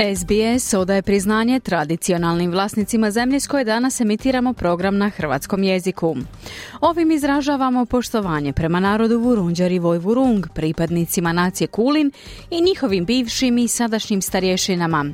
SBS 0.00 0.74
odaje 0.74 1.02
priznanje 1.02 1.60
tradicionalnim 1.60 2.50
vlasnicima 2.50 3.10
zemlje 3.10 3.40
s 3.40 3.46
koje 3.46 3.64
danas 3.64 4.00
emitiramo 4.00 4.52
program 4.52 4.98
na 4.98 5.08
hrvatskom 5.08 5.62
jeziku. 5.62 6.16
Ovim 6.80 7.10
izražavamo 7.10 7.86
poštovanje 7.86 8.52
prema 8.52 8.80
narodu 8.80 9.18
Vurunđar 9.18 9.72
i 9.72 9.78
Vojvurung, 9.78 10.46
pripadnicima 10.54 11.32
nacije 11.32 11.68
Kulin 11.68 12.12
i 12.50 12.60
njihovim 12.62 13.04
bivšim 13.04 13.58
i 13.58 13.68
sadašnjim 13.68 14.22
starješinama. 14.22 15.06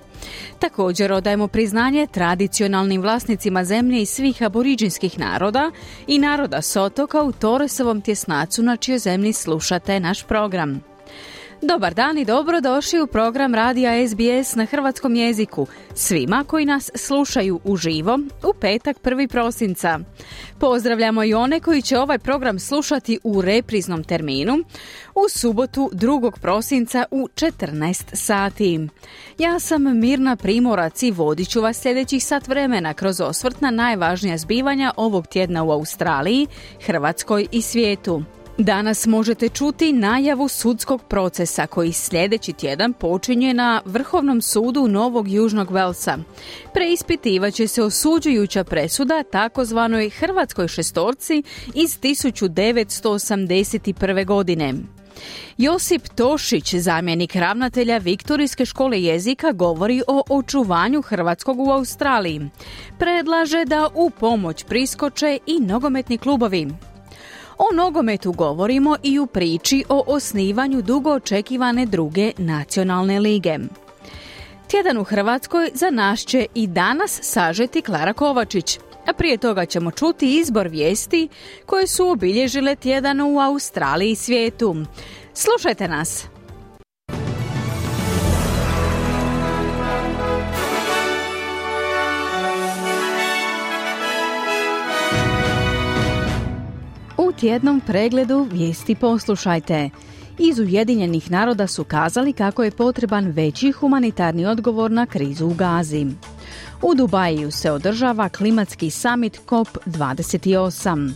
Također 0.59 1.13
odajemo 1.13 1.49
priznanje 1.49 2.07
tradicionalnim 2.07 3.03
vlasnicima 3.03 3.65
zemlje 3.65 4.03
i 4.03 4.07
svih 4.07 4.43
aboriđinskih 4.43 5.19
naroda 5.19 5.71
i 6.07 6.19
naroda 6.19 6.63
Sotoka 6.63 7.23
u 7.23 7.33
Toresovom 7.33 8.01
tjesnacu 8.01 8.63
na 8.63 8.77
čijoj 8.77 8.99
zemlji 8.99 9.33
slušate 9.33 10.01
naš 10.01 10.23
program. 10.23 10.94
Dobar 11.69 11.95
dan 11.95 12.19
i 12.19 12.25
dobrodošli 12.25 13.01
u 13.01 13.07
program 13.07 13.55
Radija 13.55 14.09
SBS 14.09 14.55
na 14.55 14.65
hrvatskom 14.65 15.15
jeziku. 15.15 15.67
Svima 15.95 16.45
koji 16.47 16.65
nas 16.67 16.91
slušaju 16.95 17.61
uživo 17.65 18.19
u 18.43 18.55
petak 18.61 18.97
1. 19.03 19.29
prosinca. 19.29 19.99
Pozdravljamo 20.59 21.25
i 21.25 21.35
one 21.35 21.61
koji 21.61 21.83
će 21.83 21.99
ovaj 21.99 22.19
program 22.19 22.59
slušati 22.59 23.19
u 23.25 23.43
repriznom 23.43 24.05
terminu 24.05 24.59
u 25.15 25.29
subotu 25.29 25.91
2. 25.93 26.41
prosinca 26.41 27.05
u 27.11 27.29
14 27.35 28.05
sati. 28.13 28.89
Ja 29.39 29.59
sam 29.59 30.01
Mirna 30.01 30.37
Primorac 30.37 31.03
i 31.03 31.11
vodit 31.11 31.49
ću 31.49 31.61
vas 31.61 31.81
sljedećih 31.81 32.25
sat 32.25 32.49
vremena 32.49 32.95
kroz 32.95 33.21
osvrt 33.21 33.61
na 33.61 33.71
najvažnija 33.71 34.39
zbivanja 34.39 34.93
ovog 34.97 35.27
tjedna 35.27 35.65
u 35.65 35.71
Australiji, 35.71 36.47
Hrvatskoj 36.87 37.47
i 37.53 37.63
svijetu. 37.63 38.23
Danas 38.59 39.07
možete 39.07 39.49
čuti 39.49 39.93
najavu 39.93 40.49
sudskog 40.49 41.03
procesa 41.09 41.67
koji 41.67 41.93
sljedeći 41.93 42.53
tjedan 42.53 42.93
počinje 42.93 43.55
na 43.55 43.83
Vrhovnom 43.85 44.43
sudu 44.43 44.89
Novog 44.89 45.29
Južnog 45.29 45.71
Velsa. 45.71 46.19
Preispitivat 46.75 47.55
će 47.55 47.69
se 47.69 47.83
osuđujuća 47.83 48.65
presuda 48.65 49.23
takozvanoj 49.23 50.11
Hrvatskoj 50.11 50.69
šestorci 50.69 51.43
iz 51.75 52.01
1981. 52.01 54.27
godine. 54.27 54.75
Josip 55.59 56.09
Tošić, 56.09 56.75
zamjenik 56.75 57.37
ravnatelja 57.37 57.99
Viktorijske 57.99 58.65
škole 58.65 59.03
jezika, 59.03 59.53
govori 59.53 60.03
o 60.09 60.23
očuvanju 60.29 61.03
hrvatskog 61.03 61.61
u 61.61 61.71
Australiji. 61.71 62.51
Predlaže 62.99 63.65
da 63.65 63.89
u 63.95 64.11
pomoć 64.11 64.65
priskoče 64.65 65.39
i 65.47 65.61
nogometni 65.61 66.19
klubovi. 66.19 66.69
O 67.59 67.75
nogometu 67.75 68.33
govorimo 68.33 68.97
i 69.03 69.19
u 69.19 69.27
priči 69.27 69.85
o 69.89 70.05
osnivanju 70.07 70.83
dugo 70.83 71.11
očekivane 71.11 71.87
druge 71.87 72.33
nacionalne 72.39 73.21
lige. 73.21 73.59
Tjedan 74.71 74.99
u 74.99 75.05
Hrvatskoj 75.05 75.71
za 75.75 75.91
nas 75.91 76.21
će 76.21 76.47
i 76.55 76.67
danas 76.67 77.21
sažeti 77.23 77.83
Klara 77.83 78.13
Kovačić, 78.13 78.79
a 79.07 79.13
prije 79.13 79.37
toga 79.37 79.67
ćemo 79.67 79.91
čuti 79.91 80.37
izbor 80.37 80.69
vijesti 80.69 81.29
koje 81.67 81.87
su 81.87 82.09
obilježile 82.09 82.77
tjedan 82.77 83.21
u 83.21 83.41
Australiji 83.41 84.11
i 84.11 84.17
svijetu. 84.17 84.77
Slušajte 85.35 85.89
nas! 85.89 86.34
Tjednom 97.45 97.81
pregledu 97.81 98.47
vijesti 98.53 98.95
poslušajte. 98.95 99.91
Iz 100.39 100.59
Ujedinjenih 100.59 101.31
naroda 101.31 101.67
su 101.67 101.85
kazali 101.85 102.33
kako 102.33 102.65
je 102.65 102.71
potreban 102.71 103.27
veći 103.27 103.73
humanitarni 103.73 104.47
odgovor 104.47 104.91
na 104.91 105.07
krizu 105.07 105.47
u 105.47 105.55
Gazi. 105.55 106.07
U 106.83 106.95
Dubaju 106.95 107.51
se 107.51 107.71
održava 107.71 108.29
klimatski 108.29 108.91
summit 108.91 109.41
COP28. 109.47 111.13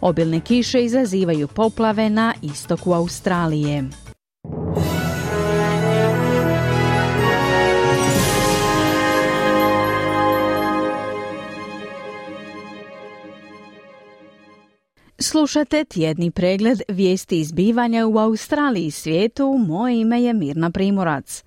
Obilne 0.00 0.40
kiše 0.40 0.84
izazivaju 0.84 1.48
poplave 1.48 2.10
na 2.10 2.34
istoku 2.42 2.92
Australije. 2.92 3.84
Slušate 15.22 15.84
tjedni 15.84 16.30
pregled 16.30 16.82
vijesti 16.88 17.40
izbivanja 17.40 18.06
u 18.06 18.18
Australiji 18.18 18.86
i 18.86 18.90
svijetu. 18.90 19.58
Moje 19.58 20.00
ime 20.00 20.22
je 20.22 20.32
Mirna 20.32 20.70
Primorac. 20.70 21.44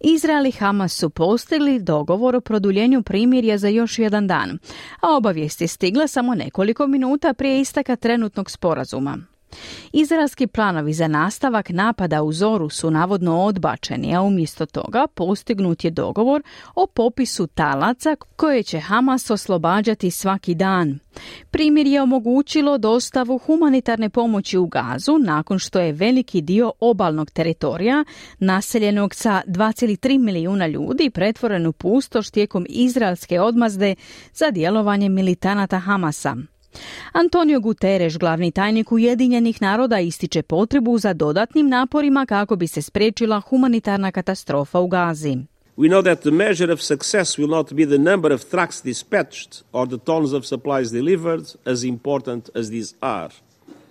Izrael 0.00 0.46
i 0.46 0.50
Hamas 0.50 0.92
su 0.92 1.10
postigli 1.10 1.78
dogovor 1.78 2.36
o 2.36 2.40
produljenju 2.40 3.02
primirja 3.02 3.58
za 3.58 3.68
još 3.68 3.98
jedan 3.98 4.26
dan, 4.26 4.58
a 5.00 5.16
obavijest 5.16 5.60
je 5.60 5.68
stigla 5.68 6.06
samo 6.06 6.34
nekoliko 6.34 6.86
minuta 6.86 7.34
prije 7.34 7.60
istaka 7.60 7.96
trenutnog 7.96 8.50
sporazuma. 8.50 9.18
Izraelski 9.92 10.46
planovi 10.46 10.92
za 10.92 11.08
nastavak 11.08 11.70
napada 11.70 12.22
u 12.22 12.32
Zoru 12.32 12.68
su 12.68 12.90
navodno 12.90 13.42
odbačeni, 13.42 14.16
a 14.16 14.22
umjesto 14.22 14.66
toga 14.66 15.06
postignut 15.14 15.84
je 15.84 15.90
dogovor 15.90 16.42
o 16.74 16.86
popisu 16.86 17.46
talaca 17.46 18.16
koje 18.36 18.62
će 18.62 18.80
Hamas 18.80 19.30
oslobađati 19.30 20.10
svaki 20.10 20.54
dan. 20.54 20.98
Primjer 21.50 21.86
je 21.86 22.02
omogućilo 22.02 22.78
dostavu 22.78 23.38
humanitarne 23.38 24.10
pomoći 24.10 24.58
u 24.58 24.66
Gazu 24.66 25.18
nakon 25.18 25.58
što 25.58 25.80
je 25.80 25.92
veliki 25.92 26.40
dio 26.40 26.72
obalnog 26.80 27.30
teritorija 27.30 28.04
naseljenog 28.38 29.14
sa 29.14 29.42
2,3 29.46 30.18
milijuna 30.18 30.66
ljudi 30.66 31.10
pretvoren 31.10 31.66
u 31.66 31.72
pustoš 31.72 32.30
tijekom 32.30 32.66
izraelske 32.68 33.40
odmazde 33.40 33.94
za 34.34 34.50
djelovanje 34.50 35.08
militanata 35.08 35.78
Hamasa. 35.78 36.36
Antonio 37.12 37.60
Guterres, 37.60 38.18
glavni 38.18 38.50
tajnik 38.50 38.92
Ujedinjenih 38.92 39.62
naroda, 39.62 40.00
ističe 40.00 40.42
potrebu 40.42 40.98
za 40.98 41.12
dodatnim 41.12 41.68
naporima 41.68 42.26
kako 42.26 42.56
bi 42.56 42.66
se 42.66 42.82
spriječila 42.82 43.40
humanitarna 43.40 44.12
katastrofa 44.12 44.80
u 44.80 44.88
Gazi. 44.88 45.36
We 45.76 45.88
know 45.88 46.02
that 46.02 46.20
the 46.20 46.30
measure 46.30 46.72
of 46.72 46.80
success 46.80 47.38
will 47.38 47.50
not 47.50 47.72
be 47.72 47.84
the 47.86 47.98
number 47.98 48.32
of 48.32 48.44
trucks 48.50 48.82
dispatched 48.82 49.62
or 49.72 49.88
the 49.88 49.98
tons 49.98 50.32
of 50.32 50.44
supplies 50.46 50.90
delivered, 50.92 51.44
as 51.64 51.84
important 51.84 52.50
as 52.54 52.68
these 52.68 52.94
are. 53.00 53.30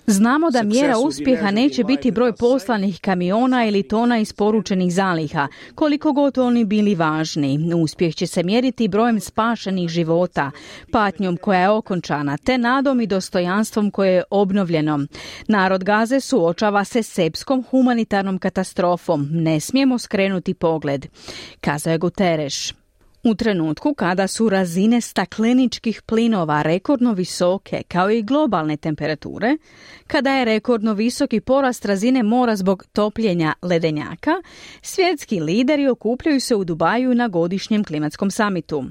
Znamo 0.08 0.52
da 0.52 0.64
mjera 0.64 0.98
uspjeha 0.98 1.52
neće 1.52 1.84
biti 1.84 2.12
broj 2.12 2.34
poslanih 2.36 3.00
kamiona 3.02 3.66
ili 3.66 3.84
tona 3.84 4.18
isporučenih 4.18 4.94
zaliha, 4.94 5.48
koliko 5.76 6.14
god 6.14 6.38
oni 6.38 6.66
bili 6.66 6.96
važni. 6.96 7.74
Uspjeh 7.76 8.16
će 8.16 8.28
se 8.28 8.44
mjeriti 8.44 8.88
brojem 8.88 9.20
spašenih 9.20 9.90
života, 9.90 10.52
patnjom 10.92 11.38
koja 11.38 11.60
je 11.60 11.70
okončana, 11.70 12.38
te 12.38 12.58
nadom 12.58 13.02
i 13.02 13.08
dostojanstvom 13.08 13.92
koje 13.92 14.14
je 14.14 14.24
obnovljeno. 14.30 15.00
Narod 15.48 15.84
Gaze 15.84 16.20
suočava 16.20 16.84
se 16.84 17.04
sepskom 17.04 17.64
humanitarnom 17.70 18.40
katastrofom. 18.40 19.28
Ne 19.32 19.60
smijemo 19.60 19.98
skrenuti 19.98 20.54
pogled, 20.54 21.06
kazao 21.62 21.92
je 21.92 21.98
Guterres. 21.98 22.83
U 23.24 23.36
trenutku 23.36 23.94
kada 23.94 24.28
su 24.28 24.50
razine 24.50 25.02
stakleničkih 25.02 26.02
plinova 26.02 26.62
rekordno 26.62 27.14
visoke, 27.14 27.84
kao 27.88 28.12
i 28.12 28.22
globalne 28.22 28.78
temperature, 28.78 29.58
kada 30.08 30.32
je 30.32 30.46
rekordno 30.46 30.94
visoki 30.94 31.40
porast 31.40 31.86
razine 31.86 32.24
mora 32.24 32.56
zbog 32.56 32.86
topljenja 32.94 33.54
ledenjaka, 33.62 34.32
svjetski 34.82 35.40
lideri 35.40 35.88
okupljaju 35.88 36.40
se 36.40 36.56
u 36.56 36.64
Dubaju 36.64 37.16
na 37.16 37.28
godišnjem 37.28 37.84
klimatskom 37.84 38.32
samitu. 38.32 38.84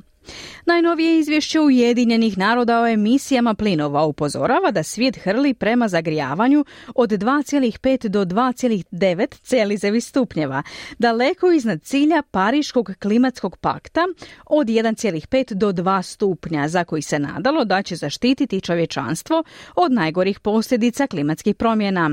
Najnovije 0.66 1.18
izvješće 1.18 1.60
Ujedinjenih 1.60 2.38
naroda 2.38 2.80
o 2.80 2.86
emisijama 2.86 3.54
plinova 3.54 4.04
upozorava 4.04 4.70
da 4.70 4.82
svijet 4.82 5.16
hrli 5.16 5.54
prema 5.54 5.88
zagrijavanju 5.88 6.64
od 6.94 7.10
2,5 7.10 8.08
do 8.08 8.24
2,9 8.24 9.40
celizevi 9.42 10.00
stupnjeva, 10.00 10.62
daleko 10.98 11.52
iznad 11.52 11.82
cilja 11.82 12.22
Pariškog 12.30 12.92
klimatskog 12.98 13.56
pakta 13.56 14.00
od 14.46 14.66
1,5 14.66 15.54
do 15.54 15.72
2 15.72 16.02
stupnja, 16.02 16.68
za 16.68 16.84
koji 16.84 17.02
se 17.02 17.18
nadalo 17.18 17.64
da 17.64 17.82
će 17.82 17.96
zaštititi 17.96 18.60
čovječanstvo 18.60 19.42
od 19.74 19.92
najgorih 19.92 20.40
posljedica 20.40 21.06
klimatskih 21.06 21.54
promjena. 21.54 22.10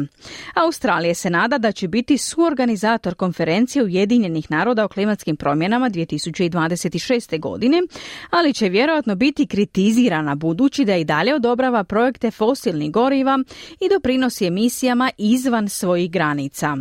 Australija 0.55 1.13
se 1.13 1.29
nada 1.29 1.57
da 1.57 1.71
će 1.71 1.87
biti 1.87 2.17
suorganizator 2.17 3.15
konferencije 3.15 3.83
Ujedinjenih 3.83 4.51
naroda 4.51 4.85
o 4.85 4.87
klimatskim 4.87 5.35
promjenama 5.35 5.89
2026. 5.89 7.39
godine, 7.39 7.81
ali 8.29 8.53
će 8.53 8.69
vjerojatno 8.69 9.15
biti 9.15 9.47
kritizirana 9.47 10.35
budući 10.35 10.85
da 10.85 10.95
i 10.95 11.03
dalje 11.03 11.35
odobrava 11.35 11.83
projekte 11.83 12.31
fosilnih 12.31 12.91
goriva 12.91 13.39
i 13.81 13.89
doprinosi 13.89 14.45
emisijama 14.45 15.11
izvan 15.17 15.69
svojih 15.69 16.11
granica. 16.11 16.77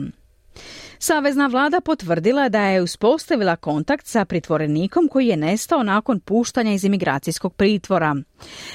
Savezna 1.00 1.46
vlada 1.46 1.80
potvrdila 1.80 2.48
da 2.48 2.60
je 2.60 2.82
uspostavila 2.82 3.56
kontakt 3.56 4.06
sa 4.06 4.24
pritvorenikom 4.24 5.08
koji 5.08 5.26
je 5.26 5.36
nestao 5.36 5.82
nakon 5.82 6.20
puštanja 6.20 6.72
iz 6.72 6.84
imigracijskog 6.84 7.54
pritvora. 7.54 8.16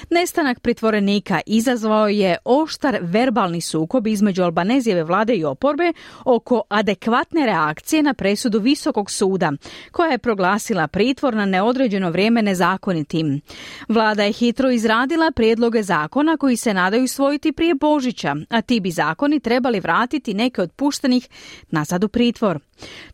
Nestanak 0.10 0.60
pritvorenika 0.60 1.42
izazvao 1.46 2.08
je 2.08 2.38
oštar 2.46 2.98
verbalni 3.02 3.62
sukob 3.62 4.08
između 4.08 4.44
Albanezijeve 4.44 5.04
vlade 5.04 5.36
i 5.36 5.46
oporbe 5.46 5.94
oko 6.26 6.62
adekvatne 6.70 7.46
reakcije 7.46 8.04
na 8.04 8.14
presudu 8.14 8.60
Visokog 8.60 9.12
suda, 9.12 9.52
koja 9.92 10.12
je 10.12 10.18
proglasila 10.18 10.88
pritvor 10.88 11.34
na 11.34 11.46
neodređeno 11.46 12.10
vrijeme 12.10 12.42
nezakonitim. 12.42 13.42
Vlada 13.88 14.24
je 14.24 14.32
hitro 14.32 14.72
izradila 14.72 15.32
prijedloge 15.32 15.84
zakona 15.84 16.38
koji 16.38 16.58
se 16.58 16.74
nadaju 16.74 17.08
svojiti 17.08 17.52
prije 17.52 17.76
Božića, 17.76 18.36
a 18.50 18.62
ti 18.62 18.80
bi 18.80 18.92
zakoni 18.92 19.40
trebali 19.40 19.80
vratiti 19.80 20.34
neke 20.34 20.62
od 20.62 20.72
puštenih 20.72 21.30
nazad 21.72 22.04
u 22.04 22.13
pritvor. 22.14 22.60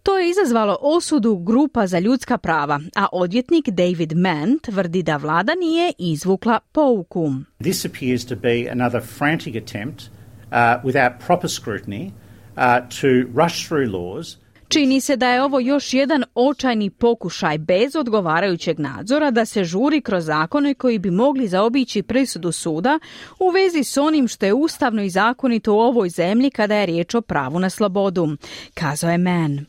To 0.03 0.17
je 0.17 0.29
izazvalo 0.29 0.77
osudu 0.81 1.37
grupa 1.37 1.87
za 1.87 1.99
ljudska 1.99 2.37
prava, 2.37 2.79
a 2.95 3.07
odvjetnik 3.11 3.69
David 3.69 4.13
Mann 4.17 4.59
tvrdi 4.59 5.03
da 5.03 5.17
vlada 5.17 5.55
nije 5.55 5.93
izvukla 5.97 6.59
pouku. 6.71 7.33
This 7.59 7.85
appears 7.85 8.25
to 8.25 8.35
be 8.35 8.69
another 8.71 9.01
frantic 9.01 9.55
attempt 9.55 10.01
uh, 10.01 10.83
without 10.83 11.11
proper 11.25 11.49
scrutiny 11.49 12.05
uh, 12.05 12.89
to 13.01 13.07
rush 13.43 13.67
through 13.67 13.93
laws 13.93 14.37
Čini 14.69 15.01
se 15.01 15.15
da 15.15 15.29
je 15.29 15.43
ovo 15.43 15.59
još 15.59 15.93
jedan 15.93 16.23
očajni 16.35 16.89
pokušaj 16.89 17.57
bez 17.57 17.95
odgovarajućeg 17.95 18.79
nadzora 18.79 19.31
da 19.31 19.45
se 19.45 19.63
žuri 19.63 20.01
kroz 20.01 20.25
zakone 20.25 20.73
koji 20.73 20.99
bi 20.99 21.11
mogli 21.11 21.47
zaobići 21.47 22.03
presudu 22.03 22.51
suda 22.51 22.99
u 23.39 23.49
vezi 23.49 23.83
s 23.83 23.97
onim 23.97 24.27
što 24.27 24.45
je 24.45 24.53
ustavno 24.53 25.03
i 25.03 25.09
zakonito 25.09 25.73
u 25.73 25.79
ovoj 25.79 26.09
zemlji 26.09 26.49
kada 26.49 26.75
je 26.75 26.85
riječ 26.85 27.15
o 27.15 27.21
pravu 27.21 27.59
na 27.59 27.69
slobodu, 27.69 28.27
kazao 28.73 29.11
je 29.11 29.17
Mann. 29.17 29.65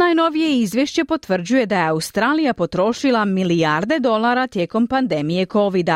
Najnovije 0.00 0.60
izvješće 0.60 1.04
potvrđuje 1.04 1.66
da 1.66 1.78
je 1.78 1.88
Australija 1.88 2.54
potrošila 2.54 3.24
milijarde 3.24 3.98
dolara 3.98 4.46
tijekom 4.46 4.86
pandemije 4.86 5.46
covid 5.46 5.88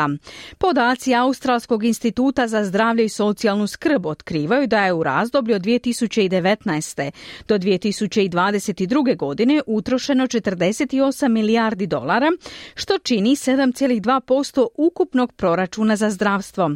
Podaci 0.57 1.15
Australskog 1.15 1.83
instituta 1.83 2.47
za 2.47 2.65
zdravlje 2.65 3.05
i 3.05 3.09
socijalnu 3.09 3.67
skrb 3.67 4.05
otkrivaju 4.05 4.67
da 4.67 4.85
je 4.85 4.93
u 4.93 5.03
razdoblju 5.03 5.55
od 5.55 5.61
2019. 5.61 7.11
do 7.47 7.57
2022. 7.57 9.17
godine 9.17 9.61
utrošeno 9.67 10.27
48 10.27 11.27
milijardi 11.27 11.87
dolara, 11.87 12.31
što 12.75 12.97
čini 12.97 13.29
7,2% 13.29 14.67
ukupnog 14.77 15.33
proračuna 15.33 15.95
za 15.95 16.09
zdravstvo. 16.09 16.71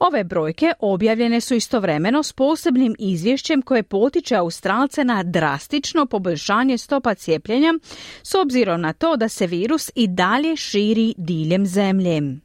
Ove 0.00 0.24
brojke 0.24 0.72
objavljene 0.80 1.40
su 1.40 1.54
istovremeno 1.54 2.22
s 2.22 2.32
posebnim 2.32 2.94
izvješćem 2.98 3.62
koje 3.62 3.82
potiče 3.82 4.36
Australce 4.36 5.04
na 5.04 5.22
drastično 5.22 6.06
poboljšanje 6.06 6.65
povećanje 6.66 6.78
stopa 6.78 7.14
cijepljenja 7.14 7.74
s 8.22 8.34
obzirom 8.34 8.80
na 8.80 8.92
to 8.92 9.16
da 9.16 9.28
se 9.28 9.46
virus 9.46 9.90
i 9.94 10.08
dalje 10.08 10.56
širi 10.56 11.14
diljem 11.16 11.66
zemlje. 11.66 12.40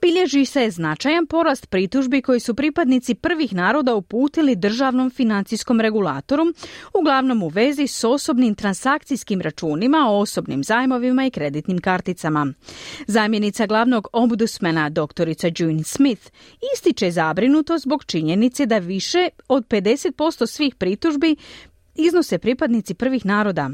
Bilježi 0.00 0.44
se 0.44 0.70
značajan 0.70 1.26
porast 1.26 1.66
pritužbi 1.70 2.22
koji 2.22 2.40
su 2.40 2.54
pripadnici 2.54 3.14
prvih 3.14 3.54
naroda 3.54 3.94
uputili 3.94 4.56
državnom 4.56 5.10
financijskom 5.10 5.80
regulatoru, 5.80 6.44
uglavnom 6.94 7.42
u 7.42 7.48
vezi 7.48 7.86
s 7.86 8.04
osobnim 8.04 8.54
transakcijskim 8.54 9.40
računima, 9.40 10.10
osobnim 10.10 10.64
zajmovima 10.64 11.26
i 11.26 11.30
kreditnim 11.30 11.78
karticama. 11.78 12.52
Zamjenica 13.06 13.66
glavnog 13.66 14.08
ombudsmana 14.12 14.88
doktorica 14.88 15.48
June 15.58 15.84
Smith 15.84 16.30
ističe 16.74 17.10
zabrinuto 17.10 17.78
zbog 17.78 18.04
činjenice 18.04 18.66
da 18.66 18.78
više 18.78 19.28
od 19.48 19.66
50% 19.66 20.46
svih 20.46 20.74
pritužbi 20.74 21.36
iznose 21.98 22.38
pripadnici 22.38 22.94
prvih 22.94 23.26
naroda. 23.26 23.70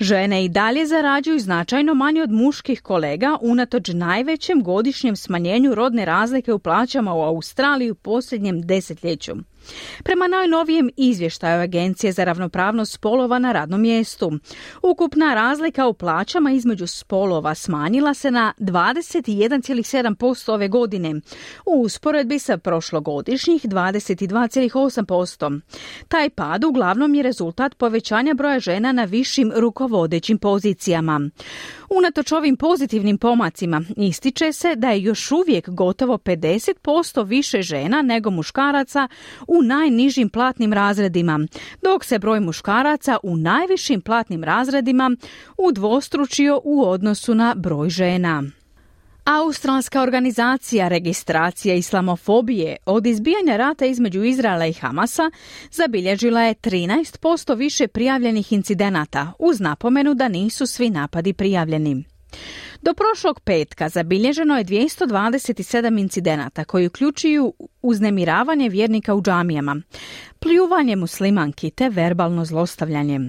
Žene 0.00 0.44
i 0.44 0.48
dalje 0.48 0.86
zarađuju 0.86 1.38
značajno 1.38 1.94
manje 1.94 2.22
od 2.22 2.30
muških 2.30 2.82
kolega 2.82 3.36
unatoč 3.40 3.88
najvećem 3.88 4.62
godišnjem 4.62 5.16
smanjenju 5.16 5.74
rodne 5.74 6.04
razlike 6.04 6.52
u 6.52 6.58
plaćama 6.58 7.14
u 7.14 7.22
Australiji 7.22 7.90
u 7.90 7.94
posljednjem 7.94 8.62
desetljeću. 8.62 9.32
Prema 10.04 10.28
najnovijem 10.28 10.90
izvještaju 10.96 11.60
Agencije 11.62 12.12
za 12.12 12.24
ravnopravnost 12.24 12.92
spolova 12.92 13.38
na 13.38 13.52
radnom 13.52 13.80
mjestu, 13.80 14.32
ukupna 14.82 15.34
razlika 15.34 15.86
u 15.86 15.94
plaćama 15.94 16.50
između 16.50 16.86
spolova 16.86 17.54
smanjila 17.54 18.14
se 18.14 18.30
na 18.30 18.52
21,7% 18.58 20.52
ove 20.52 20.68
godine, 20.68 21.14
u 21.66 21.80
usporedbi 21.80 22.38
sa 22.38 22.58
prošlogodišnjih 22.58 23.64
22,8%. 23.64 25.60
Taj 26.08 26.30
pad 26.30 26.64
uglavnom 26.64 27.14
je 27.14 27.22
rezultat 27.22 27.74
povećanja 27.74 28.34
broja 28.34 28.60
žena 28.60 28.92
na 28.92 29.04
višim 29.04 29.52
rukovodećim 29.56 30.38
pozicijama. 30.38 31.20
Unatoč 31.90 32.32
ovim 32.32 32.56
pozitivnim 32.56 33.18
pomacima 33.18 33.82
ističe 33.96 34.52
se 34.52 34.76
da 34.76 34.90
je 34.90 35.02
još 35.02 35.32
uvijek 35.32 35.70
gotovo 35.70 36.18
50% 36.18 37.26
više 37.26 37.62
žena 37.62 38.02
nego 38.02 38.30
muškaraca 38.30 39.08
u 39.48 39.62
najnižim 39.62 40.28
platnim 40.28 40.72
razredima, 40.72 41.40
dok 41.82 42.04
se 42.04 42.18
broj 42.18 42.40
muškaraca 42.40 43.16
u 43.22 43.36
najvišim 43.36 44.00
platnim 44.00 44.44
razredima 44.44 45.16
udvostručio 45.58 46.60
u 46.64 46.84
odnosu 46.84 47.34
na 47.34 47.54
broj 47.56 47.88
žena. 47.88 48.42
Australska 49.26 50.02
organizacija 50.02 50.88
registracija 50.88 51.74
islamofobije 51.74 52.76
od 52.86 53.06
izbijanja 53.06 53.56
rata 53.56 53.86
između 53.86 54.24
Izraela 54.24 54.66
i 54.66 54.72
Hamasa 54.72 55.30
zabilježila 55.70 56.42
je 56.42 56.54
13% 56.54 57.56
više 57.56 57.88
prijavljenih 57.88 58.52
incidenata 58.52 59.32
uz 59.38 59.60
napomenu 59.60 60.14
da 60.14 60.28
nisu 60.28 60.66
svi 60.66 60.90
napadi 60.90 61.32
prijavljeni. 61.32 62.04
Do 62.82 62.94
prošlog 62.94 63.40
petka 63.40 63.88
zabilježeno 63.88 64.58
je 64.58 64.64
227 64.64 66.00
incidenata 66.00 66.64
koji 66.64 66.86
uključuju 66.86 67.54
uznemiravanje 67.82 68.68
vjernika 68.68 69.14
u 69.14 69.22
džamijama, 69.22 69.76
pljuvanje 70.38 70.96
muslimanki 70.96 71.70
te 71.70 71.88
verbalno 71.88 72.44
zlostavljanje. 72.44 73.20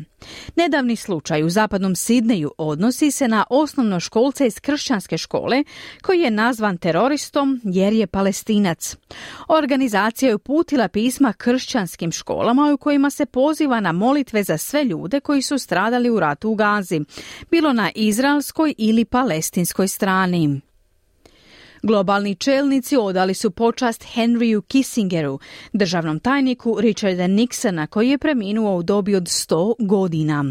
Nedavni 0.55 0.95
slučaj 0.95 1.43
u 1.43 1.49
zapadnom 1.49 1.95
Sidneju 1.95 2.51
odnosi 2.57 3.11
se 3.11 3.27
na 3.27 3.43
osnovno 3.49 3.99
školce 3.99 4.47
iz 4.47 4.59
kršćanske 4.59 5.17
škole 5.17 5.63
koji 6.01 6.19
je 6.19 6.31
nazvan 6.31 6.77
teroristom 6.77 7.61
jer 7.63 7.93
je 7.93 8.07
palestinac. 8.07 8.95
Organizacija 9.47 10.29
je 10.29 10.35
uputila 10.35 10.87
pisma 10.87 11.33
kršćanskim 11.33 12.11
školama 12.11 12.73
u 12.73 12.77
kojima 12.77 13.09
se 13.09 13.25
poziva 13.25 13.79
na 13.79 13.91
molitve 13.91 14.43
za 14.43 14.57
sve 14.57 14.83
ljude 14.83 15.19
koji 15.19 15.41
su 15.41 15.57
stradali 15.57 16.09
u 16.09 16.19
ratu 16.19 16.49
u 16.49 16.55
Gazi, 16.55 17.01
bilo 17.51 17.73
na 17.73 17.91
izraelskoj 17.95 18.73
ili 18.77 19.05
palestinskoj 19.05 19.36
strani. 19.87 20.61
Globalni 21.83 22.35
čelnici 22.35 22.97
odali 22.97 23.33
su 23.33 23.51
počast 23.51 24.05
Henryu 24.15 24.61
Kissingeru, 24.61 25.39
državnom 25.73 26.19
tajniku 26.19 26.77
Richarda 26.81 27.27
Nixona 27.27 27.87
koji 27.87 28.09
je 28.09 28.17
preminuo 28.17 28.77
u 28.77 28.83
dobi 28.83 29.15
od 29.15 29.23
100 29.23 29.73
godina. 29.79 30.45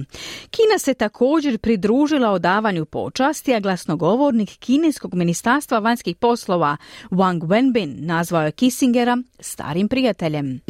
Kina 0.51 0.79
se 0.79 0.95
također 0.95 1.59
pridružila 1.59 2.31
odavanju 2.31 2.85
počasti, 2.85 3.55
a 3.55 3.61
glasnogovornik 3.61 4.49
Kineskog 4.59 5.15
ministarstva 5.15 5.79
vanjskih 5.79 6.17
poslova 6.17 6.77
Wang 7.11 7.41
Wenbin 7.41 8.07
nazvao 8.07 8.43
je 8.43 8.53
Kissingera 8.53 9.19
starim 9.41 9.89
prijateljem. 9.89 10.61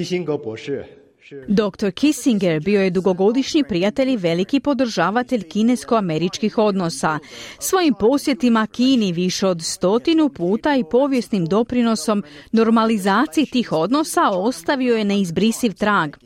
Dr. 1.49 1.91
Kissinger 1.91 2.61
bio 2.61 2.83
je 2.83 2.91
dugogodišnji 2.91 3.65
prijatelj 3.69 4.13
i 4.13 4.17
veliki 4.17 4.61
podržavatelj 4.61 5.43
kinesko-američkih 5.43 6.59
odnosa. 6.59 7.19
Svojim 7.59 7.95
posjetima 8.01 8.67
Kini 8.67 9.13
više 9.13 9.47
od 9.47 9.63
stotinu 9.63 10.29
puta 10.29 10.77
i 10.77 10.85
povijesnim 10.91 11.47
doprinosom 11.47 12.25
normalizaciji 12.53 13.47
tih 13.47 13.73
odnosa 13.73 14.21
ostavio 14.33 14.97
je 14.97 15.05
neizbrisiv 15.05 15.73
trag. 15.73 16.17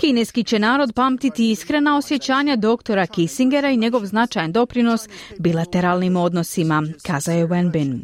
Kineski 0.00 0.44
će 0.44 0.58
narod 0.58 0.92
pamtiti 0.94 1.50
iskrena 1.50 1.96
osjećanja 1.96 2.56
doktora 2.56 3.06
Kissingera 3.06 3.70
i 3.70 3.76
njegov 3.76 4.06
značajan 4.06 4.52
doprinos 4.52 5.08
bilateralnim 5.38 6.16
odnosima, 6.16 6.82
kazao 7.02 7.34
je 7.34 7.46
Wenbin. 7.46 7.98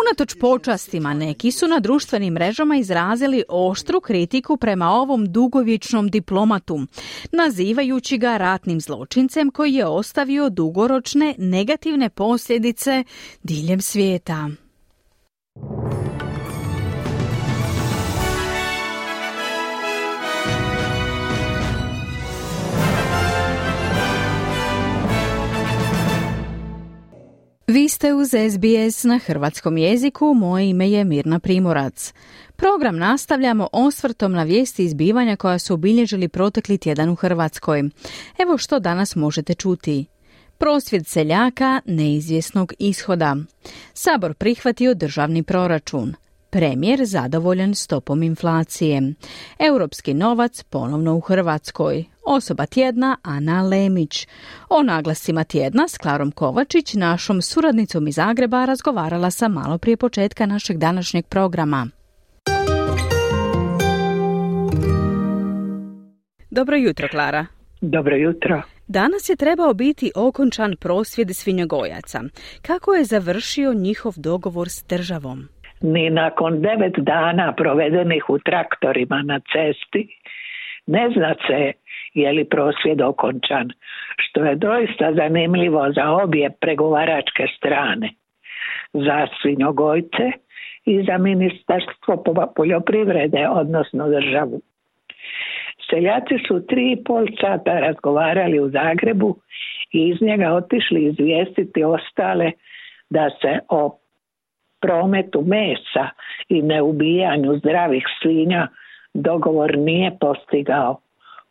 Unatoč 0.00 0.34
počastima 0.40 1.14
neki 1.14 1.50
su 1.52 1.66
na 1.68 1.80
društvenim 1.80 2.34
mrežama 2.34 2.76
izrazili 2.76 3.44
oštru 3.48 4.00
kritiku 4.00 4.56
prema 4.56 4.90
ovom 4.90 5.32
dugovječnom 5.32 6.08
diplomatu, 6.08 6.80
nazivajući 7.32 8.18
ga 8.18 8.36
ratnim 8.36 8.80
zločincem 8.80 9.50
koji 9.50 9.74
je 9.74 9.86
ostavio 9.86 10.50
dugoročne 10.50 11.34
negativne 11.38 12.08
posljedice 12.10 13.04
diljem 13.42 13.80
svijeta. 13.80 14.48
Vi 27.74 27.88
ste 27.88 28.14
uz 28.14 28.28
SBS 28.28 29.04
na 29.04 29.18
hrvatskom 29.18 29.78
jeziku, 29.78 30.34
moje 30.34 30.70
ime 30.70 30.90
je 30.90 31.04
Mirna 31.04 31.38
Primorac. 31.38 32.12
Program 32.56 32.96
nastavljamo 32.98 33.68
osvrtom 33.72 34.32
na 34.32 34.42
vijesti 34.42 34.84
izbivanja 34.84 35.36
koja 35.36 35.58
su 35.58 35.74
obilježili 35.74 36.28
protekli 36.28 36.78
tjedan 36.78 37.08
u 37.08 37.14
Hrvatskoj. 37.14 37.82
Evo 38.38 38.58
što 38.58 38.78
danas 38.78 39.16
možete 39.16 39.54
čuti. 39.54 40.06
Prosvjed 40.58 41.06
seljaka 41.06 41.80
neizvjesnog 41.84 42.72
ishoda. 42.78 43.36
Sabor 43.94 44.34
prihvatio 44.34 44.94
državni 44.94 45.42
proračun. 45.42 46.14
Premijer 46.50 47.04
zadovoljan 47.04 47.74
stopom 47.74 48.22
inflacije. 48.22 49.14
Europski 49.58 50.14
novac 50.14 50.62
ponovno 50.62 51.14
u 51.14 51.20
Hrvatskoj. 51.20 52.04
Osoba 52.26 52.66
tjedna 52.66 53.16
Ana 53.22 53.62
Lemić. 53.62 54.26
O 54.70 54.82
naglascima 54.82 55.44
tjedna 55.44 55.88
s 55.88 55.98
Klarom 55.98 56.30
Kovačić, 56.32 56.94
našom 56.94 57.42
suradnicom 57.42 58.08
iz 58.08 58.14
Zagreba, 58.14 58.64
razgovarala 58.64 59.30
sam 59.30 59.52
malo 59.52 59.78
prije 59.78 59.96
početka 59.96 60.46
našeg 60.46 60.76
današnjeg 60.76 61.24
programa. 61.30 61.86
Dobro 66.50 66.76
jutro, 66.76 67.08
Klara. 67.08 67.46
Dobro 67.80 68.16
jutro. 68.16 68.62
Danas 68.88 69.28
je 69.28 69.36
trebao 69.36 69.74
biti 69.74 70.12
okončan 70.16 70.74
prosvjed 70.80 71.28
svinjogojaca. 71.32 72.20
Kako 72.66 72.94
je 72.94 73.04
završio 73.04 73.74
njihov 73.74 74.12
dogovor 74.16 74.68
s 74.68 74.84
državom? 74.88 75.48
Ni 75.80 76.10
nakon 76.10 76.60
devet 76.60 76.94
dana 76.96 77.54
provedenih 77.56 78.24
u 78.28 78.38
traktorima 78.38 79.22
na 79.22 79.40
cesti 79.40 80.08
ne 80.86 81.10
zna 81.16 81.34
se 81.46 81.72
je 82.14 82.32
li 82.32 82.44
prosvjed 82.44 83.00
okončan, 83.00 83.70
što 84.16 84.44
je 84.44 84.54
doista 84.56 85.12
zanimljivo 85.14 85.92
za 85.92 86.10
obje 86.10 86.50
pregovaračke 86.60 87.46
strane, 87.56 88.10
za 88.92 89.26
svinjogojce 89.42 90.30
i 90.84 91.02
za 91.02 91.18
ministarstvo 91.18 92.24
poljoprivrede, 92.56 93.48
odnosno 93.48 94.08
državu. 94.08 94.60
Seljaci 95.90 96.34
su 96.48 96.66
tri 96.66 96.92
i 96.92 97.04
pol 97.04 97.26
sata 97.40 97.80
razgovarali 97.80 98.60
u 98.60 98.70
Zagrebu 98.70 99.36
i 99.92 100.08
iz 100.08 100.22
njega 100.22 100.52
otišli 100.52 101.04
izvijestiti 101.04 101.84
ostale 101.84 102.52
da 103.10 103.30
se 103.40 103.58
o 103.68 103.98
prometu 104.80 105.44
mesa 105.46 106.08
i 106.48 106.62
neubijanju 106.62 107.58
zdravih 107.58 108.04
svinja 108.22 108.68
dogovor 109.14 109.78
nije 109.78 110.16
postigao 110.20 111.00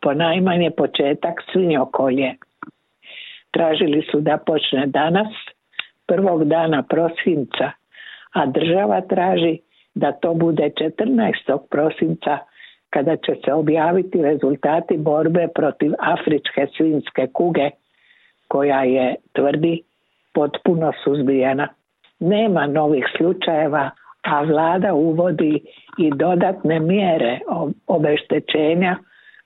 po 0.00 0.14
najmanje 0.14 0.70
početak 0.70 1.34
svinjokolje. 1.52 2.34
Tražili 3.50 4.06
su 4.10 4.20
da 4.20 4.38
počne 4.46 4.86
danas, 4.86 5.32
prvog 6.06 6.44
dana 6.44 6.82
prosinca, 6.82 7.70
a 8.32 8.46
država 8.46 9.00
traži 9.00 9.58
da 9.94 10.12
to 10.12 10.34
bude 10.34 10.70
14. 10.76 11.58
prosinca 11.70 12.38
kada 12.90 13.16
će 13.16 13.34
se 13.44 13.52
objaviti 13.52 14.22
rezultati 14.22 14.96
borbe 14.96 15.48
protiv 15.54 15.92
afričke 15.98 16.66
svinske 16.76 17.26
kuge 17.32 17.70
koja 18.48 18.82
je, 18.82 19.14
tvrdi, 19.32 19.82
potpuno 20.34 20.92
suzbijena. 21.04 21.68
Nema 22.20 22.66
novih 22.66 23.04
slučajeva, 23.16 23.90
a 24.22 24.42
vlada 24.42 24.94
uvodi 24.94 25.60
i 25.98 26.10
dodatne 26.10 26.80
mjere 26.80 27.38
obeštećenja 27.86 28.96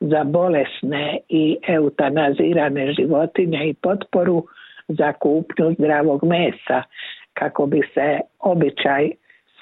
za 0.01 0.25
bolesne 0.25 1.19
i 1.29 1.59
eutanazirane 1.69 2.93
životinje 2.93 3.69
i 3.69 3.75
potporu 3.75 4.45
za 4.89 5.13
kupnju 5.13 5.75
zdravog 5.79 6.25
mesa 6.25 6.83
kako 7.33 7.67
bi 7.67 7.81
se 7.95 8.21
običaj 8.39 9.11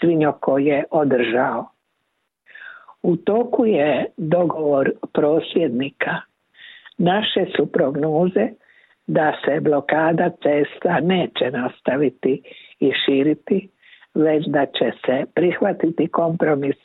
svinjokoje 0.01 0.85
održao. 0.91 1.69
U 3.03 3.17
toku 3.17 3.67
je 3.67 4.07
dogovor 4.17 4.91
prosvjednika. 5.13 6.21
Naše 6.99 7.47
su 7.57 7.73
prognoze 7.73 8.49
da 9.07 9.33
se 9.45 9.61
blokada 9.61 10.31
cesta 10.31 11.01
neće 11.01 11.51
nastaviti 11.51 12.43
i 12.81 12.93
širiti, 13.05 13.69
već 14.15 14.47
da 14.47 14.67
će 14.67 14.93
se 15.07 15.25
prihvatiti 15.35 16.09
kompromis 16.09 16.77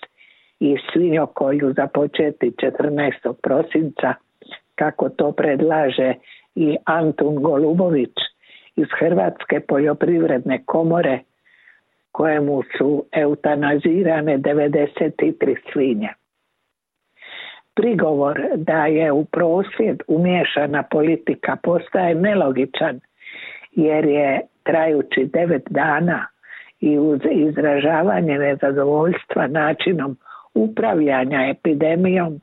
i 0.62 0.78
svinjokolju 0.94 1.74
započeti 1.74 2.52
14. 2.52 3.34
prosinca, 3.44 4.14
kako 4.76 5.10
to 5.10 5.32
predlaže 5.32 6.14
i 6.56 6.78
Antun 6.86 7.36
Golubović 7.36 8.16
iz 8.76 8.88
Hrvatske 9.00 9.60
poljoprivredne 9.60 10.64
komore, 10.66 11.20
kojemu 12.12 12.64
su 12.78 13.06
eutanazirane 13.12 14.38
93 14.38 15.56
svinje. 15.74 16.10
Prigovor 17.76 18.42
da 18.56 18.86
je 18.86 19.12
u 19.12 19.26
prosvjed 19.26 20.02
umješana 20.08 20.84
politika 20.84 21.58
postaje 21.64 22.16
nelogičan 22.16 23.00
jer 23.72 24.06
je 24.06 24.42
trajući 24.64 25.30
devet 25.34 25.64
dana 25.70 26.28
i 26.80 27.00
uz 27.00 27.20
izražavanje 27.32 28.38
nezadovoljstva 28.38 29.48
načinom 29.48 30.18
upravljanja 30.54 31.48
epidemijom 31.48 32.42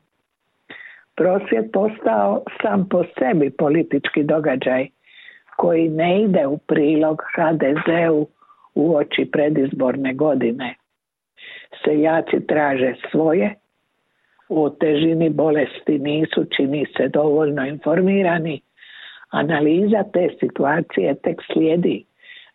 prosvjet 1.19 1.71
postao 1.73 2.43
sam 2.61 2.89
po 2.89 3.03
sebi 3.19 3.49
politički 3.49 4.23
događaj 4.23 4.87
koji 5.57 5.89
ne 5.89 6.21
ide 6.21 6.47
u 6.47 6.57
prilog 6.57 7.21
HDZ-u 7.35 8.27
u 8.75 8.95
oči 8.95 9.29
predizborne 9.31 10.13
godine. 10.13 10.75
Seljaci 11.83 12.47
traže 12.47 12.93
svoje, 13.11 13.55
o 14.49 14.69
težini 14.69 15.29
bolesti 15.29 15.99
nisu 15.99 16.45
čini 16.57 16.85
se 16.97 17.07
dovoljno 17.07 17.65
informirani, 17.65 18.61
analiza 19.29 20.03
te 20.13 20.29
situacije 20.39 21.15
tek 21.15 21.41
slijedi, 21.53 22.05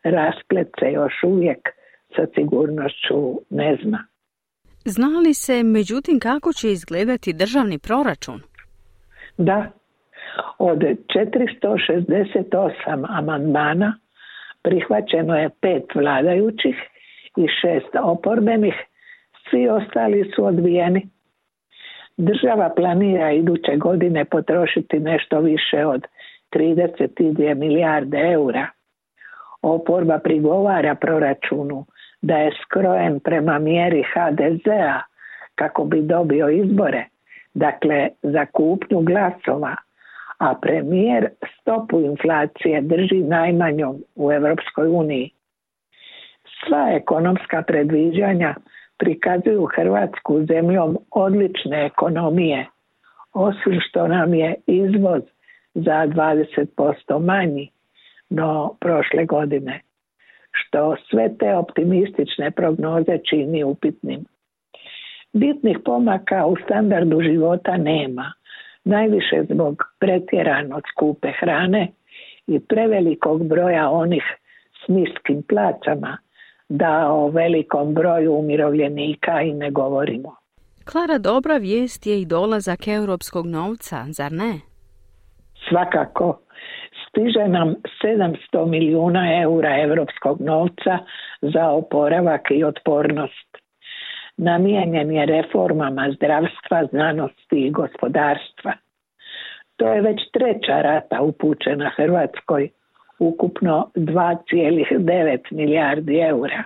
rasplet 0.04 0.68
se 0.80 0.92
još 0.92 1.22
uvijek 1.24 1.68
sa 2.16 2.26
sigurnošću 2.34 3.40
ne 3.50 3.76
zna. 3.82 4.04
Zna 4.86 5.08
li 5.24 5.34
se 5.34 5.62
međutim 5.62 6.20
kako 6.20 6.52
će 6.52 6.72
izgledati 6.72 7.32
državni 7.32 7.78
proračun? 7.78 8.40
Da, 9.38 9.70
od 10.58 10.78
468 10.78 13.06
amandmana 13.08 13.98
prihvaćeno 14.62 15.36
je 15.36 15.50
pet 15.60 15.84
vladajućih 15.94 16.76
i 17.36 17.46
šest 17.60 17.96
oporbenih, 18.02 18.74
svi 19.50 19.68
ostali 19.68 20.30
su 20.36 20.44
odbijeni. 20.44 21.08
Država 22.16 22.72
planira 22.76 23.32
iduće 23.32 23.76
godine 23.76 24.24
potrošiti 24.24 24.98
nešto 24.98 25.40
više 25.40 25.86
od 25.86 26.06
32 26.52 27.54
milijarde 27.54 28.18
eura. 28.18 28.66
Oporba 29.62 30.18
prigovara 30.18 30.94
proračunu 30.94 31.86
da 32.24 32.36
je 32.36 32.50
skrojen 32.62 33.20
prema 33.20 33.58
mjeri 33.58 34.02
HDZ-a 34.14 35.00
kako 35.54 35.84
bi 35.84 36.02
dobio 36.02 36.48
izbore, 36.48 37.04
dakle 37.54 38.08
za 38.22 38.46
kupnju 38.46 39.00
glasova, 39.00 39.76
a 40.38 40.54
premijer 40.62 41.28
stopu 41.60 42.00
inflacije 42.00 42.80
drži 42.80 43.22
najmanjom 43.22 43.96
u 44.14 44.32
Europskoj 44.32 44.88
uniji. 44.88 45.30
Sva 46.66 46.90
ekonomska 46.92 47.62
predviđanja 47.62 48.54
prikazuju 48.98 49.64
Hrvatsku 49.76 50.44
zemljom 50.46 50.98
odlične 51.10 51.86
ekonomije, 51.86 52.66
Osim 53.34 53.80
što 53.80 54.08
nam 54.08 54.34
je 54.34 54.54
izvoz 54.66 55.22
za 55.74 56.06
20% 56.06 57.18
manji 57.24 57.70
no 58.30 58.76
prošle 58.80 59.24
godine, 59.24 59.80
što 60.54 60.96
sve 61.10 61.36
te 61.38 61.54
optimistične 61.56 62.50
prognoze 62.50 63.18
čini 63.30 63.64
upitnim. 63.64 64.24
Bitnih 65.32 65.78
pomaka 65.84 66.46
u 66.46 66.56
standardu 66.64 67.20
života 67.22 67.76
nema, 67.76 68.32
najviše 68.84 69.44
zbog 69.50 69.82
pretjerano 69.98 70.80
skupe 70.92 71.28
hrane 71.40 71.88
i 72.46 72.60
prevelikog 72.60 73.48
broja 73.48 73.90
onih 73.90 74.22
s 74.84 74.88
niskim 74.88 75.42
plaćama, 75.48 76.18
da 76.68 77.12
o 77.12 77.28
velikom 77.28 77.94
broju 77.94 78.32
umirovljenika 78.34 79.42
i 79.42 79.52
ne 79.52 79.70
govorimo. 79.70 80.36
Klara, 80.84 81.18
dobra 81.18 81.56
vijest 81.56 82.06
je 82.06 82.20
i 82.20 82.26
dolazak 82.26 82.88
europskog 82.88 83.46
novca, 83.46 84.04
zar 84.08 84.32
ne? 84.32 84.60
Svakako, 85.68 86.38
stiže 87.14 87.48
nam 87.48 87.74
700 88.02 88.66
milijuna 88.66 89.42
eura 89.42 89.80
europskog 89.80 90.40
novca 90.40 90.98
za 91.42 91.68
oporavak 91.70 92.50
i 92.50 92.64
otpornost. 92.64 93.58
Namijenjen 94.36 95.10
je 95.10 95.26
reformama 95.26 96.10
zdravstva, 96.16 96.86
znanosti 96.90 97.66
i 97.66 97.70
gospodarstva. 97.70 98.72
To 99.76 99.92
je 99.92 100.00
već 100.00 100.20
treća 100.32 100.82
rata 100.82 101.22
upućena 101.22 101.90
Hrvatskoj, 101.96 102.68
ukupno 103.18 103.90
2,9 103.94 105.38
milijardi 105.50 106.18
eura. 106.18 106.64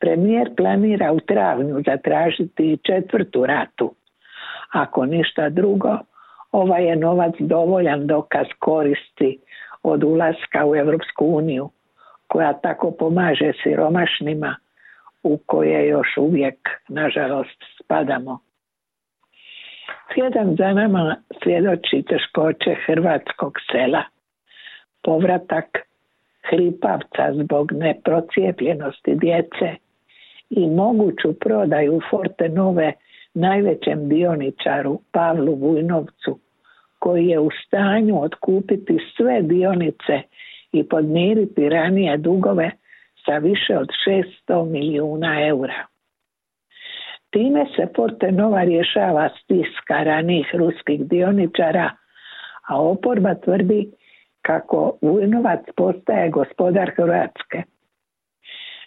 Premijer 0.00 0.54
planira 0.56 1.12
u 1.12 1.20
travnju 1.20 1.82
zatražiti 1.86 2.78
četvrtu 2.82 3.46
ratu. 3.46 3.94
Ako 4.72 5.06
ništa 5.06 5.48
drugo, 5.48 5.98
ovaj 6.52 6.84
je 6.84 6.96
novac 6.96 7.34
dovoljan 7.38 8.06
dokaz 8.06 8.46
koristi 8.58 9.38
od 9.82 10.04
ulaska 10.04 10.66
u 10.66 10.76
Europsku 10.76 11.26
uniju, 11.26 11.70
koja 12.26 12.52
tako 12.52 12.90
pomaže 12.90 13.52
siromašnima 13.62 14.56
u 15.22 15.38
koje 15.46 15.88
još 15.88 16.16
uvijek, 16.16 16.68
nažalost, 16.88 17.64
spadamo. 17.84 18.38
Slijedom 20.14 20.56
za 20.56 20.72
nama 20.72 21.16
svjedoči 21.42 22.04
teškoće 22.08 22.74
hrvatskog 22.86 23.52
sela, 23.72 24.02
povratak 25.02 25.78
hripavca 26.50 27.32
zbog 27.34 27.72
neprocijepljenosti 27.72 29.14
djece 29.14 29.76
i 30.50 30.66
moguću 30.66 31.38
prodaju 31.40 32.00
Forte 32.10 32.48
Nove 32.48 32.92
najvećem 33.34 34.08
dioničaru 34.08 35.00
Pavlu 35.12 35.54
Vujnovcu, 35.54 36.38
koji 36.98 37.26
je 37.26 37.38
u 37.38 37.48
stanju 37.66 38.22
otkupiti 38.22 38.98
sve 39.16 39.42
dionice 39.42 40.22
i 40.72 40.88
podmiriti 40.88 41.68
ranije 41.68 42.16
dugove 42.16 42.70
sa 43.26 43.38
više 43.38 43.78
od 43.78 43.88
600 44.48 44.70
milijuna 44.70 45.46
eura. 45.46 45.86
Time 47.30 47.66
se 47.76 47.86
Forte 47.96 48.32
Nova 48.32 48.64
rješava 48.64 49.28
stiska 49.42 50.02
ranijih 50.02 50.46
ruskih 50.54 51.06
dioničara, 51.06 51.90
a 52.68 52.82
oporba 52.82 53.34
tvrdi 53.34 53.90
kako 54.42 54.98
Vujnovac 55.02 55.60
postaje 55.76 56.30
gospodar 56.30 56.90
Hrvatske. 56.96 57.62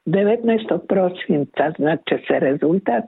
19. 0.06 0.88
prosinca 0.88 1.72
znači 1.78 2.16
se 2.28 2.40
rezultat 2.40 3.04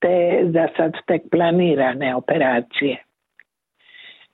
te 0.00 0.40
za 0.52 0.68
sad 0.76 0.92
tek 1.06 1.22
planirane 1.30 2.14
operacije. 2.14 3.04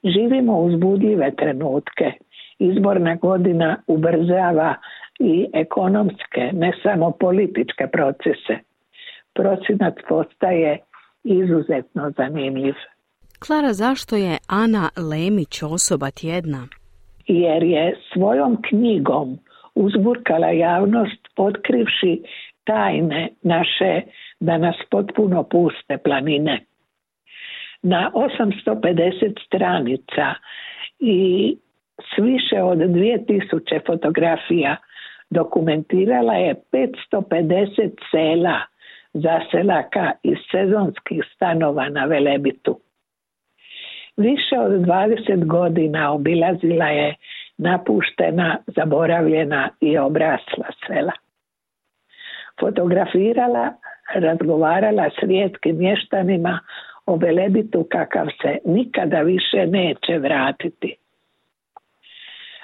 Živimo 0.04 0.58
uzbudljive 0.60 1.36
trenutke. 1.36 2.12
Izborna 2.58 3.14
godina 3.14 3.76
ubrzava 3.86 4.74
i 5.18 5.46
ekonomske, 5.52 6.50
ne 6.52 6.72
samo 6.82 7.10
političke 7.10 7.86
procese. 7.92 8.58
Prosinac 9.34 9.94
postaje 10.08 10.78
izuzetno 11.24 12.12
zanimljiv. 12.16 12.74
Klara, 13.46 13.72
zašto 13.72 14.16
je 14.16 14.38
Ana 14.48 14.90
Lemić 15.10 15.62
osoba 15.62 16.10
tjedna? 16.10 16.68
Jer 17.26 17.62
je 17.62 17.96
svojom 18.12 18.62
knjigom 18.68 19.38
uzburkala 19.74 20.48
javnost 20.48 21.28
otkrivši 21.36 22.22
tajne 22.64 23.28
naše 23.42 24.02
da 24.40 24.58
nas 24.58 24.76
potpuno 24.90 25.42
puste 25.42 25.98
planine. 25.98 26.60
Na 27.82 28.10
850 28.14 29.46
stranica 29.46 30.34
i 30.98 31.56
s 31.98 32.18
više 32.18 32.62
od 32.62 32.78
2000 32.78 33.86
fotografija 33.86 34.76
dokumentirala 35.30 36.34
je 36.34 36.54
550 36.72 37.90
sela 38.10 38.60
zaselaka 39.12 40.12
iz 40.22 40.38
sezonskih 40.50 41.24
stanova 41.34 41.88
na 41.88 42.04
Velebitu. 42.04 42.80
Više 44.16 44.58
od 44.58 44.72
20 44.72 45.44
godina 45.46 46.12
obilazila 46.12 46.86
je 46.86 47.14
napuštena, 47.58 48.58
zaboravljena 48.66 49.68
i 49.80 49.98
obrasla 49.98 50.66
sela. 50.86 51.12
Fotografirala, 52.60 53.72
razgovarala 54.14 55.10
s 55.10 55.22
rijetkim 55.22 55.78
mještanima 55.78 56.58
o 57.06 57.16
Velebitu 57.16 57.86
kakav 57.90 58.26
se 58.42 58.58
nikada 58.64 59.20
više 59.20 59.66
neće 59.66 60.18
vratiti. 60.18 60.96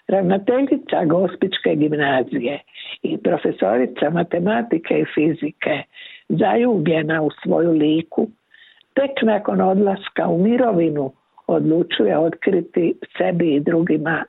Ravnateljica 0.09 1.05
Gospičke 1.05 1.75
gimnazije 1.75 2.61
i 3.03 3.19
profesorica 3.19 4.11
matematike 4.11 4.95
i 4.95 5.05
fizike 5.15 5.83
zaljubljena 6.29 7.23
u 7.23 7.31
svoju 7.43 7.73
liku, 7.73 8.29
tek 8.95 9.23
nakon 9.23 9.61
odlaska 9.61 10.29
u 10.29 10.39
mirovinu 10.39 11.13
odlučuje 11.47 12.19
otkriti 12.19 12.95
sebi 13.19 13.55
i 13.55 13.61
drugima 13.61 14.25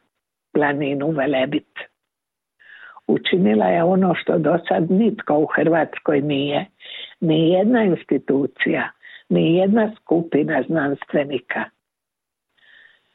planinu 0.53 1.11
Velebit. 1.11 1.90
Učinila 3.11 3.65
je 3.65 3.83
ono 3.83 4.15
što 4.15 4.37
do 4.37 4.57
sad 4.67 4.91
nitko 4.91 5.37
u 5.37 5.45
Hrvatskoj 5.45 6.21
nije, 6.21 6.65
ni 7.19 7.49
jedna 7.49 7.83
institucija, 7.83 8.89
ni 9.29 9.55
jedna 9.55 9.91
skupina 9.95 10.63
znanstvenika. 10.67 11.63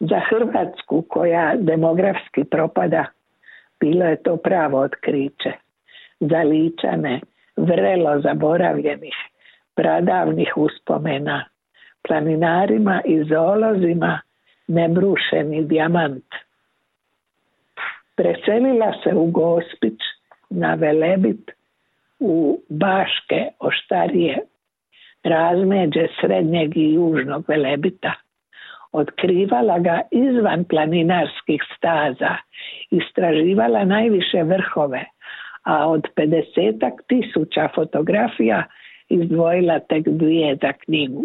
Za 0.01 0.21
Hrvatsku 0.29 1.03
koja 1.09 1.55
demografski 1.57 2.45
propada, 2.45 3.05
bilo 3.81 4.05
je 4.05 4.23
to 4.23 4.37
pravo 4.37 4.81
otkriće. 4.81 5.53
Za 6.21 6.43
ličane, 6.43 7.21
vrelo 7.57 8.21
zaboravljenih, 8.21 9.17
pradavnih 9.75 10.53
uspomena, 10.57 11.45
planinarima 12.09 13.03
i 13.05 13.25
zoolozima 13.25 14.21
nebrušeni 14.69 15.65
dijamant. 15.65 16.46
Preselila 18.17 18.93
se 19.05 19.15
u 19.15 19.31
Gospić 19.31 20.01
na 20.51 20.75
Velebit 20.75 21.51
u 22.19 22.61
Baške 22.69 23.47
oštarije 23.59 24.39
razmeđe 25.25 26.07
srednjeg 26.21 26.77
i 26.77 26.95
južnog 26.95 27.45
Velebita. 27.49 28.13
Otkrivala 28.93 29.79
ga 29.79 30.01
izvan 30.11 30.65
planinarskih 30.65 31.63
staza, 31.77 32.37
istraživala 32.91 33.85
najviše 33.85 34.43
vrhove, 34.43 35.05
a 35.63 35.89
od 35.89 36.03
50 36.17 36.91
tisuća 37.09 37.69
fotografija 37.75 38.65
izdvojila 39.09 39.79
tek 39.79 40.09
dvije 40.09 40.57
za 40.63 40.73
knjigu. 40.73 41.25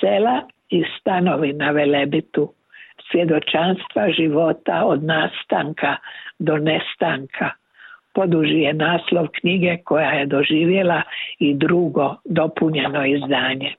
Sela 0.00 0.42
i 0.68 0.84
stanovi 1.00 1.52
na 1.52 1.70
Velebitu, 1.70 2.52
svjedočanstva 3.10 4.10
života 4.10 4.82
od 4.84 5.04
nastanka 5.04 5.96
do 6.38 6.56
nestanka, 6.56 7.50
poduži 8.14 8.60
je 8.60 8.72
naslov 8.72 9.28
knjige 9.40 9.76
koja 9.84 10.10
je 10.10 10.26
doživjela 10.26 11.02
i 11.38 11.54
drugo 11.54 12.16
dopunjeno 12.24 13.06
izdanje. 13.06 13.74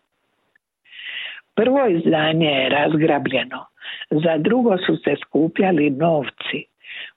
Prvo 1.55 1.87
izdanje 1.87 2.47
je 2.47 2.69
razgrabljeno, 2.69 3.65
za 4.09 4.37
drugo 4.37 4.77
su 4.77 4.97
se 4.97 5.15
skupljali 5.25 5.89
novci. 5.89 6.65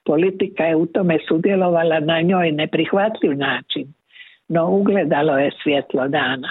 Politika 0.05 0.65
je 0.65 0.77
u 0.77 0.87
tome 0.87 1.19
sudjelovala 1.29 2.01
na 2.01 2.21
njoj 2.21 2.53
neprihvatljiv 2.53 3.37
način, 3.37 3.93
no 4.49 4.71
ugledalo 4.71 5.39
je 5.39 5.51
svjetlo 5.63 6.09
dana. 6.09 6.51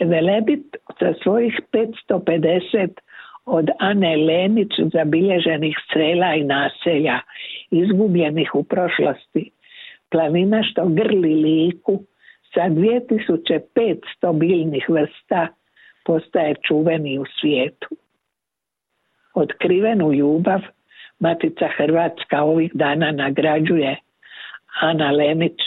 Velebit 0.00 0.76
sa 0.98 1.14
svojih 1.22 1.60
550 1.72 2.88
od 3.50 3.68
Ane 3.78 4.16
Lenić 4.16 4.72
zabilježenih 4.92 5.76
strela 5.84 6.34
i 6.34 6.44
naselja 6.44 7.20
izgubljenih 7.70 8.54
u 8.54 8.64
prošlosti. 8.64 9.50
Planina 10.10 10.62
što 10.62 10.88
grli 10.88 11.34
liku 11.34 12.02
sa 12.54 12.60
2500 12.60 14.38
biljnih 14.38 14.88
vrsta 14.88 15.48
postaje 16.04 16.54
čuveni 16.68 17.18
u 17.18 17.24
svijetu. 17.40 17.88
Otkrivenu 19.34 20.12
ljubav 20.12 20.60
Matica 21.18 21.68
Hrvatska 21.76 22.42
ovih 22.42 22.70
dana 22.74 23.12
nagrađuje 23.12 23.96
Ana 24.80 25.10
Lemić, 25.10 25.58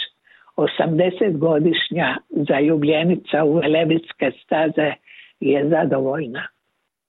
80-godišnja 0.56 2.16
zaljubljenica 2.30 3.44
u 3.44 3.54
Velebitske 3.54 4.30
staze 4.44 4.92
je 5.40 5.68
zadovoljna. 5.68 6.53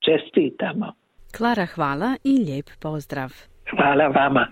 Čestitamo. 0.06 0.94
Klara, 1.38 1.66
hvala 1.66 2.16
i 2.24 2.38
lijep 2.38 2.70
pozdrav. 2.80 3.34
Hvala 3.70 4.08
vama. 4.08 4.48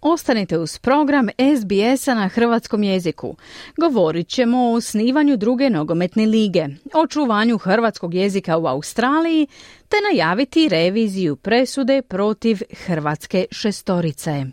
Ostanite 0.00 0.58
uz 0.58 0.78
program 0.78 1.28
SBS-a 1.56 2.14
na 2.14 2.28
hrvatskom 2.28 2.82
jeziku. 2.82 3.36
Govorit 3.76 4.28
ćemo 4.28 4.58
o 4.58 4.74
osnivanju 4.74 5.36
druge 5.36 5.70
nogometne 5.70 6.26
lige, 6.26 6.66
očuvanju 6.94 7.58
hrvatskog 7.58 8.14
jezika 8.14 8.58
u 8.58 8.66
Australiji, 8.66 9.46
te 9.88 9.96
najaviti 10.12 10.68
reviziju 10.68 11.36
presude 11.36 12.02
protiv 12.02 12.58
hrvatske 12.86 13.46
šestorice. 13.50 14.44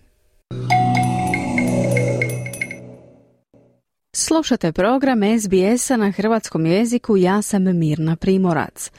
Slušate 4.14 4.72
program 4.72 5.20
SBS-a 5.40 5.98
na 5.98 6.12
hrvatskom 6.12 6.66
jeziku, 6.66 7.18
ja 7.18 7.42
sam 7.42 7.64
Mirna 7.64 8.16
Primorac. 8.16 8.92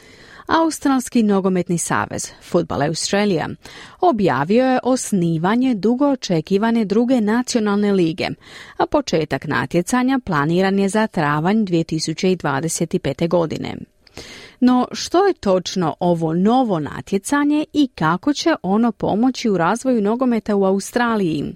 Australski 0.47 1.23
nogometni 1.23 1.79
savez, 1.79 2.31
Football 2.43 2.83
Australia, 2.83 3.49
objavio 4.01 4.65
je 4.65 4.79
osnivanje 4.83 5.75
dugo 5.75 6.07
očekivane 6.07 6.85
druge 6.85 7.21
nacionalne 7.21 7.93
lige, 7.93 8.29
a 8.77 8.87
početak 8.87 9.45
natjecanja 9.45 10.21
planiran 10.25 10.79
je 10.79 10.89
za 10.89 11.07
travanj 11.07 11.57
2025. 11.57 13.29
godine. 13.29 13.77
No 14.65 14.87
što 14.93 15.27
je 15.27 15.35
točno 15.35 15.95
ovo 16.01 16.35
novo 16.35 16.79
natjecanje 16.79 17.65
i 17.73 17.89
kako 17.95 18.33
će 18.33 18.55
ono 18.63 18.93
pomoći 18.93 19.51
u 19.51 19.59
razvoju 19.59 20.03
nogometa 20.03 20.57
u 20.57 20.65
Australiji? 20.65 21.55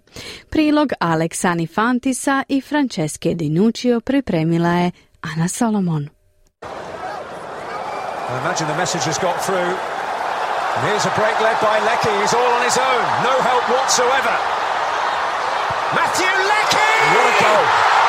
Prilog 0.51 0.92
Aleksani 1.01 1.66
Fantisa 1.66 2.42
i 2.49 2.61
Franceske 2.61 3.35
Dinuccio 3.35 4.01
pripremila 4.01 4.69
je 4.69 4.90
Ana 5.21 5.49
Solomon. 5.49 6.03
I 6.03 6.09
imagine 8.45 8.66
the 8.73 8.79
message 8.79 9.05
has 9.11 9.19
got 9.19 9.37
through. 9.47 9.73
And 10.75 10.83
here's 10.88 11.07
a 11.11 11.14
break 11.21 11.37
led 11.47 11.59
by 11.69 11.77
Lecky. 11.90 12.14
He's 12.23 12.35
all 12.38 12.51
on 12.59 12.62
his 12.69 12.79
own. 12.90 13.03
No 13.29 13.35
help 13.49 13.64
whatsoever. 13.77 14.35
Matthew 15.99 16.35
Lecky! 16.53 16.92
What 17.14 17.27
a 17.33 17.37
goal! 17.45 18.06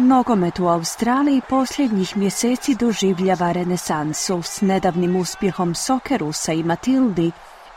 Nogomet 0.00 0.58
u 0.58 0.66
Australiji 0.66 1.40
posljednjih 1.48 2.16
mjeseci 2.16 2.74
doživljava 2.80 3.52
renesansu. 3.52 4.42
S 4.42 4.60
nedavnim 4.60 5.16
uspjehom 5.16 5.74
Sokerusa 5.74 6.52
i 6.52 6.62
Matildi, 6.62 7.30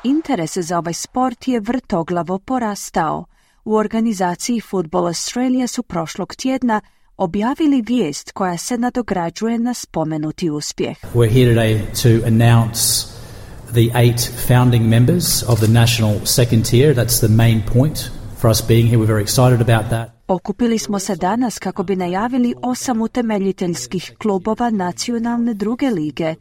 interes 0.04 0.58
za 0.58 0.78
ovaj 0.78 0.94
sport 0.94 1.48
je 1.48 1.60
vrtoglavo 1.60 2.40
porastao. 2.40 3.26
U 3.66 3.76
organizaciji 3.76 4.62
Football 4.62 5.08
Australia 5.08 5.68
su 5.68 5.84
prošlog 5.84 6.36
tjedna 6.36 6.82
objavili 7.18 7.82
vijest 7.82 8.32
koja 8.32 8.58
se 8.58 8.78
nadograđuje 8.78 9.60
na 9.60 9.74
spomenuti 9.74 10.50
uspjeh. 10.50 10.98
We're 11.14 11.34
here 11.34 11.56
today 11.56 11.80
to 12.04 12.28
announce 12.28 12.82
the 13.72 14.00
eight 14.00 14.32
founding 14.48 14.86
members 14.90 15.44
of 15.48 15.60
the 15.60 15.72
national 15.72 16.16
second 16.26 16.70
tier. 16.70 16.96
That's 16.96 17.20
the 17.20 17.36
main 17.36 17.62
point 17.74 18.21
for 18.42 18.68
being 18.68 18.88
here. 18.88 19.00
We're 19.00 19.14
very 19.14 19.24
excited 19.24 19.62
about 19.70 19.90
that. 19.90 20.10
Okupili 20.28 20.80
smo 20.80 21.00
se 21.00 21.16
danas 21.16 21.60
kako 21.60 21.84
bi 21.84 21.96
najavili 21.96 22.56
osam 22.62 23.02
utemeljiteljskih 23.02 24.14
klubova 24.22 24.70
nacionalne 24.70 25.54
druge 25.54 25.90
lige. 25.90 26.36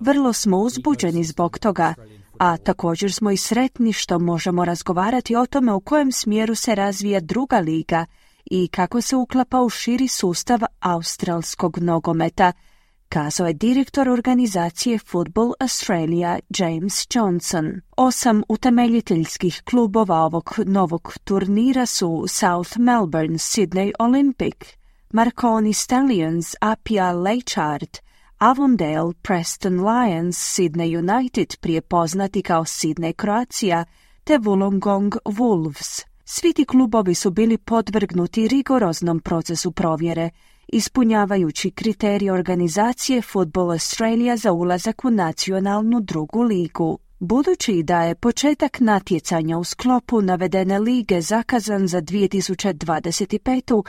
Vrlo 0.00 0.32
smo 0.32 0.58
uzbuđeni 0.58 1.24
zbog 1.24 1.58
toga, 1.58 1.94
a 2.38 2.56
također 2.56 3.12
smo 3.12 3.30
i 3.30 3.36
sretni 3.36 3.92
što 3.92 4.18
možemo 4.18 4.64
razgovarati 4.64 5.36
o 5.36 5.46
tome 5.46 5.72
u 5.72 5.80
kojem 5.80 6.12
smjeru 6.12 6.54
se 6.54 6.74
razvija 6.74 7.20
druga 7.20 7.58
liga– 7.58 8.06
i 8.50 8.68
kako 8.68 9.00
se 9.00 9.16
uklapa 9.16 9.60
u 9.60 9.68
širi 9.68 10.08
sustav 10.08 10.60
australskog 10.80 11.78
nogometa, 11.78 12.52
kazao 13.08 13.46
je 13.46 13.52
direktor 13.52 14.08
organizacije 14.08 14.98
Football 14.98 15.52
Australia 15.60 16.38
James 16.58 17.06
Johnson. 17.14 17.80
Osam 17.96 18.42
utemeljiteljskih 18.48 19.62
klubova 19.64 20.16
ovog 20.16 20.54
novog 20.66 21.14
turnira 21.24 21.86
su 21.86 22.24
South 22.28 22.78
Melbourne 22.78 23.38
Sydney 23.38 23.92
Olympic, 23.98 24.56
Marconi 25.10 25.72
Stallions 25.72 26.54
Apia 26.60 27.12
Leichhardt, 27.12 27.98
Avondale 28.38 29.12
Preston 29.22 29.74
Lions 29.74 30.36
Sydney 30.36 30.98
United 30.98 31.56
prije 31.60 31.80
poznati 31.80 32.42
kao 32.42 32.64
Sydney 32.64 33.12
Croatia 33.22 33.84
te 34.24 34.38
Wollongong 34.38 35.16
Wolves. 35.24 36.04
Svi 36.24 36.52
ti 36.52 36.64
klubovi 36.64 37.14
su 37.14 37.30
bili 37.30 37.58
podvrgnuti 37.58 38.48
rigoroznom 38.48 39.20
procesu 39.20 39.72
provjere, 39.72 40.30
ispunjavajući 40.68 41.70
kriterije 41.70 42.32
organizacije 42.32 43.22
Football 43.22 43.70
Australia 43.70 44.36
za 44.36 44.52
ulazak 44.52 45.04
u 45.04 45.10
nacionalnu 45.10 46.00
drugu 46.00 46.42
ligu. 46.42 46.98
Budući 47.18 47.82
da 47.82 48.02
je 48.02 48.14
početak 48.14 48.80
natjecanja 48.80 49.58
u 49.58 49.64
sklopu 49.64 50.22
navedene 50.22 50.78
lige 50.78 51.20
zakazan 51.20 51.86
za 51.86 52.02
2025. 52.02 53.82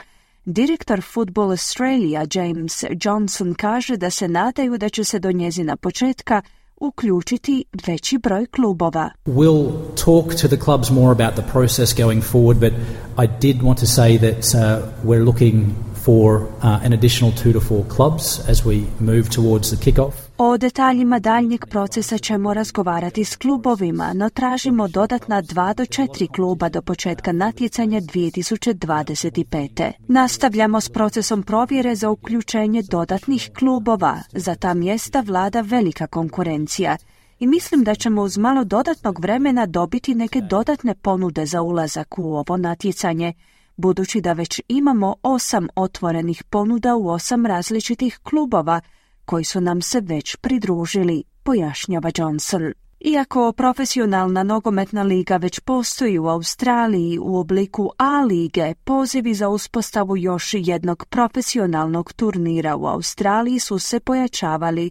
Direktor 0.44 1.02
Football 1.02 1.50
Australia 1.50 2.26
James 2.34 2.84
Johnson 3.04 3.54
kaže 3.54 3.96
da 3.96 4.10
se 4.10 4.28
nadaju 4.28 4.78
da 4.78 4.88
će 4.88 5.04
se 5.04 5.18
do 5.18 5.32
njezina 5.32 5.76
početka 5.76 6.42
uključiti 6.80 7.64
veći 7.86 8.18
broj 8.18 8.46
klubova. 8.46 9.10
We'll 9.26 9.72
talk 10.04 10.40
to 10.42 10.48
the 10.48 10.64
clubs 10.64 10.90
more 10.90 11.12
about 11.12 11.34
the 11.34 11.52
process 11.52 11.96
going 11.96 12.22
forward, 12.22 12.60
but 12.60 12.72
I 13.18 13.26
did 13.40 13.62
want 13.62 13.80
to 13.80 13.86
say 13.86 14.18
that 14.18 14.54
uh, 14.54 14.60
we're 15.04 15.24
looking 15.24 15.87
for 16.08 16.30
uh, 16.36 16.84
an 16.86 16.92
additional 16.92 17.32
two 17.42 17.52
to 17.52 17.60
four 17.60 17.84
clubs 17.96 18.24
as 18.52 18.64
we 18.64 18.76
move 19.00 19.22
towards 19.30 19.66
the 19.70 19.76
kick-off. 19.84 20.14
O 20.38 20.56
detaljima 20.56 21.18
daljnjeg 21.18 21.66
procesa 21.66 22.18
ćemo 22.18 22.54
razgovarati 22.54 23.24
s 23.24 23.36
klubovima, 23.36 24.12
no 24.12 24.30
tražimo 24.30 24.88
dodatna 24.88 25.40
dva 25.40 25.74
do 25.74 25.86
četiri 25.86 26.26
kluba 26.26 26.68
do 26.68 26.82
početka 26.82 27.32
natjecanja 27.32 28.00
2025. 28.00 29.92
Nastavljamo 30.08 30.80
s 30.80 30.88
procesom 30.88 31.42
provjere 31.42 31.94
za 31.94 32.10
uključenje 32.10 32.82
dodatnih 32.82 33.50
klubova. 33.58 34.16
Za 34.32 34.54
ta 34.54 34.74
mjesta 34.74 35.20
vlada 35.20 35.60
velika 35.60 36.06
konkurencija 36.06 36.96
i 37.38 37.46
mislim 37.46 37.84
da 37.84 37.94
ćemo 37.94 38.22
uz 38.22 38.38
malo 38.38 38.64
dodatnog 38.64 39.20
vremena 39.20 39.66
dobiti 39.66 40.14
neke 40.14 40.40
dodatne 40.40 40.94
ponude 40.94 41.46
za 41.46 41.62
ulazak 41.62 42.18
u 42.18 42.36
ovo 42.36 42.56
natjecanje, 42.56 43.32
budući 43.78 44.20
da 44.20 44.32
već 44.32 44.60
imamo 44.68 45.14
osam 45.22 45.68
otvorenih 45.74 46.44
ponuda 46.44 46.96
u 46.96 47.08
osam 47.08 47.46
različitih 47.46 48.18
klubova– 48.22 48.80
koji 49.28 49.44
su 49.44 49.60
nam 49.60 49.82
se 49.82 50.00
već 50.00 50.36
pridružili, 50.36 51.24
pojašnjava 51.42 52.10
Johnson. 52.16 52.72
Iako 53.00 53.52
profesionalna 53.52 54.42
nogometna 54.42 55.02
liga 55.02 55.36
već 55.36 55.60
postoji 55.60 56.18
u 56.18 56.26
Australiji 56.26 57.18
u 57.18 57.36
obliku 57.36 57.90
A 57.98 58.20
lige, 58.20 58.74
pozivi 58.84 59.34
za 59.34 59.48
uspostavu 59.48 60.16
još 60.16 60.54
jednog 60.54 61.04
profesionalnog 61.10 62.12
turnira 62.12 62.76
u 62.76 62.86
Australiji 62.86 63.58
su 63.58 63.78
se 63.78 64.00
pojačavali. 64.00 64.90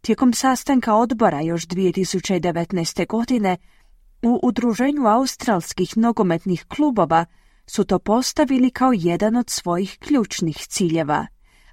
Tijekom 0.00 0.32
sastanka 0.32 0.94
odbora 0.94 1.40
još 1.40 1.66
2019. 1.66 3.06
godine 3.06 3.56
u 4.22 4.40
Udruženju 4.42 5.06
australskih 5.06 5.96
nogometnih 5.96 6.64
klubova 6.68 7.24
su 7.74 7.84
to 7.84 7.98
postavili 7.98 8.70
kao 8.70 8.92
jedan 8.94 9.36
od 9.36 9.50
svojih 9.50 9.98
ključnih 9.98 10.56
ciljeva. 10.56 11.26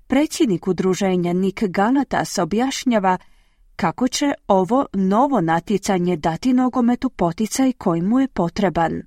Predsjednik 0.07 0.67
udruženja 0.67 1.33
Nick 1.33 1.63
Galatas 1.63 2.37
objašnjava 2.37 3.17
kako 3.75 4.07
će 4.07 4.33
ovo 4.47 4.85
novo 4.93 5.41
natjecanje 5.41 6.15
dati 6.17 6.53
nogometu 6.53 7.09
poticaj 7.09 7.73
koji 7.73 8.01
mu 8.01 8.19
je 8.19 8.27
potreban. 8.27 9.01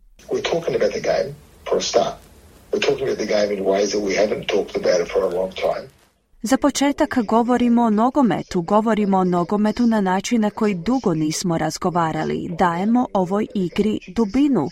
Za 6.43 6.57
početak 6.57 7.19
govorimo 7.25 7.83
o 7.83 7.91
nogometu, 7.91 8.63
govorimo 8.63 9.19
o 9.19 9.25
nogometu 9.25 9.87
na 9.87 10.01
način 10.01 10.41
na 10.41 10.51
koji 10.51 10.75
dugo 10.75 11.15
nismo 11.15 11.59
razgovarali. 11.59 12.49
Dajemo 12.59 13.07
ovoj 13.13 13.47
igri 13.55 13.99
dubinu. 14.17 14.69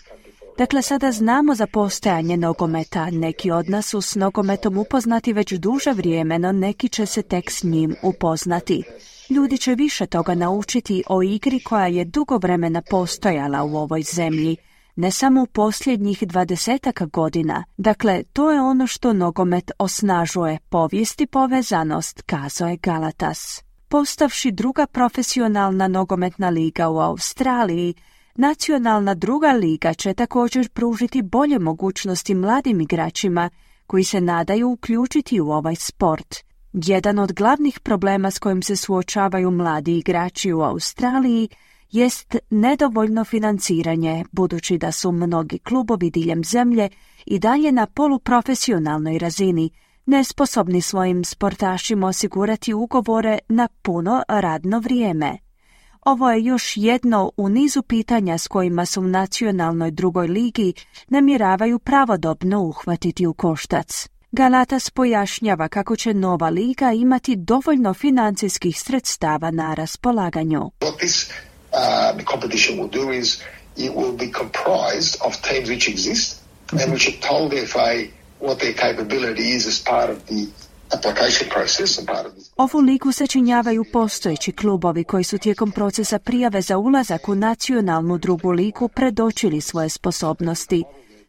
Dakle, 0.59 0.83
sada 0.83 1.13
znamo 1.13 1.55
za 1.55 1.67
postojanje 1.67 2.37
nogometa. 2.37 3.11
Neki 3.11 3.51
od 3.51 3.71
nas 3.71 3.87
su 3.87 4.01
s 4.01 4.15
nogometom 4.15 4.79
upoznati 4.79 5.33
već 5.33 5.53
duže 5.53 5.93
vrijeme, 5.93 6.39
no 6.39 6.53
neki 6.53 6.89
će 6.89 7.07
se 7.07 7.23
tek 7.23 7.51
s 7.51 7.63
njim 7.63 7.97
upoznati. 8.03 8.83
Ljudi 9.31 9.59
će 9.59 9.75
više 9.75 10.07
toga 10.07 10.35
naučiti 10.35 11.05
o 11.09 11.23
igri 11.23 11.61
koja 11.61 11.87
je 11.87 12.05
dugo 12.05 12.39
vremena 12.39 12.83
postojala 12.91 13.65
u 13.65 13.77
ovoj 13.77 14.03
zemlji. 14.03 14.57
ne 14.97 15.11
samo 15.11 15.43
u 15.43 15.47
posljednjih 15.47 16.23
dvadesetaka 16.23 17.07
godina. 17.07 17.65
Dakle, 17.77 18.23
to 18.33 18.51
je 18.51 18.61
ono 18.61 18.87
što 18.87 19.13
nogomet 19.13 19.71
osnažuje, 19.79 20.59
povijesti 20.69 21.27
povezanost, 21.27 22.23
kazao 22.23 22.69
je 22.69 22.77
Galatas. 22.77 23.63
Postavši 23.89 24.51
druga 24.51 24.87
profesionalna 24.87 25.89
nogometna 25.89 26.49
liga 26.49 26.89
u 26.89 26.99
Australiji, 26.99 27.95
Nacionalna 28.35 29.15
druga 29.15 29.53
liga 29.53 29.95
će 29.95 30.15
također 30.15 30.69
pružiti 30.69 31.23
bolje 31.23 31.59
mogućnosti 31.59 32.35
mladim 32.35 32.81
igračima 32.81 33.51
koji 33.87 34.05
se 34.05 34.21
nadaju 34.21 34.71
uključiti 34.71 35.41
u 35.41 35.51
ovaj 35.51 35.77
sport. 35.77 36.37
Jedan 36.73 37.19
od 37.19 37.33
glavnih 37.33 37.81
problema 37.81 38.31
s 38.31 38.39
kojim 38.39 38.63
se 38.63 38.77
suočavaju 38.77 39.51
mladi 39.51 39.99
igrači 39.99 40.53
u 40.53 40.61
Australiji 40.61 41.49
jest 41.91 42.37
nedovoljno 42.51 43.25
financiranje, 43.25 44.25
budući 44.33 44.79
da 44.79 44.93
su 44.93 45.13
mnogi 45.13 45.59
klubovi 45.59 46.11
diljem 46.11 46.45
zemlje 46.45 46.89
i 47.27 47.39
dalje 47.39 47.73
na 47.73 47.87
poluprofesionalnoj 47.87 49.19
razini, 49.19 49.71
nesposobni 50.07 50.81
svojim 50.81 51.25
sportašima 51.25 52.07
osigurati 52.07 52.75
ugovore 52.75 53.39
na 53.49 53.69
puno 53.83 54.23
radno 54.29 54.79
vrijeme. 54.79 55.39
Ovo 56.05 56.31
je 56.31 56.45
još 56.45 56.73
jedno 56.77 57.33
u 57.37 57.49
nizu 57.49 57.83
pitanja 57.83 58.39
s 58.39 58.49
kojima 58.49 58.87
su 58.87 59.01
u 59.01 59.05
nacionalnoj 59.05 59.91
drugoj 59.91 60.27
ligi 60.27 60.73
namjeravaju 61.09 61.79
pravodobno 61.79 62.63
uhvatiti 62.63 63.27
u 63.27 63.35
koštac. 63.35 64.09
Galatas 64.33 64.91
pojašnjava 64.91 65.69
kako 65.69 65.97
će 65.97 66.15
nova 66.15 66.49
liga 66.49 66.93
imati 66.93 67.37
dovoljno 67.37 67.95
financijskih 67.95 68.81
sredstava 68.81 69.51
na 69.51 69.75
raspolaganju. 69.75 70.71
Ovu 82.57 82.81
ligu 82.81 83.13
sačinjavaju 83.13 83.85
postojeći 83.93 84.53
klubovi 84.53 85.05
koji 85.05 85.25
su 85.25 85.39
tijekom 85.39 85.71
procesa 85.71 86.19
prijave 86.19 86.61
za 86.61 86.79
ulazak 86.79 87.29
u 87.29 87.35
nacionalnu 87.35 88.19
drugu 88.19 88.51
ligu 88.51 88.89
predočili 88.89 89.61
svoje 89.61 89.89
sposobnosti. 89.89 90.85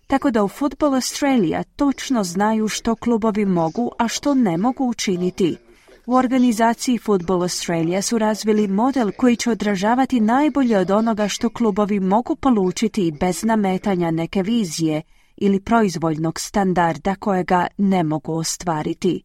Tako 0.08 0.32
da 0.32 0.44
u 0.44 0.48
Football 0.48 0.94
Australia 0.94 1.64
točno 1.64 2.24
znaju 2.24 2.68
što 2.68 2.96
klubovi 2.96 3.46
mogu, 3.46 3.92
a 4.00 4.08
što 4.08 4.34
ne 4.34 4.58
mogu 4.58 4.90
učiniti. 4.90 5.58
U 6.06 6.16
organizaciji 6.16 6.98
Football 6.98 7.42
Australia 7.42 8.02
su 8.02 8.18
razvili 8.18 8.68
model 8.68 9.12
koji 9.18 9.36
će 9.36 9.52
odražavati 9.52 10.20
najbolje 10.20 10.78
od 10.78 10.92
onoga 10.92 11.28
što 11.28 11.50
klubovi 11.50 12.00
mogu 12.00 12.36
polučiti 12.36 13.14
bez 13.20 13.44
nametanja 13.44 14.12
neke 14.12 14.44
vizije 14.44 15.02
ili 15.38 15.60
proizvoljnog 15.60 16.40
standarda 16.40 17.16
kojega 17.16 17.68
ne 17.78 18.04
mogu 18.04 18.34
ostvariti. 18.34 19.24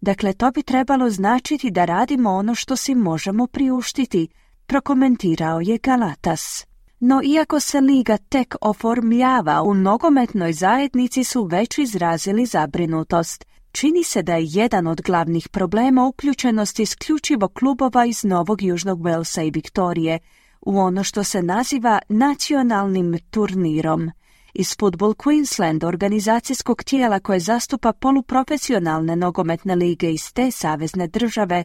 Dakle, 0.00 0.32
to 0.32 0.50
bi 0.50 0.62
trebalo 0.62 1.10
značiti 1.10 1.70
da 1.70 1.84
radimo 1.84 2.30
ono 2.30 2.54
što 2.54 2.76
si 2.76 2.94
možemo 2.94 3.46
priuštiti, 3.46 4.28
prokomentirao 4.66 5.60
je 5.60 5.78
Galatas. 5.78 6.66
No 7.00 7.20
iako 7.24 7.60
se 7.60 7.80
liga 7.80 8.16
tek 8.16 8.54
oformljava, 8.60 9.62
u 9.62 9.74
nogometnoj 9.74 10.52
zajednici 10.52 11.24
su 11.24 11.44
već 11.44 11.78
izrazili 11.78 12.46
zabrinutost. 12.46 13.44
Čini 13.72 14.04
se 14.04 14.22
da 14.22 14.34
je 14.34 14.46
jedan 14.48 14.86
od 14.86 15.02
glavnih 15.02 15.48
problema 15.48 16.06
uključenost 16.06 16.78
isključivo 16.78 17.48
klubova 17.48 18.04
iz 18.04 18.24
Novog 18.24 18.62
Južnog 18.62 19.04
Velsa 19.04 19.42
i 19.42 19.50
Viktorije 19.50 20.18
u 20.60 20.78
ono 20.78 21.04
što 21.04 21.24
se 21.24 21.42
naziva 21.42 21.98
nacionalnim 22.08 23.18
turnirom– 23.30 24.10
iz 24.58 24.76
Football 24.78 25.14
Queensland, 25.14 25.84
organizacijskog 25.84 26.84
tijela 26.84 27.20
koje 27.20 27.40
zastupa 27.40 27.92
poluprofesionalne 27.92 29.16
nogometne 29.16 29.76
lige 29.76 30.12
iz 30.12 30.32
te 30.32 30.50
savezne 30.50 31.06
države, 31.06 31.64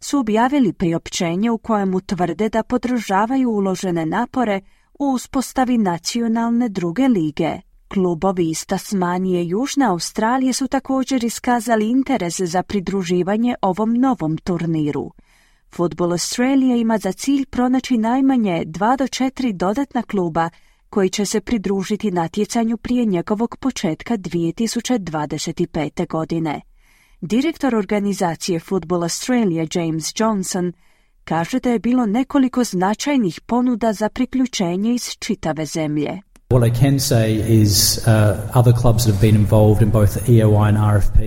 su 0.00 0.18
objavili 0.18 0.72
priopćenje 0.72 1.50
u 1.50 1.58
kojem 1.58 2.00
tvrde 2.06 2.48
da 2.48 2.62
podržavaju 2.62 3.50
uložene 3.50 4.06
napore 4.06 4.60
u 4.98 5.12
uspostavi 5.12 5.78
nacionalne 5.78 6.68
druge 6.68 7.08
lige. 7.08 7.60
Klubovi 7.88 8.50
iz 8.50 8.66
Tasmanije 8.66 9.42
i 9.42 9.48
Južne 9.48 9.86
Australije 9.86 10.52
su 10.52 10.68
također 10.68 11.24
iskazali 11.24 11.90
interes 11.90 12.40
za 12.40 12.62
pridruživanje 12.62 13.54
ovom 13.62 13.94
novom 13.94 14.38
turniru. 14.38 15.12
Football 15.74 16.12
Australia 16.12 16.76
ima 16.76 16.98
za 16.98 17.12
cilj 17.12 17.46
pronaći 17.46 17.98
najmanje 17.98 18.62
dva 18.66 18.96
do 18.96 19.08
četiri 19.08 19.52
dodatna 19.52 20.02
kluba 20.02 20.50
koji 20.94 21.10
će 21.10 21.24
se 21.24 21.40
pridružiti 21.40 22.10
natjecanju 22.10 22.76
prije 22.76 23.04
njegovog 23.04 23.56
početka 23.56 24.16
2025. 24.16 26.08
godine. 26.08 26.60
Direktor 27.20 27.74
organizacije 27.74 28.60
Football 28.60 29.02
Australia 29.02 29.66
James 29.74 30.12
Johnson 30.16 30.72
kaže 31.24 31.60
da 31.60 31.70
je 31.70 31.78
bilo 31.78 32.06
nekoliko 32.06 32.64
značajnih 32.64 33.40
ponuda 33.40 33.92
za 33.92 34.08
priključenje 34.08 34.94
iz 34.94 35.10
čitave 35.18 35.66
zemlje. 35.66 36.20
What 36.50 36.68
I 36.68 36.80
can 36.80 36.98
say 36.98 37.60
is 37.62 37.98
uh, 37.98 38.04
other 38.58 38.74
clubs 38.80 39.04
that 39.04 39.14
have 39.14 39.30
been 39.30 39.36
involved 39.36 39.82
in 39.82 39.90
both 39.90 40.28
EOI 40.28 40.68
and 40.68 40.76
RFP 40.76 41.18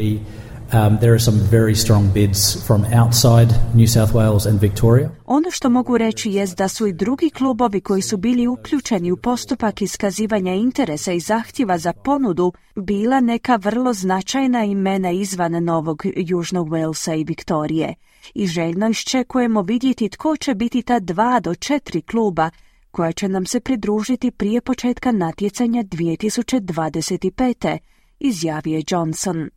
Um, 0.73 0.97
there 0.97 1.13
are 1.13 1.19
some 1.19 1.37
very 1.51 1.75
strong 1.75 2.13
bids 2.13 2.67
from 2.67 2.85
outside 2.85 3.55
New 3.73 3.87
South 3.87 4.13
Wales 4.13 4.49
and 4.49 4.59
Victoria. 4.59 5.09
Ono 5.25 5.51
što 5.51 5.69
mogu 5.69 5.97
reći 5.97 6.31
je 6.31 6.47
da 6.47 6.67
su 6.67 6.87
i 6.87 6.93
drugi 6.93 7.29
klubovi 7.29 7.81
koji 7.81 8.01
su 8.01 8.17
bili 8.17 8.47
uključeni 8.47 9.11
u 9.11 9.17
postupak 9.17 9.81
iskazivanja 9.81 10.53
interesa 10.53 11.11
i 11.11 11.19
zahtjeva 11.19 11.77
za 11.77 11.93
ponudu 11.93 12.53
bila 12.75 13.19
neka 13.19 13.55
vrlo 13.55 13.93
značajna 13.93 14.63
imena 14.63 15.11
izvan 15.11 15.63
Novog 15.63 16.03
Južnog 16.15 16.69
Walesa 16.69 17.19
i 17.21 17.23
Viktorije. 17.23 17.93
I 18.33 18.47
željno 18.47 18.89
iščekujemo 18.89 19.61
vidjeti 19.61 20.09
tko 20.09 20.37
će 20.37 20.55
biti 20.55 20.81
ta 20.81 20.99
dva 20.99 21.39
do 21.39 21.55
četiri 21.55 22.01
kluba 22.01 22.49
koja 22.91 23.11
će 23.11 23.27
nam 23.27 23.45
se 23.45 23.59
pridružiti 23.59 24.31
prije 24.31 24.61
početka 24.61 25.11
natjecanja 25.11 25.83
2025. 25.83 27.77
izjavio 28.19 28.75
je 28.77 28.83
Johnson. 28.87 29.49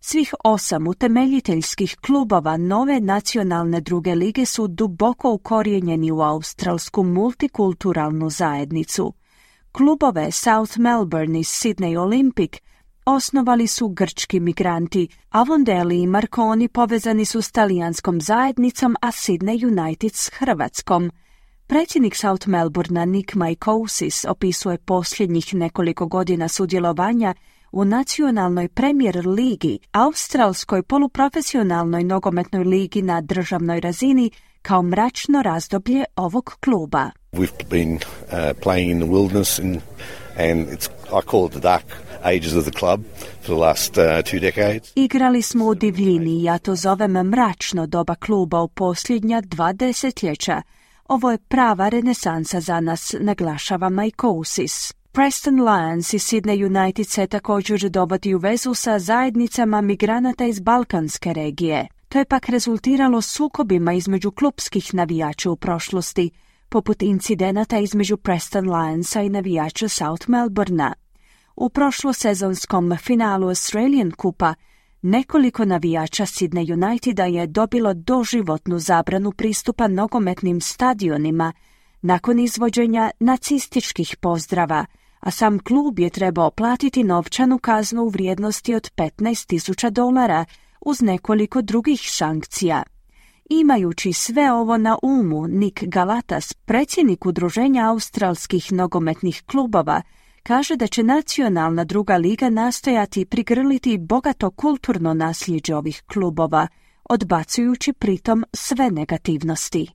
Svih 0.00 0.34
osam 0.44 0.86
utemeljiteljskih 0.86 1.96
klubova 2.00 2.56
nove 2.56 3.00
nacionalne 3.00 3.80
druge 3.80 4.14
lige 4.14 4.44
su 4.44 4.66
duboko 4.66 5.32
ukorijenjeni 5.32 6.10
u 6.10 6.20
australsku 6.20 7.02
multikulturalnu 7.02 8.30
zajednicu. 8.30 9.12
Klubove 9.72 10.30
South 10.30 10.78
Melbourne 10.78 11.40
i 11.40 11.42
Sydney 11.42 11.98
Olympic 11.98 12.58
osnovali 13.04 13.66
su 13.66 13.88
grčki 13.88 14.40
migranti, 14.40 15.08
Avondeli 15.30 16.02
i 16.02 16.06
Marconi 16.06 16.68
povezani 16.68 17.24
su 17.24 17.42
s 17.42 17.52
talijanskom 17.52 18.20
zajednicom, 18.20 18.96
a 19.00 19.08
Sydney 19.08 19.66
United 19.66 20.14
s 20.14 20.30
Hrvatskom. 20.38 21.10
Predsjednik 21.66 22.14
South 22.14 22.48
Melbournea 22.48 23.04
Nick 23.04 23.34
Mykosis 23.34 24.30
opisuje 24.30 24.78
posljednjih 24.78 25.54
nekoliko 25.54 26.06
godina 26.06 26.48
sudjelovanja 26.48 27.34
u 27.76 27.84
nacionalnoj 27.84 28.68
premijer 28.68 29.26
ligi, 29.26 29.78
australskoj 29.92 30.82
poluprofesionalnoj 30.82 32.04
nogometnoj 32.04 32.64
ligi 32.64 33.02
na 33.02 33.20
državnoj 33.20 33.80
razini 33.80 34.30
kao 34.62 34.82
mračno 34.82 35.42
razdoblje 35.42 36.04
ovog 36.16 36.56
kluba. 36.60 37.10
We've 37.32 37.68
been 37.70 37.94
uh, 37.94 38.00
playing 38.62 38.90
in 38.90 39.00
the 39.00 39.08
wilderness 39.08 39.58
and, 39.58 39.80
and 40.38 40.68
it's, 40.68 40.88
I 41.08 41.30
call 41.30 41.46
it 41.46 41.52
the 41.52 41.60
dark 41.60 41.84
ages 42.22 42.56
of 42.56 42.64
the 42.64 42.78
club 42.78 43.00
for 43.42 43.54
the 43.54 43.60
last 43.66 43.98
uh, 43.98 44.04
two 44.04 44.40
decades. 44.40 44.92
Igrali 44.94 45.42
smo 45.42 45.64
u 45.64 45.74
divljini, 45.74 46.42
ja 46.42 46.58
to 46.58 46.74
zovem 46.74 47.12
mračno 47.12 47.86
doba 47.86 48.14
kluba 48.14 48.60
u 48.60 48.68
posljednja 48.68 49.40
dva 49.40 49.72
desetljeća. 49.72 50.62
Ovo 51.08 51.30
je 51.30 51.38
prava 51.38 51.88
renesansa 51.88 52.60
za 52.60 52.80
nas, 52.80 53.14
naglašava 53.20 53.88
Majkousis. 53.88 54.94
Preston 55.16 55.60
Lions 55.60 56.12
i 56.14 56.18
Sydney 56.18 56.66
United 56.66 57.06
se 57.08 57.26
također 57.26 57.90
dovodi 57.90 58.34
u 58.34 58.38
vezu 58.38 58.74
sa 58.74 58.98
zajednicama 58.98 59.80
migranata 59.80 60.44
iz 60.44 60.60
Balkanske 60.60 61.32
regije. 61.32 61.86
To 62.08 62.18
je 62.18 62.24
pak 62.24 62.48
rezultiralo 62.48 63.22
sukobima 63.22 63.92
između 63.92 64.30
klubskih 64.30 64.94
navijača 64.94 65.50
u 65.50 65.56
prošlosti, 65.56 66.30
poput 66.68 67.02
incidenata 67.02 67.78
između 67.78 68.16
Preston 68.16 68.70
Lionsa 68.70 69.22
i 69.22 69.28
navijača 69.28 69.88
South 69.88 70.28
Melbournea. 70.28 70.92
U 71.56 71.68
prošlosezonskom 71.68 72.96
finalu 72.96 73.48
Australian 73.48 74.10
Kupa 74.10 74.54
nekoliko 75.02 75.64
navijača 75.64 76.26
Sydney 76.26 76.72
Uniteda 76.72 77.24
je 77.24 77.46
dobilo 77.46 77.94
doživotnu 77.94 78.78
zabranu 78.78 79.32
pristupa 79.32 79.88
nogometnim 79.88 80.60
stadionima 80.60 81.52
nakon 82.02 82.38
izvođenja 82.38 83.10
nacističkih 83.20 84.16
pozdrava, 84.20 84.86
a 85.26 85.30
sam 85.30 85.58
klub 85.58 85.98
je 85.98 86.10
trebao 86.10 86.50
platiti 86.50 87.04
novčanu 87.04 87.58
kaznu 87.58 88.02
u 88.02 88.08
vrijednosti 88.08 88.74
od 88.74 88.90
15.000 88.96 89.90
dolara 89.90 90.44
uz 90.80 91.00
nekoliko 91.02 91.62
drugih 91.62 92.00
sankcija. 92.04 92.82
Imajući 93.50 94.12
sve 94.12 94.52
ovo 94.52 94.76
na 94.76 94.98
umu, 95.02 95.46
Nick 95.46 95.84
Galatas, 95.84 96.52
predsjednik 96.54 97.26
Udruženja 97.26 97.90
australskih 97.90 98.72
nogometnih 98.72 99.42
klubova, 99.46 100.02
kaže 100.42 100.76
da 100.76 100.86
će 100.86 101.02
nacionalna 101.02 101.84
druga 101.84 102.16
liga 102.16 102.50
nastojati 102.50 103.24
prigrliti 103.24 103.98
bogato 103.98 104.50
kulturno 104.50 105.14
nasljeđe 105.14 105.74
ovih 105.74 106.02
klubova, 106.12 106.68
odbacujući 107.04 107.92
pritom 107.92 108.44
sve 108.52 108.90
negativnosti. 108.90 109.86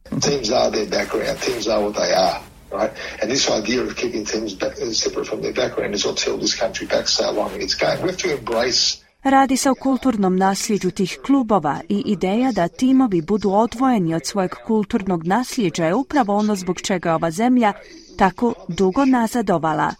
Right? 2.71 2.91
And 3.21 3.31
this 3.31 3.49
idea 3.49 3.81
of 3.83 3.95
keeping 3.95 4.25
teams 4.25 4.53
back, 4.53 4.73
separate 4.93 5.27
from 5.27 5.41
their 5.41 5.53
background 5.53 5.95
is 5.95 6.05
what's 6.05 6.25
held 6.25 6.39
this 6.41 6.59
country 6.59 6.87
back 6.87 7.07
so 7.07 7.31
long 7.31 7.51
its 7.61 7.75
game. 7.75 7.97
We 8.01 8.07
have 8.07 8.17
to 8.17 8.29
embrace 8.37 9.01
Radi 9.23 9.57
se 9.57 9.69
o 9.69 9.75
kulturnom 9.75 10.35
nasljeđu 10.35 10.91
tih 10.91 11.19
klubova 11.25 11.79
i 11.89 12.03
ideja 12.05 12.51
da 12.51 12.67
timovi 12.67 13.21
budu 13.21 13.49
odvojeni 13.49 14.15
od 14.15 14.21
svojeg 14.25 14.51
kulturnog 14.67 15.23
nasljeđa 15.23 15.85
je 15.85 15.95
upravo 15.95 16.35
ono 16.35 16.55
zbog 16.55 16.81
čega 16.81 17.13
ova 17.13 17.31
zemlja 17.31 17.73
tako 18.17 18.53
dugo 18.67 19.05
nazadovala. 19.05 19.93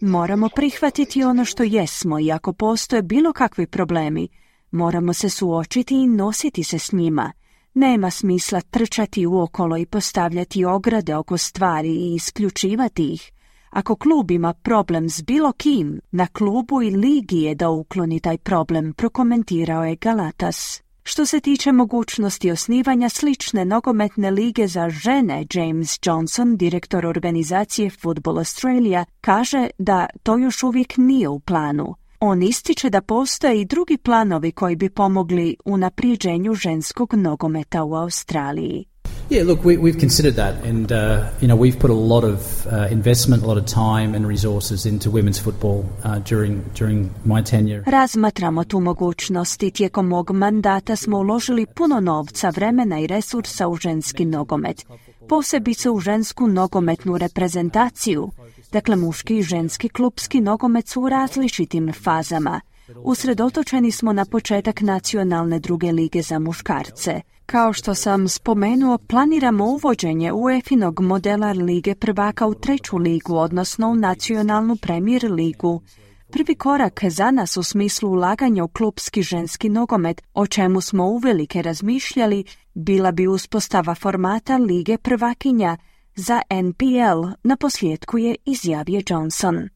Moramo 0.00 0.48
prihvatiti 0.56 1.24
ono 1.24 1.44
što 1.44 1.62
jesmo 1.62 2.20
i 2.20 2.32
ako 2.32 2.52
postoje 2.52 3.02
bilo 3.02 3.32
kakvi 3.32 3.66
problemi, 3.66 4.28
moramo 4.70 5.12
se 5.12 5.30
suočiti 5.30 5.94
i 5.94 6.06
nositi 6.06 6.64
se 6.64 6.78
s 6.78 6.92
njima. 6.92 7.32
Nema 7.78 8.10
smisla 8.10 8.60
trčati 8.60 9.26
uokolo 9.26 9.76
i 9.76 9.86
postavljati 9.86 10.64
ograde 10.64 11.16
oko 11.16 11.38
stvari 11.38 11.88
i 11.88 12.14
isključivati 12.14 13.12
ih. 13.12 13.32
Ako 13.70 13.96
klub 13.96 14.30
ima 14.30 14.52
problem 14.52 15.10
s 15.10 15.22
bilo 15.22 15.52
kim, 15.52 16.00
na 16.10 16.26
klubu 16.26 16.82
i 16.82 16.90
ligi 16.90 17.42
je 17.42 17.54
da 17.54 17.70
ukloni 17.70 18.20
taj 18.20 18.38
problem, 18.38 18.92
prokomentirao 18.92 19.84
je 19.84 19.96
Galatas. 19.96 20.82
Što 21.02 21.26
se 21.26 21.40
tiče 21.40 21.72
mogućnosti 21.72 22.50
osnivanja 22.50 23.08
slične 23.08 23.64
nogometne 23.64 24.30
lige 24.30 24.66
za 24.66 24.90
žene, 24.90 25.46
James 25.54 25.98
Johnson, 26.02 26.56
direktor 26.56 27.06
organizacije 27.06 27.90
Football 27.90 28.38
Australia, 28.38 29.04
kaže 29.20 29.70
da 29.78 30.06
to 30.22 30.38
još 30.38 30.62
uvijek 30.62 30.96
nije 30.96 31.28
u 31.28 31.40
planu. 31.40 31.94
On 32.20 32.42
ističe 32.42 32.90
da 32.90 33.00
postoje 33.00 33.60
i 33.60 33.64
drugi 33.64 33.96
planovi 33.96 34.52
koji 34.52 34.76
bi 34.76 34.90
pomogli 34.90 35.56
u 35.64 35.76
naprijeđenju 35.76 36.54
ženskog 36.54 37.14
nogometa 37.14 37.84
u 37.84 37.94
Australiji. 37.94 38.84
Yeah, 39.30 39.46
look, 39.46 39.60
we, 39.60 39.76
we've 39.76 40.00
considered 40.00 40.34
that, 40.34 40.54
and 40.64 40.92
uh, 40.92 40.98
you 41.40 41.48
know 41.48 41.56
we've 41.56 41.78
put 41.78 41.90
a 41.90 41.94
lot 42.14 42.24
of 42.24 42.66
uh, 42.66 42.92
investment, 42.92 43.42
a 43.42 43.46
lot 43.46 43.58
of 43.58 43.64
time 43.66 44.16
and 44.16 44.28
resources 44.28 44.86
into 44.86 45.10
women's 45.10 45.42
football 45.44 45.78
uh, 45.78 46.18
during 46.30 46.60
during 46.78 47.10
my 47.26 47.42
tenure. 47.42 47.82
Razmatramo 47.86 48.64
tu 48.64 48.80
mogućnost 48.80 49.62
i 49.62 49.70
tijekom 49.70 50.08
mog 50.08 50.30
mandata 50.30 50.96
smo 50.96 51.18
uložili 51.18 51.66
puno 51.66 52.00
novca, 52.00 52.50
vremena 52.50 53.00
i 53.00 53.06
resursa 53.06 53.68
u 53.68 53.76
ženski 53.76 54.24
nogomet, 54.24 54.86
posebice 55.28 55.90
u 55.90 56.00
žensku 56.00 56.46
nogometnu 56.46 57.18
reprezentaciju. 57.18 58.30
Dakle, 58.72 58.96
muški 58.96 59.38
i 59.38 59.42
ženski 59.42 59.88
klubski 59.88 60.40
nogomet 60.40 60.88
su 60.88 61.02
u 61.02 61.08
različitim 61.08 61.92
fazama. 61.92 62.60
Usredotočeni 62.96 63.90
smo 63.90 64.12
na 64.12 64.24
početak 64.24 64.80
nacionalne 64.80 65.58
druge 65.58 65.92
lige 65.92 66.22
za 66.22 66.38
muškarce. 66.38 67.20
Kao 67.46 67.72
što 67.72 67.94
sam 67.94 68.28
spomenuo, 68.28 68.98
planiramo 68.98 69.64
uvođenje 69.64 70.32
UEFA-inog 70.32 71.00
modela 71.00 71.52
Lige 71.52 71.94
prvaka 71.94 72.46
u 72.46 72.54
treću 72.54 72.96
ligu, 72.96 73.36
odnosno 73.36 73.88
u 73.88 73.94
nacionalnu 73.94 74.76
premijer 74.76 75.32
ligu. 75.32 75.82
Prvi 76.30 76.54
korak 76.54 77.04
za 77.04 77.30
nas 77.30 77.56
u 77.56 77.62
smislu 77.62 78.10
ulaganja 78.10 78.64
u 78.64 78.68
klubski 78.68 79.22
ženski 79.22 79.68
nogomet, 79.68 80.22
o 80.34 80.46
čemu 80.46 80.80
smo 80.80 81.06
uvelike 81.06 81.62
razmišljali, 81.62 82.44
bila 82.74 83.12
bi 83.12 83.26
uspostava 83.26 83.94
formata 83.94 84.56
Lige 84.56 84.98
prvakinja 84.98 85.76
za 86.18 86.42
NPL, 86.50 87.28
na 87.42 87.56
posljedku 87.56 88.18
je 88.18 88.36
izjavio 88.44 89.02
Johnson. 89.08 89.68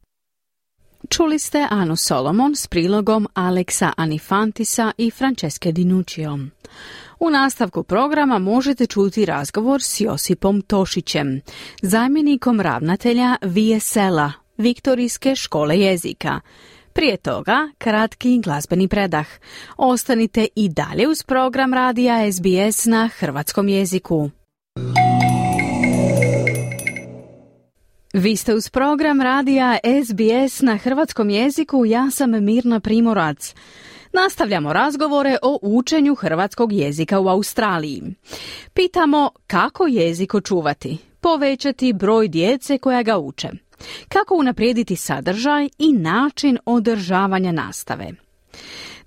Čuli 1.08 1.38
ste 1.38 1.66
Anu 1.70 1.96
Solomon 1.96 2.56
s 2.56 2.66
prilogom 2.66 3.28
Aleksa 3.34 3.92
Anifantisa 3.96 4.92
i 4.98 5.10
Franceske 5.10 5.72
Dinuccio. 5.72 6.38
U 7.20 7.30
nastavku 7.30 7.82
programa 7.82 8.38
možete 8.38 8.86
čuti 8.86 9.24
razgovor 9.24 9.82
s 9.82 10.00
Josipom 10.00 10.62
Tošićem, 10.62 11.40
zamjenikom 11.82 12.60
ravnatelja 12.60 13.36
VSL-a, 13.42 14.32
Viktorijske 14.56 15.36
škole 15.36 15.78
jezika. 15.78 16.40
Prije 16.92 17.16
toga, 17.16 17.70
kratki 17.78 18.40
glazbeni 18.44 18.88
predah. 18.88 19.26
Ostanite 19.76 20.46
i 20.56 20.68
dalje 20.68 21.08
uz 21.08 21.22
program 21.22 21.74
radija 21.74 22.32
SBS 22.32 22.84
na 22.84 23.08
hrvatskom 23.18 23.68
jeziku. 23.68 24.30
Vi 28.12 28.36
ste 28.36 28.54
uz 28.54 28.68
program 28.68 29.20
radija 29.20 29.78
SBS 30.04 30.60
na 30.60 30.76
hrvatskom 30.76 31.30
jeziku, 31.30 31.86
ja 31.86 32.10
sam 32.10 32.44
Mirna 32.44 32.80
Primorac. 32.80 33.54
Nastavljamo 34.12 34.72
razgovore 34.72 35.36
o 35.42 35.58
učenju 35.62 36.14
hrvatskog 36.14 36.72
jezika 36.72 37.20
u 37.20 37.28
Australiji. 37.28 38.02
Pitamo 38.74 39.30
kako 39.46 39.86
jezik 39.86 40.34
očuvati, 40.34 40.98
povećati 41.20 41.92
broj 41.92 42.28
djece 42.28 42.78
koja 42.78 43.02
ga 43.02 43.18
uče, 43.18 43.48
kako 44.08 44.34
unaprijediti 44.34 44.96
sadržaj 44.96 45.68
i 45.78 45.92
način 45.92 46.58
održavanja 46.66 47.52
nastave. 47.52 48.12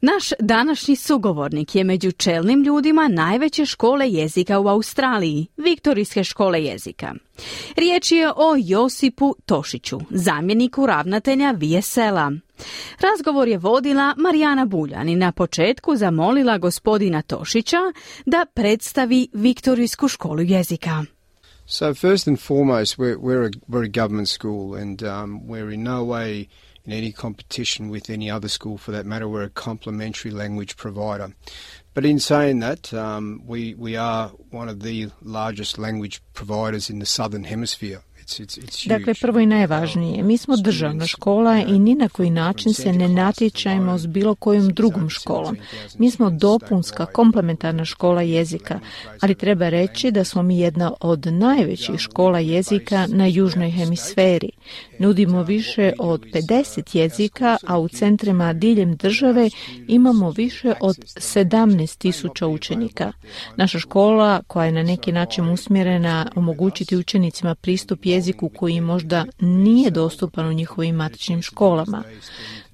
Naš 0.05 0.29
današnji 0.39 0.95
sugovornik 0.95 1.75
je 1.75 1.83
među 1.83 2.11
čelnim 2.11 2.63
ljudima 2.63 3.07
najveće 3.07 3.65
škole 3.65 4.09
jezika 4.09 4.59
u 4.59 4.67
Australiji, 4.67 5.47
Viktorijske 5.57 6.23
škole 6.23 6.63
jezika. 6.63 7.13
Riječ 7.75 8.11
je 8.11 8.29
o 8.29 8.55
Josipu 8.57 9.35
Tošiću, 9.45 9.99
zamjeniku 10.09 10.85
ravnatelja 10.85 11.51
VSL-a. 11.51 12.31
Razgovor 12.99 13.47
je 13.47 13.57
vodila 13.57 14.13
Marijana 14.17 14.65
Buljan 14.65 15.09
i 15.09 15.15
na 15.15 15.31
početku 15.31 15.95
zamolila 15.95 16.57
gospodina 16.57 17.21
Tošića 17.21 17.79
da 18.25 18.45
predstavi 18.53 19.27
Viktorijsku 19.33 20.07
školu 20.07 20.41
jezika. 20.41 21.05
So 21.65 21.93
first 21.93 22.27
and 22.27 22.39
foremost, 22.39 22.97
we're, 22.97 23.17
we're, 23.17 23.45
a, 23.45 23.51
we're 23.67 23.85
a 23.85 24.01
government 24.01 24.29
school 24.29 24.81
and 24.81 25.01
um, 25.01 25.41
we're 25.47 25.73
in 25.73 25.83
no 25.83 26.03
way 26.03 26.45
in 26.85 26.93
any 26.93 27.11
competition 27.11 27.89
with 27.89 28.09
any 28.09 28.29
other 28.29 28.47
school 28.47 28.77
for 28.77 28.91
that 28.91 29.05
matter. 29.05 29.27
We're 29.27 29.43
a 29.43 29.49
complementary 29.49 30.31
language 30.31 30.77
provider. 30.77 31.33
But 31.93 32.05
in 32.05 32.19
saying 32.19 32.59
that, 32.59 32.93
um, 32.93 33.41
we, 33.45 33.73
we 33.73 33.95
are 33.95 34.29
one 34.49 34.69
of 34.69 34.81
the 34.81 35.09
largest 35.21 35.77
language 35.77 36.21
providers 36.33 36.89
in 36.89 36.99
the 36.99 37.05
southern 37.05 37.45
hemisphere. 37.45 38.03
Dakle, 38.85 39.13
prvo 39.21 39.39
i 39.39 39.45
najvažnije, 39.45 40.23
mi 40.23 40.37
smo 40.37 40.55
državna 40.57 41.07
škola 41.07 41.57
i 41.57 41.79
ni 41.79 41.95
na 41.95 42.09
koji 42.09 42.29
način 42.29 42.73
se 42.73 42.93
ne 42.93 43.07
natječajemo 43.07 43.97
s 43.97 44.05
bilo 44.05 44.35
kojom 44.35 44.69
drugom 44.69 45.09
školom. 45.09 45.57
Mi 45.97 46.11
smo 46.11 46.29
dopunska, 46.29 47.05
komplementarna 47.05 47.85
škola 47.85 48.21
jezika, 48.21 48.79
ali 49.21 49.35
treba 49.35 49.69
reći 49.69 50.11
da 50.11 50.23
smo 50.23 50.43
mi 50.43 50.59
jedna 50.59 50.93
od 51.01 51.25
najvećih 51.25 51.99
škola 51.99 52.39
jezika 52.39 53.07
na 53.07 53.27
južnoj 53.27 53.71
hemisferi. 53.71 54.49
Nudimo 54.99 55.43
više 55.43 55.93
od 55.99 56.21
50 56.33 56.97
jezika, 56.97 57.57
a 57.67 57.79
u 57.79 57.87
centrima 57.87 58.53
diljem 58.53 58.95
države 58.95 59.49
imamo 59.87 60.31
više 60.31 60.73
od 60.81 60.95
17 60.97 61.97
tisuća 61.97 62.47
učenika. 62.47 63.11
Naša 63.55 63.79
škola, 63.79 64.41
koja 64.47 64.65
je 64.65 64.71
na 64.71 64.83
neki 64.83 65.11
način 65.11 65.49
usmjerena 65.49 66.31
omogućiti 66.35 66.97
učenicima 66.97 67.55
pristup 67.55 68.05
jeziku 68.05 68.14
koji 68.49 68.81
možda 68.81 69.25
nije 69.39 69.91
dostupan 69.91 70.45
u 70.47 70.53
njihovim 70.53 70.95
matičnim 70.95 71.41
školama. 71.41 72.03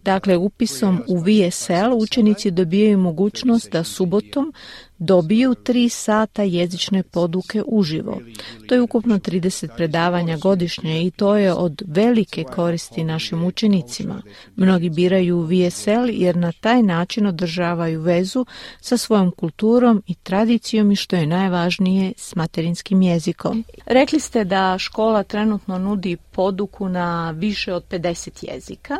Dakle, 0.03 0.37
upisom 0.37 1.03
u 1.07 1.17
VSL 1.17 1.93
učenici 1.97 2.51
dobijaju 2.51 2.97
mogućnost 2.97 3.71
da 3.71 3.83
subotom 3.83 4.53
dobiju 5.01 5.55
tri 5.55 5.89
sata 5.89 6.43
jezične 6.43 7.03
poduke 7.03 7.63
uživo. 7.65 8.21
To 8.67 8.75
je 8.75 8.81
ukupno 8.81 9.19
30 9.19 9.75
predavanja 9.75 10.37
godišnje 10.37 11.05
i 11.05 11.11
to 11.11 11.37
je 11.37 11.53
od 11.53 11.81
velike 11.87 12.43
koristi 12.43 13.03
našim 13.03 13.43
učenicima. 13.43 14.21
Mnogi 14.55 14.89
biraju 14.89 15.41
VSL 15.41 16.09
jer 16.09 16.35
na 16.35 16.51
taj 16.51 16.83
način 16.83 17.25
održavaju 17.25 18.01
vezu 18.01 18.45
sa 18.81 18.97
svojom 18.97 19.31
kulturom 19.31 20.03
i 20.07 20.15
tradicijom 20.15 20.91
i 20.91 20.95
što 20.95 21.15
je 21.15 21.27
najvažnije 21.27 22.13
s 22.17 22.35
materinskim 22.35 23.01
jezikom. 23.01 23.63
Rekli 23.85 24.19
ste 24.19 24.43
da 24.43 24.77
škola 24.77 25.23
trenutno 25.23 25.77
nudi 25.77 26.17
poduku 26.31 26.89
na 26.89 27.31
više 27.31 27.73
od 27.73 27.83
50 27.89 28.53
jezika. 28.53 28.97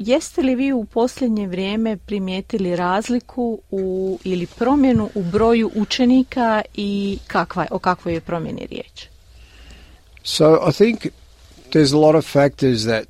Jeste 0.00 0.42
li 0.42 0.54
vi 0.54 0.72
u 0.72 0.84
posljednje 0.84 1.46
vrijeme 1.46 1.96
primijetili 1.96 2.76
razliku 2.76 3.60
u, 3.70 4.18
ili 4.24 4.46
promjenu 4.46 5.10
u 5.14 5.22
broju 5.22 5.70
učenika 5.74 6.62
i 6.74 7.18
kakva, 7.26 7.66
o 7.70 7.78
kakvoj 7.78 8.14
je 8.14 8.20
promjeni 8.20 8.66
riječ? 8.70 9.06
So 10.22 10.68
I 10.68 10.72
think 10.72 11.06
there's 11.70 11.94
a 11.94 11.98
lot 11.98 12.14
of 12.14 12.32
factors 12.32 12.84
that 12.84 13.04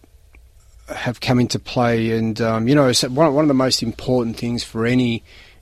have 0.86 1.20
come 1.26 1.42
into 1.42 1.58
play 1.58 2.18
and 2.18 2.40
um, 2.40 2.68
you 2.68 2.74
know 2.74 2.92
one, 3.20 3.34
one 3.34 3.44
of 3.44 3.48
the 3.48 3.64
most 3.64 3.82
important 3.82 4.36
things 4.36 4.64
for 4.64 4.86
any 4.86 5.20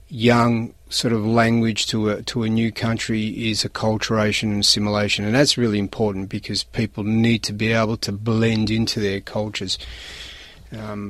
young 0.09 0.69
sort 0.89 1.13
of 1.13 1.25
language 1.25 1.85
to 1.85 2.09
a, 2.09 2.21
to 2.23 2.43
a 2.43 2.49
new 2.49 2.71
country 2.71 3.51
is 3.51 3.63
acculturation 3.63 4.51
and 4.51 4.59
assimilation, 4.59 5.25
and 5.25 5.35
that's 5.35 5.57
really 5.57 5.79
important 5.79 6.29
because 6.29 6.63
people 6.63 7.03
need 7.03 7.43
to 7.43 7.53
be 7.53 7.71
able 7.71 7.97
to 7.97 8.11
blend 8.11 8.69
into 8.69 8.99
their 8.99 9.21
cultures. 9.21 9.77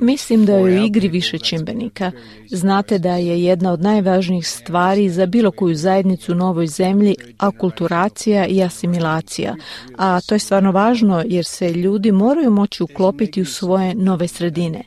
Mislim 0.01 0.45
da 0.45 0.53
je 0.53 0.63
u 0.63 0.85
igri 0.85 1.07
više 1.07 1.39
čimbenika. 1.39 2.11
Znate 2.49 2.99
da 2.99 3.15
je 3.15 3.43
jedna 3.43 3.71
od 3.71 3.81
najvažnijih 3.81 4.47
stvari 4.47 5.09
za 5.09 5.25
bilo 5.25 5.51
koju 5.51 5.75
zajednicu 5.75 6.31
u 6.31 6.35
novoj 6.35 6.67
zemlji 6.67 7.15
akulturacija 7.37 8.45
i 8.45 8.63
asimilacija. 8.63 9.55
A 9.97 10.19
to 10.21 10.35
je 10.35 10.39
stvarno 10.39 10.71
važno 10.71 11.23
jer 11.27 11.45
se 11.45 11.73
ljudi 11.73 12.11
moraju 12.11 12.51
moći 12.51 12.83
uklopiti 12.83 13.41
u 13.41 13.45
svoje 13.45 13.95
nove 13.95 14.27
sredine. 14.27 14.83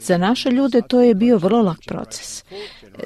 Za 0.00 0.18
naše 0.18 0.50
ljude 0.50 0.82
to 0.88 1.00
je 1.00 1.14
bio 1.14 1.38
vrlo 1.38 1.62
lak 1.62 1.78
proces. 1.86 2.44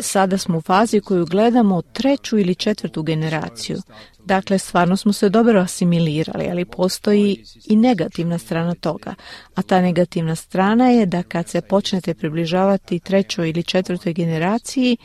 Sada 0.00 0.38
smo 0.38 0.58
u 0.58 0.60
fazi 0.60 1.00
koju 1.00 1.26
gledamo 1.26 1.82
treću 1.82 2.38
ili 2.38 2.54
četvrtu 2.54 3.02
generaciju. 3.02 3.78
Dakle, 4.24 4.58
stvarno 4.58 4.96
smo 4.96 5.12
se 5.12 5.28
dobro 5.28 5.60
asimilirali, 5.60 6.48
ali 6.50 6.64
postoji 6.64 7.44
i 7.66 7.76
negativna 7.76 8.38
strana 8.38 8.74
toga. 8.74 9.14
A 9.54 9.62
ta 9.62 9.80
negativna 9.80 10.34
strana 10.34 10.88
je 10.88 11.06
da 11.06 11.22
kad 11.22 11.48
se 11.48 11.60
počnete 11.60 12.14
približavati 12.14 12.98
trećoj 12.98 13.50
ili 13.50 13.62
četvrtoj 13.62 14.12
generaciji, 14.12 14.96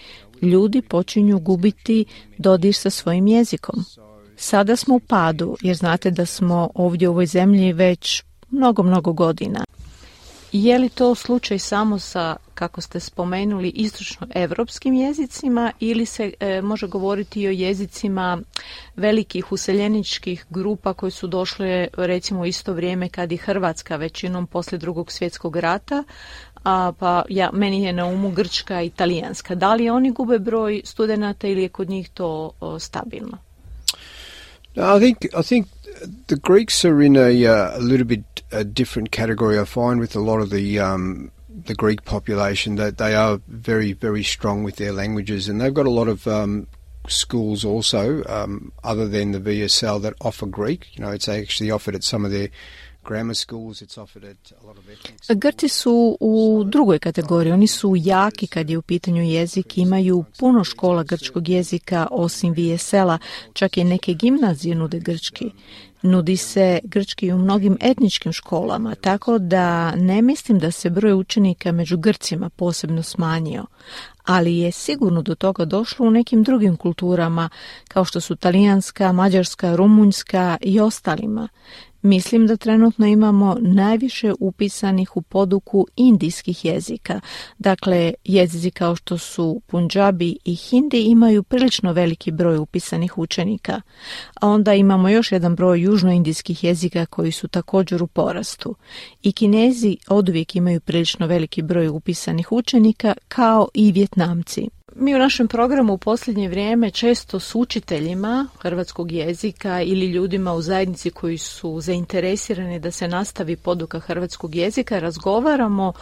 ljudi 0.41 0.81
počinju 0.81 1.39
gubiti 1.39 2.05
dodir 2.37 2.75
sa 2.75 2.89
svojim 2.89 3.27
jezikom. 3.27 3.85
Sada 4.35 4.75
smo 4.75 4.95
u 4.95 4.99
padu, 4.99 5.57
jer 5.61 5.75
znate 5.75 6.11
da 6.11 6.25
smo 6.25 6.69
ovdje 6.75 7.07
u 7.07 7.11
ovoj 7.11 7.25
zemlji 7.25 7.73
već 7.73 8.23
mnogo, 8.49 8.83
mnogo 8.83 9.13
godina. 9.13 9.63
Je 10.51 10.79
li 10.79 10.89
to 10.89 11.15
slučaj 11.15 11.59
samo 11.59 11.99
sa, 11.99 12.35
kako 12.53 12.81
ste 12.81 12.99
spomenuli, 12.99 13.69
istočnoevropskim 13.69 14.93
jezicima 14.93 15.71
ili 15.79 16.05
se 16.05 16.33
e, 16.39 16.61
može 16.61 16.87
govoriti 16.87 17.41
i 17.41 17.47
o 17.47 17.51
jezicima 17.51 18.37
velikih 18.95 19.51
useljeničkih 19.51 20.45
grupa 20.49 20.93
koje 20.93 21.11
su 21.11 21.27
došle 21.27 21.87
recimo 21.93 22.45
isto 22.45 22.73
vrijeme 22.73 23.09
kad 23.09 23.31
i 23.31 23.37
Hrvatska 23.37 23.95
većinom 23.95 24.47
poslije 24.47 24.79
drugog 24.79 25.11
svjetskog 25.11 25.55
rata, 25.55 26.03
a 26.63 26.91
pa 26.99 27.23
ja, 27.29 27.49
meni 27.53 27.83
je 27.83 27.93
na 27.93 28.05
umu 28.05 28.31
grčka 28.31 28.81
i 28.81 28.85
italijanska. 28.85 29.55
Da 29.55 29.73
li 29.73 29.89
oni 29.89 30.11
gube 30.11 30.39
broj 30.39 30.81
studenata 30.83 31.47
ili 31.47 31.61
je 31.61 31.69
kod 31.69 31.89
njih 31.89 32.09
to 32.09 32.51
stabilno? 32.79 33.37
I 34.75 34.99
think 34.99 35.17
I 35.39 35.43
think 35.43 35.67
the 36.27 36.37
Greeks 36.37 36.83
are 36.85 37.01
in 37.01 37.15
a, 37.15 37.45
uh, 37.45 37.77
a 37.77 37.81
little 37.81 38.05
bit 38.05 38.23
a 38.51 38.63
different 38.63 39.11
category. 39.11 39.59
I 39.59 39.65
find 39.65 39.99
with 39.99 40.15
a 40.15 40.19
lot 40.19 40.39
of 40.39 40.49
the 40.49 40.79
um, 40.79 41.31
the 41.49 41.75
Greek 41.75 42.05
population 42.05 42.75
that 42.75 42.97
they 42.97 43.15
are 43.15 43.39
very 43.47 43.93
very 43.93 44.23
strong 44.23 44.63
with 44.63 44.75
their 44.77 44.91
languages, 44.91 45.47
and 45.47 45.59
they've 45.59 45.73
got 45.73 45.85
a 45.85 45.91
lot 45.91 46.07
of 46.07 46.27
um, 46.27 46.67
schools 47.07 47.65
also, 47.65 48.23
um, 48.25 48.71
other 48.83 49.07
than 49.07 49.31
the 49.31 49.39
VSL, 49.39 50.01
that 50.01 50.13
offer 50.21 50.45
Greek. 50.45 50.95
You 50.95 51.03
know, 51.03 51.11
it's 51.11 51.29
actually 51.29 51.71
offered 51.71 51.95
at 51.95 52.03
some 52.03 52.25
of 52.25 52.31
their 52.31 52.49
Grci 55.35 55.69
su 55.69 56.17
u 56.19 56.63
drugoj 56.65 56.99
kategoriji, 56.99 57.53
oni 57.53 57.67
su 57.67 57.93
jaki 57.97 58.47
kad 58.47 58.69
je 58.69 58.77
u 58.77 58.81
pitanju 58.81 59.23
jezik, 59.23 59.77
imaju 59.77 60.23
puno 60.39 60.63
škola 60.63 61.03
grčkog 61.03 61.49
jezika 61.49 62.07
osim 62.11 62.53
VSL-a, 62.53 63.17
čak 63.53 63.77
i 63.77 63.83
neke 63.83 64.13
gimnazije 64.13 64.75
nude 64.75 64.99
grčki. 64.99 65.51
Nudi 66.01 66.37
se 66.37 66.79
grčki 66.83 67.31
u 67.31 67.37
mnogim 67.37 67.77
etničkim 67.81 68.33
školama, 68.33 68.95
tako 68.95 69.39
da 69.39 69.95
ne 69.95 70.21
mislim 70.21 70.59
da 70.59 70.71
se 70.71 70.89
broj 70.89 71.13
učenika 71.13 71.71
među 71.71 71.97
Grcima 71.97 72.49
posebno 72.49 73.03
smanjio, 73.03 73.65
ali 74.23 74.57
je 74.57 74.71
sigurno 74.71 75.21
do 75.21 75.35
toga 75.35 75.65
došlo 75.65 76.07
u 76.07 76.11
nekim 76.11 76.43
drugim 76.43 76.77
kulturama, 76.77 77.49
kao 77.87 78.05
što 78.05 78.21
su 78.21 78.35
talijanska, 78.35 79.11
mađarska, 79.11 79.75
rumunjska 79.75 80.57
i 80.61 80.79
ostalima. 80.79 81.47
Mislim 82.01 82.47
da 82.47 82.57
trenutno 82.57 83.05
imamo 83.05 83.57
najviše 83.59 84.33
upisanih 84.39 85.17
u 85.17 85.21
poduku 85.21 85.87
indijskih 85.95 86.65
jezika. 86.65 87.19
Dakle, 87.57 88.13
jezici 88.23 88.71
kao 88.71 88.95
što 88.95 89.17
su 89.17 89.61
Punjabi 89.67 90.37
i 90.45 90.55
Hindi 90.55 91.03
imaju 91.03 91.43
prilično 91.43 91.93
veliki 91.93 92.31
broj 92.31 92.57
upisanih 92.57 93.17
učenika. 93.17 93.81
A 94.41 94.47
onda 94.47 94.73
imamo 94.73 95.09
još 95.09 95.31
jedan 95.31 95.55
broj 95.55 95.81
južnoindijskih 95.81 96.63
jezika 96.63 97.05
koji 97.05 97.31
su 97.31 97.47
također 97.47 98.03
u 98.03 98.07
porastu. 98.07 98.75
I 99.23 99.31
Kinezi 99.31 99.97
oduvijek 100.07 100.55
imaju 100.55 100.81
prilično 100.81 101.27
veliki 101.27 101.61
broj 101.61 101.87
upisanih 101.87 102.51
učenika 102.51 103.13
kao 103.27 103.67
i 103.73 103.91
Vjetnamci. 103.91 104.80
Mi 104.95 105.15
u 105.15 105.19
našem 105.19 105.47
programu 105.47 105.93
u 105.93 105.97
posljednje 105.97 106.49
vrijeme 106.49 106.91
često 106.91 107.39
s 107.39 107.55
učiteljima 107.55 108.47
hrvatskog 108.59 109.11
jezika 109.11 109.81
ili 109.81 110.05
ljudima 110.05 110.53
u 110.53 110.61
zajednici 110.61 111.09
koji 111.09 111.37
su 111.37 111.81
zainteresirani 111.81 112.79
da 112.79 112.91
se 112.91 113.07
nastavi 113.07 113.55
poduka 113.55 113.99
hrvatskog 113.99 114.55
jezika 114.55 114.99
razgovaramo 114.99 115.93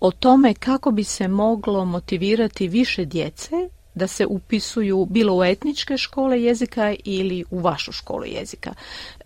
o 0.00 0.10
tome 0.10 0.54
kako 0.54 0.90
bi 0.90 1.04
se 1.04 1.28
moglo 1.28 1.84
motivirati 1.84 2.68
više 2.68 3.04
djece 3.04 3.68
da 3.94 4.06
se 4.06 4.26
upisuju 4.26 5.06
bilo 5.10 5.36
u 5.36 5.44
etničke 5.44 5.96
škole 5.96 6.42
jezika 6.42 6.94
ili 7.04 7.44
u 7.50 7.58
vašu 7.58 7.92
školu 7.92 8.24
jezika. 8.24 8.74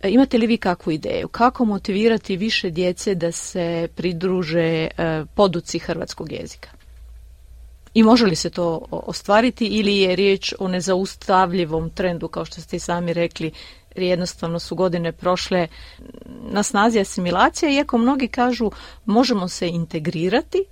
E, 0.01 0.09
imate 0.09 0.37
li 0.37 0.47
vi 0.47 0.57
kakvu 0.57 0.91
ideju? 0.91 1.27
Kako 1.27 1.65
motivirati 1.65 2.37
više 2.37 2.69
djece 2.69 3.15
da 3.15 3.31
se 3.31 3.87
pridruže 3.95 4.61
e, 4.61 4.89
poduci 5.35 5.79
hrvatskog 5.79 6.31
jezika? 6.31 6.76
I 7.93 8.03
može 8.03 8.25
li 8.25 8.35
se 8.35 8.49
to 8.49 8.85
ostvariti 8.91 9.65
ili 9.65 9.97
je 9.97 10.15
riječ 10.15 10.53
o 10.59 10.67
nezaustavljivom 10.67 11.89
trendu, 11.89 12.27
kao 12.27 12.45
što 12.45 12.61
ste 12.61 12.75
i 12.75 12.79
sami 12.79 13.13
rekli, 13.13 13.51
jednostavno 13.95 14.59
su 14.59 14.75
godine 14.75 15.11
prošle 15.11 15.67
na 16.25 16.63
snazi 16.63 16.99
asimilacija, 16.99 17.71
iako 17.71 17.97
mnogi 17.97 18.27
kažu 18.27 18.71
možemo 19.05 19.47
se 19.47 19.67
integrirati, 19.67 20.63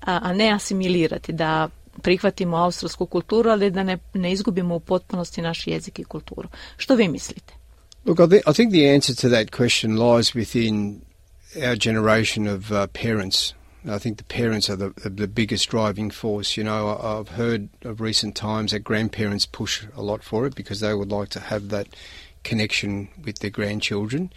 a 0.00 0.32
ne 0.32 0.52
asimilirati, 0.52 1.32
da 1.32 1.68
prihvatimo 2.02 2.56
australsku 2.56 3.06
kulturu, 3.06 3.50
ali 3.50 3.70
da 3.70 3.82
ne, 3.82 3.98
ne 4.14 4.32
izgubimo 4.32 4.74
u 4.74 4.80
potpunosti 4.80 5.42
naš 5.42 5.66
jezik 5.66 5.98
i 5.98 6.04
kulturu. 6.04 6.48
Što 6.76 6.94
vi 6.94 7.08
mislite? 7.08 7.54
Look, 8.06 8.18
I 8.20 8.52
think 8.52 8.72
the 8.72 8.94
answer 8.94 9.16
to 9.16 9.28
that 9.28 9.50
question 9.50 9.96
lies 9.96 10.34
within 10.34 11.00
our 11.56 11.76
generation 11.76 12.48
of 12.48 12.70
uh, 12.70 12.86
parents 13.02 13.54
I 13.88 13.98
think 13.98 14.18
the 14.18 14.24
parents 14.24 14.70
are 14.70 14.76
the, 14.76 14.92
the 15.10 15.28
biggest 15.28 15.68
driving 15.68 16.10
force. 16.10 16.56
You 16.56 16.64
know, 16.64 16.96
I've 16.96 17.36
heard 17.36 17.68
of 17.82 18.00
recent 18.00 18.34
times 18.34 18.72
that 18.72 18.80
grandparents 18.80 19.46
push 19.46 19.84
a 19.96 20.02
lot 20.02 20.22
for 20.22 20.46
it 20.46 20.54
because 20.54 20.80
they 20.80 20.94
would 20.94 21.12
like 21.12 21.28
to 21.30 21.40
have 21.40 21.68
that 21.68 21.88
connection 22.44 23.08
with 23.24 23.40
their 23.40 23.50
grandchildren. 23.50 24.30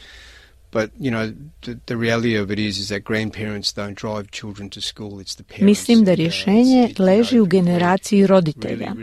But, 0.70 0.91
you 1.00 1.10
know, 1.10 1.34
the, 1.62 1.80
the 1.86 1.95
reality 1.95 2.36
of 2.36 2.52
it 2.52 2.60
is, 2.60 2.78
is 2.78 2.89
that 2.89 3.04
grandparents 3.06 3.72
don't 3.72 3.95
drive 3.95 4.32
children 4.32 4.70
to 4.72 4.82
school, 4.82 5.20
it's 5.20 5.36
the 5.36 5.43
parents. 5.43 5.66
Mislim 5.66 6.04
da 6.04 6.14
rješenje 6.14 6.93
leži 7.00 7.39
u 7.39 7.45
generaciji 7.45 8.28
roditelja. 8.28 8.93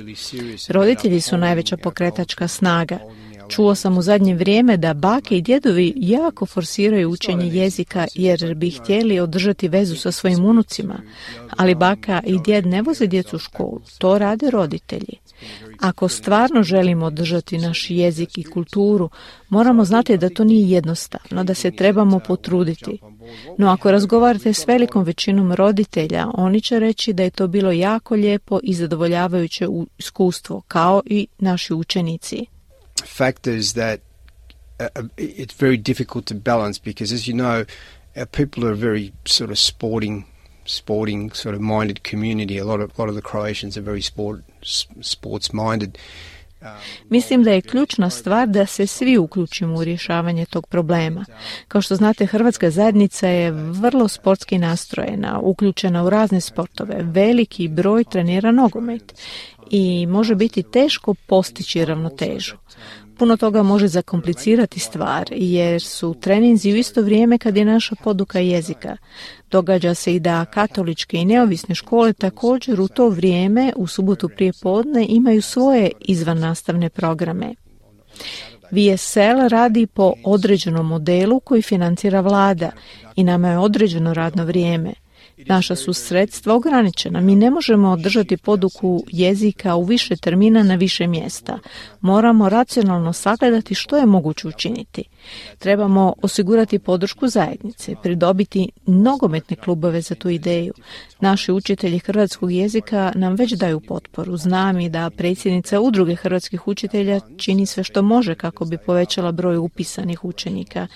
Roditelji 0.69 1.21
su 1.21 1.37
najveća 1.37 1.77
pokretačka 1.77 2.49
snaga. 2.49 2.99
Čuo 3.49 3.75
sam 3.75 3.99
u 3.99 4.03
zadnje 4.03 4.35
vrijeme 4.35 4.77
da 4.77 4.95
bake 4.95 5.37
i 5.37 5.43
djedovi 5.43 5.93
jako 5.97 6.47
forsiraju 6.47 7.11
učenje 7.11 7.47
jezika 7.47 8.07
jer 8.15 8.55
bi 8.55 8.71
htjeli 8.71 9.21
održati 9.21 9.69
vezu 9.69 9.97
sa 9.97 10.13
svojim 10.13 10.45
unucima, 10.45 11.01
ali 11.57 11.75
baka 11.75 12.21
i 12.27 12.39
djed 12.39 12.67
ne 12.67 12.83
voze 12.83 13.07
djecu 13.07 13.37
u 13.37 13.39
školu, 13.39 13.81
to 13.99 14.19
rade 14.19 14.51
roditelji. 14.51 15.19
Ako 15.81 16.09
stvarno 16.09 16.63
želimo 16.63 17.07
održati 17.07 17.59
naš 17.59 17.91
jezik 17.91 18.39
i 18.39 18.45
kulturu, 18.45 19.11
moramo 19.49 19.85
znati 19.85 20.19
da 20.19 20.29
to 20.29 20.45
nije 20.45 20.71
jednostavno, 20.71 21.45
da 21.45 21.55
se 21.55 21.71
trebamo 21.71 22.19
potruditi. 22.19 22.99
No 23.59 23.69
ako 23.69 23.91
razgovarate 23.91 24.53
s 24.53 24.67
velikom 24.69 25.05
većinom 25.05 25.53
roditelja, 25.53 26.27
oni 26.35 26.61
će 26.61 26.79
reći 26.79 27.13
da 27.13 27.23
je 27.23 27.31
to 27.31 27.47
bilo 27.47 27.73
jako 27.73 28.15
lijepo 28.15 28.61
i 28.63 28.75
zadovoljavajuće 28.75 29.67
iskustvo, 29.99 30.63
kao 30.69 31.03
i 31.07 31.27
naši 31.39 31.75
učenici. 31.75 32.47
Factors 33.05 33.75
that 33.75 34.01
uh, 34.81 34.89
uh, 34.97 35.03
it's 35.17 35.55
very 35.55 35.77
difficult 35.77 36.27
to 36.27 36.35
balance 36.35 36.79
because, 36.79 37.13
as 37.13 37.29
you 37.29 37.35
know, 37.35 37.65
our 38.17 38.27
people 38.27 38.65
are 38.65 38.73
a 38.73 38.77
very 38.77 39.13
sort 39.25 39.51
of 39.51 39.59
sporting, 39.59 40.25
sporting 40.65 41.31
sort 41.33 41.55
of 41.55 41.61
minded 41.61 42.03
community. 42.03 42.59
A 42.59 42.65
lot 42.65 42.81
of 42.81 42.97
a 42.97 43.01
lot 43.01 43.09
of 43.09 43.15
the 43.15 43.23
Croatians 43.23 43.77
are 43.77 43.83
very 43.83 44.03
sport 44.03 44.43
sports 44.63 45.53
minded. 45.53 45.99
Mislim 47.09 47.43
da 47.43 47.51
je 47.51 47.61
ključna 47.61 48.11
stvar 48.11 48.49
da 48.49 48.67
se 48.67 48.87
svi 48.87 49.19
uključimo 49.19 49.79
u 49.79 49.85
rješavanje 49.85 50.47
tog 50.47 50.67
problema. 50.67 51.25
Kao 51.69 51.81
što 51.81 51.97
znate, 51.97 52.27
Hrvatska 52.27 52.71
zajednica 52.71 53.29
je 53.29 53.51
vrlo 53.53 54.09
sportski 54.09 54.59
nastrojena, 54.59 55.41
uključena 55.41 56.05
u 56.05 56.11
razne 56.11 56.41
sportove. 56.41 56.97
Veliki 57.01 57.69
broj 57.69 58.05
trenira 58.05 58.53
nogomet 58.53 59.15
i 59.71 60.07
može 60.07 60.35
biti 60.35 60.63
teško 60.63 61.15
postići 61.15 61.85
ravnotežu. 61.85 62.57
Puno 63.19 63.37
toga 63.37 63.63
može 63.63 63.89
zakomplicirati 63.89 64.81
stvar 64.81 65.25
jer 65.31 65.83
su 65.83 66.15
treninzi 66.21 66.73
u 66.73 66.77
isto 66.77 67.03
vrijeme 67.03 67.39
kad 67.39 67.57
je 67.57 67.65
naša 67.65 67.95
poduka 68.05 68.39
jezika. 68.39 68.97
Događa 69.51 69.95
se 69.95 70.15
i 70.15 70.21
da 70.21 70.45
katoličke 70.45 71.17
i 71.17 71.25
neovisne 71.25 71.75
škole 71.75 72.13
također 72.13 72.81
u 72.81 72.89
to 72.89 73.09
vrijeme 73.09 73.73
u 73.77 73.87
subotu 73.87 74.29
prije 74.29 74.53
podne 74.63 75.07
imaju 75.09 75.43
svoje 75.43 75.91
izvan 76.01 76.39
nastavne 76.39 76.91
programe. 76.91 77.55
VSL 78.71 79.49
radi 79.51 79.87
po 79.87 80.13
određenom 80.25 80.87
modelu 80.87 81.41
koji 81.41 81.63
financira 81.63 82.21
vlada 82.21 82.71
i 83.17 83.25
nama 83.25 83.49
je 83.49 83.59
određeno 83.59 84.15
radno 84.15 84.45
vrijeme. 84.45 84.93
Naša 85.37 85.77
su 85.77 85.93
sredstva 85.93 86.55
ograničena. 86.55 87.21
Mi 87.21 87.37
ne 87.37 87.51
možemo 87.51 87.91
održati 87.91 88.37
poduku 88.37 89.05
jezika 89.09 89.77
u 89.77 89.85
više 89.85 90.17
termina 90.17 90.63
na 90.63 90.75
više 90.75 91.07
mjesta. 91.07 91.59
Moramo 92.01 92.49
racionalno 92.49 93.13
sagledati 93.13 93.75
što 93.75 93.97
je 93.97 94.07
moguće 94.07 94.49
učiniti. 94.49 95.05
Trebamo 95.59 96.15
osigurati 96.23 96.79
podršku 96.79 97.29
zajednice, 97.29 97.95
pridobiti 98.03 98.71
nogometne 98.87 99.57
klubove 99.57 100.01
za 100.01 100.15
tu 100.15 100.29
ideju. 100.29 100.73
Naši 101.21 101.53
učitelji 101.53 101.99
hrvatskog 101.99 102.53
jezika 102.53 103.13
nam 103.15 103.35
već 103.35 103.53
daju 103.53 103.81
potporu. 103.81 104.37
Znam 104.37 104.81
i 104.81 104.89
da 104.89 105.11
predsjednica 105.11 105.81
udruge 105.81 106.15
hrvatskih 106.15 106.69
učitelja 106.69 107.21
čini 107.37 107.67
sve 107.67 107.85
što 107.85 108.03
može 108.03 108.35
kako 108.35 108.65
bi 108.65 108.79
povećala 108.79 109.33
broj 109.33 109.57
upisanih 109.57 110.25
učenika. 110.25 110.87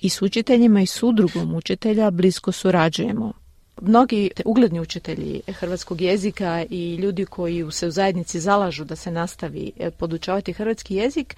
I 0.00 0.08
s 0.08 0.22
učiteljima 0.22 0.80
i 0.80 0.86
s 0.86 1.02
udrugom 1.02 1.54
učitelja 1.54 2.10
blisko 2.10 2.52
surađujemo. 2.52 3.45
Mnogi 3.82 4.30
ugledni 4.44 4.80
učitelji 4.80 5.40
hrvatskog 5.48 6.00
jezika 6.00 6.64
i 6.70 6.94
ljudi 6.94 7.24
koji 7.24 7.64
se 7.70 7.86
u 7.86 7.90
zajednici 7.90 8.40
zalažu 8.40 8.84
da 8.84 8.96
se 8.96 9.10
nastavi 9.10 9.72
e, 9.78 9.90
podučavati 9.90 10.52
hrvatski 10.52 10.94
jezik 10.94 11.36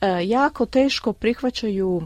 e, 0.00 0.06
jako 0.24 0.66
teško 0.66 1.12
prihvaćaju 1.12 2.02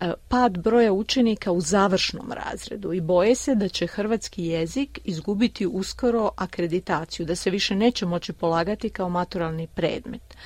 e, 0.00 0.12
pad 0.28 0.58
broja 0.58 0.92
učenika 0.92 1.52
u 1.52 1.60
završnom 1.60 2.32
razredu 2.32 2.92
i 2.92 3.00
boje 3.00 3.34
se 3.34 3.54
da 3.54 3.68
će 3.68 3.86
hrvatski 3.86 4.44
jezik 4.44 4.98
izgubiti 5.04 5.66
uskoro 5.66 6.30
akreditaciju, 6.36 7.26
da 7.26 7.34
se 7.34 7.50
više 7.50 7.74
neće 7.74 8.06
moći 8.06 8.32
polagati 8.32 8.90
kao 8.90 9.08
maturalni 9.08 9.66
predmet. 9.66 10.36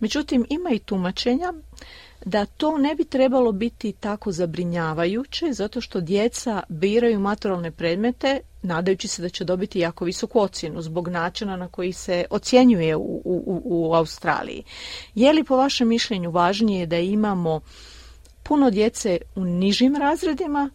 Međutim, 0.00 0.46
ima 0.50 0.70
i 0.70 0.78
tumačenja 0.78 1.52
da 2.24 2.44
to 2.44 2.78
ne 2.78 2.94
bi 2.94 3.04
trebalo 3.04 3.52
biti 3.52 3.92
tako 3.92 4.32
zabrinjavajuće 4.32 5.52
zato 5.52 5.80
što 5.80 6.00
djeca 6.00 6.62
biraju 6.68 7.20
maturalne 7.20 7.70
predmete 7.70 8.40
nadajući 8.62 9.08
se 9.08 9.22
da 9.22 9.28
će 9.28 9.44
dobiti 9.44 9.80
jako 9.80 10.04
visoku 10.04 10.40
ocjenu 10.40 10.82
zbog 10.82 11.08
načina 11.08 11.56
na 11.56 11.68
koji 11.68 11.92
se 11.92 12.24
ocjenjuje 12.30 12.96
u, 12.96 13.22
u, 13.24 13.62
u 13.64 13.94
Australiji. 13.94 14.64
Je 15.14 15.32
li 15.32 15.44
po 15.44 15.56
vašem 15.56 15.88
mišljenju 15.88 16.30
važnije 16.30 16.86
da 16.86 16.98
imamo 16.98 17.60
puno 18.42 18.70
djece 18.70 19.18
u 19.34 19.44
nižim 19.44 19.96
razredima 19.96 20.70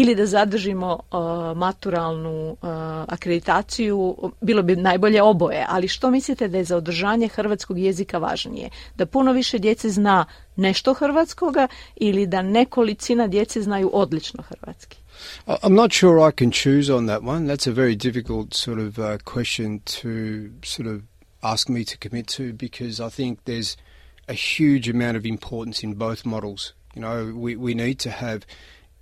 ili 0.00 0.14
da 0.14 0.26
zadržimo 0.26 0.92
uh, 0.92 1.56
maturalnu 1.56 2.50
uh, 2.50 2.58
akreditaciju, 3.08 4.16
bilo 4.40 4.62
bi 4.62 4.76
najbolje 4.76 5.22
oboje, 5.22 5.64
ali 5.68 5.88
što 5.88 6.10
mislite 6.10 6.48
da 6.48 6.58
je 6.58 6.64
za 6.64 6.76
održanje 6.76 7.28
hrvatskog 7.28 7.78
jezika 7.78 8.18
važnije? 8.18 8.70
Da 8.96 9.06
puno 9.06 9.32
više 9.32 9.58
djece 9.58 9.90
zna 9.90 10.24
nešto 10.56 10.94
hrvatskoga 10.94 11.68
ili 11.96 12.26
da 12.26 12.42
nekolicina 12.42 13.26
djece 13.26 13.62
znaju 13.62 13.90
odlično 13.92 14.42
hrvatski? 14.42 14.98
I'm 15.46 15.74
not 15.74 15.92
sure 15.92 16.28
I 16.28 16.32
can 16.32 16.52
choose 16.52 16.94
on 16.94 17.06
that 17.06 17.22
one. 17.22 17.46
That's 17.46 17.70
a 17.70 17.74
very 17.74 17.96
difficult 17.96 18.54
sort 18.54 18.78
of 18.78 18.98
uh, 18.98 19.04
question 19.34 19.80
to 19.80 20.08
sort 20.62 20.88
of 20.88 21.00
ask 21.42 21.68
me 21.68 21.84
to 21.84 21.96
commit 22.08 22.26
to 22.36 22.42
because 22.52 23.00
I 23.00 23.10
think 23.10 23.38
there's 23.44 23.76
a 24.28 24.34
huge 24.34 24.88
amount 24.90 25.16
of 25.16 25.26
importance 25.26 25.86
in 25.86 25.94
both 25.94 26.24
models. 26.24 26.74
You 26.94 27.02
know, 27.02 27.32
we, 27.44 27.56
we 27.56 27.74
need 27.74 27.98
to 28.00 28.10
have 28.10 28.40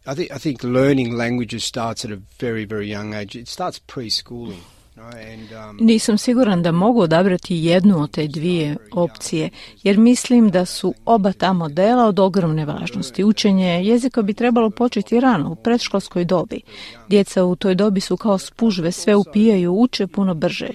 I 0.06 0.14
think 0.14 0.30
I 0.30 0.38
think 0.38 0.62
learning 0.62 1.16
languages 1.16 1.64
starts 1.64 2.04
at 2.04 2.12
a 2.12 2.16
very 2.38 2.64
very 2.64 2.88
young 2.88 3.14
age. 3.14 3.34
It 3.34 3.48
starts 3.48 3.80
preschooling. 3.80 4.60
Um, 4.96 5.76
Nisam 5.80 6.18
siguran 6.18 6.62
da 6.62 6.72
mogu 6.72 7.00
odabrati 7.00 7.56
jednu 7.56 8.02
od 8.02 8.10
te 8.10 8.26
dvije 8.26 8.76
opcije, 8.92 9.50
jer 9.82 9.98
mislim 9.98 10.50
da 10.50 10.64
su 10.64 10.94
oba 11.04 11.32
ta 11.32 11.52
modela 11.52 12.04
od 12.04 12.18
ogromne 12.18 12.64
važnosti. 12.64 13.24
Učenje 13.24 13.66
jezika 13.66 14.22
bi 14.22 14.34
trebalo 14.34 14.70
početi 14.70 15.20
rano, 15.20 15.50
u 15.50 15.54
predškolskoj 15.54 16.24
dobi. 16.24 16.60
Djeca 17.08 17.44
u 17.44 17.56
toj 17.56 17.74
dobi 17.74 18.00
su 18.00 18.16
kao 18.16 18.38
spužve, 18.38 18.92
sve 18.92 19.16
upijaju, 19.16 19.72
uče 19.72 20.06
puno 20.06 20.34
brže. 20.34 20.68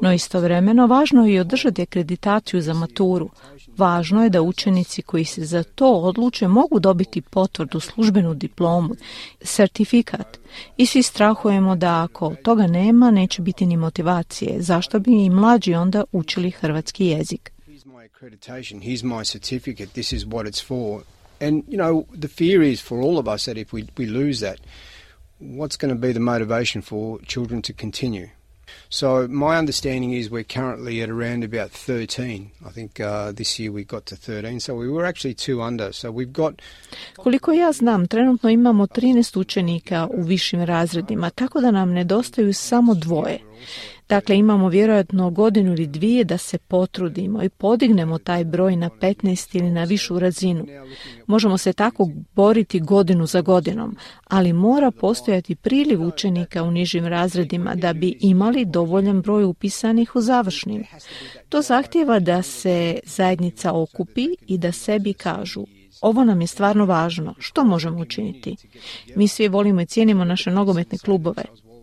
No 0.00 0.12
istovremeno 0.12 0.86
važno 0.86 1.26
je 1.26 1.34
i 1.34 1.38
održati 1.40 1.82
akreditaciju 1.82 2.60
za 2.60 2.74
maturu. 2.74 3.30
Važno 3.76 4.24
je 4.24 4.30
da 4.30 4.42
učenici 4.42 5.02
koji 5.02 5.24
se 5.24 5.44
za 5.44 5.62
to 5.62 5.92
odluče 5.92 6.48
mogu 6.48 6.80
dobiti 6.80 7.20
potvrdu, 7.20 7.80
službenu 7.80 8.34
diplomu, 8.34 8.94
certifikat. 9.44 10.41
I 10.76 10.86
svi 10.86 11.02
strahujemo 11.02 11.76
da 11.76 12.02
ako 12.02 12.34
toga 12.42 12.66
nema, 12.66 13.10
neće 13.10 13.42
biti 13.42 13.66
ni 13.66 13.76
motivacije. 13.76 14.62
Zašto 14.62 15.00
bi 15.00 15.24
i 15.24 15.30
mlađi 15.30 15.74
onda 15.74 16.04
učili 16.12 16.50
hrvatski 16.50 17.06
jezik? 17.06 17.52
And, 21.40 21.64
you 21.68 21.76
know, 21.76 22.04
the 22.20 22.28
fear 22.28 22.62
is 22.62 22.80
for 22.80 23.00
all 23.00 23.18
of 23.18 23.26
us 23.26 23.44
that 23.44 23.56
if 23.56 23.72
we, 23.72 23.82
we 23.96 24.06
lose 24.06 24.46
that, 24.46 24.60
what's 25.40 25.76
going 25.76 25.94
to 25.94 25.98
be 25.98 26.12
the 26.12 26.20
motivation 26.20 26.82
for 26.82 27.18
children 27.26 27.62
to 27.62 27.72
continue? 27.72 28.28
So 28.94 29.26
my 29.28 29.56
understanding 29.56 30.12
is 30.12 30.30
we're 30.30 30.44
currently 30.44 31.02
at 31.02 31.08
around 31.08 31.44
about 31.44 31.70
13. 31.70 32.50
I 32.66 32.72
think 32.72 33.00
uh, 33.00 33.32
this 33.32 33.58
year 33.58 33.72
we 33.72 33.84
got 33.84 34.04
to 34.06 34.16
13, 34.16 34.60
so 34.60 34.74
we 34.74 34.86
were 34.86 35.08
actually 35.08 35.34
two 35.34 35.62
under. 35.62 35.92
So 35.92 36.10
we've 36.10 36.32
got... 36.32 36.54
Koliko 37.16 37.52
ja 37.52 37.72
znam, 37.72 38.06
trenutno 38.06 38.50
imamo 38.50 38.86
13 38.86 39.40
učenika 39.40 40.08
u 40.14 40.22
višim 40.22 40.64
razredima, 40.64 41.30
tako 41.30 41.60
da 41.60 41.70
nam 41.70 41.90
nedostaju 41.90 42.54
samo 42.54 42.94
dvoje. 42.94 43.38
Dakle, 44.12 44.36
imamo 44.36 44.68
vjerojatno 44.68 45.30
godinu 45.30 45.72
ili 45.72 45.86
dvije 45.86 46.24
da 46.24 46.38
se 46.38 46.58
potrudimo 46.58 47.42
i 47.42 47.48
podignemo 47.48 48.18
taj 48.18 48.44
broj 48.44 48.76
na 48.76 48.90
15 48.90 49.56
ili 49.56 49.70
na 49.70 49.84
višu 49.84 50.18
razinu. 50.18 50.66
Možemo 51.26 51.58
se 51.58 51.72
tako 51.72 52.08
boriti 52.34 52.80
godinu 52.80 53.26
za 53.26 53.40
godinom, 53.40 53.96
ali 54.24 54.52
mora 54.52 54.90
postojati 54.90 55.54
priliv 55.54 56.02
učenika 56.02 56.62
u 56.62 56.70
nižim 56.70 57.06
razredima 57.06 57.74
da 57.74 57.92
bi 57.92 58.16
imali 58.20 58.64
dovoljan 58.64 59.22
broj 59.22 59.44
upisanih 59.44 60.16
u 60.16 60.20
završnim. 60.20 60.84
To 61.48 61.62
zahtjeva 61.62 62.18
da 62.18 62.42
se 62.42 63.00
zajednica 63.04 63.72
okupi 63.72 64.28
i 64.46 64.58
da 64.58 64.72
sebi 64.72 65.12
kažu 65.12 65.64
ovo 66.02 66.24
nam 66.24 66.40
je 66.40 66.46
stvarno 66.46 66.84
važno. 66.86 67.34
Što 67.38 67.64
možemo 67.64 67.98
učiniti? 68.00 68.56
Mi 69.16 69.28
svi 69.28 69.48
volimo 69.48 69.80
i 69.80 69.86
cijenimo 69.86 70.24
naše 70.24 70.50
nogometne 70.50 70.98
klubove. 70.98 71.42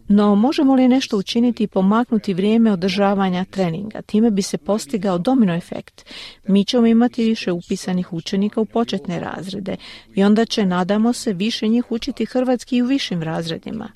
No 0.10 0.36
možemo 0.36 0.76
li 0.76 0.88
nešto 0.88 1.18
učiniti 1.18 1.64
i 1.64 1.68
pomaknuti 1.68 2.34
vrijeme 2.34 2.72
održavanja 2.72 3.46
treninga? 3.46 4.02
Time 4.02 4.32
bi 4.32 4.42
se 4.42 4.58
postigao 4.58 5.18
domino 5.18 5.56
efekt. 5.56 6.06
Mi 6.48 6.66
ćemo 6.66 6.88
imati 6.88 7.24
više 7.24 7.52
upisanih 7.52 8.14
učenika 8.14 8.62
u 8.62 8.66
početne 8.66 9.20
razrede 9.20 9.76
i 10.16 10.24
onda 10.24 10.46
će, 10.46 10.66
nadamo 10.66 11.14
se, 11.14 11.34
više 11.34 11.68
njih 11.68 11.92
učiti 11.92 12.26
hrvatski 12.26 12.78
i 12.78 12.82
u 12.82 12.86
višim 12.86 13.24
razredima. 13.24 13.92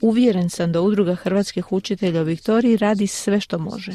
Uvjeren 0.00 0.50
sam 0.50 0.72
da 0.72 0.80
udruga 0.80 1.14
hrvatskih 1.14 1.72
učitelja 1.72 2.20
u 2.20 2.24
Viktoriji 2.24 2.76
radi 2.76 3.06
sve 3.06 3.40
što 3.40 3.58
može. 3.58 3.92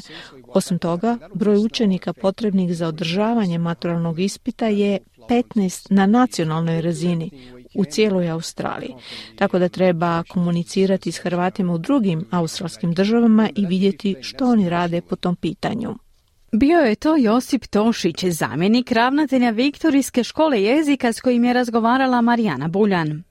Osim 0.48 0.80
toga, 0.80 1.18
broj 1.34 1.58
učenika 1.58 2.14
potrebnih 2.14 2.76
za 2.76 2.88
održavanje 2.88 3.58
maturalnog 3.58 4.20
ispita 4.20 4.68
je 4.68 5.00
15 5.30 5.92
na 5.92 6.06
nacionalnoj 6.06 6.82
razini 6.82 7.30
u 7.76 7.86
cijeloj 7.86 8.30
Australiji. 8.30 8.96
Tako 9.36 9.60
da 9.60 9.70
treba 9.70 10.24
komunicirati 10.24 11.12
s 11.12 11.18
Hrvatima 11.18 11.74
u 11.74 11.78
drugim 11.78 12.26
australskim 12.32 12.94
državama 12.94 13.50
i 13.56 13.66
vidjeti 13.66 14.16
što 14.22 14.46
oni 14.46 14.70
rade 14.70 15.02
po 15.02 15.16
tom 15.16 15.36
pitanju. 15.36 15.96
Bio 16.52 16.80
je 16.80 16.96
to 16.96 17.16
Josip 17.18 17.66
Tošić, 17.66 18.26
zamjenik 18.26 18.92
ravnatelja 18.92 19.50
Viktorijske 19.50 20.24
škole 20.24 20.64
jezika 20.64 21.14
s 21.14 21.22
kojim 21.22 21.44
je 21.44 21.54
razgovarala 21.54 22.22
Marijana 22.22 22.68
Buljan. 22.68 23.24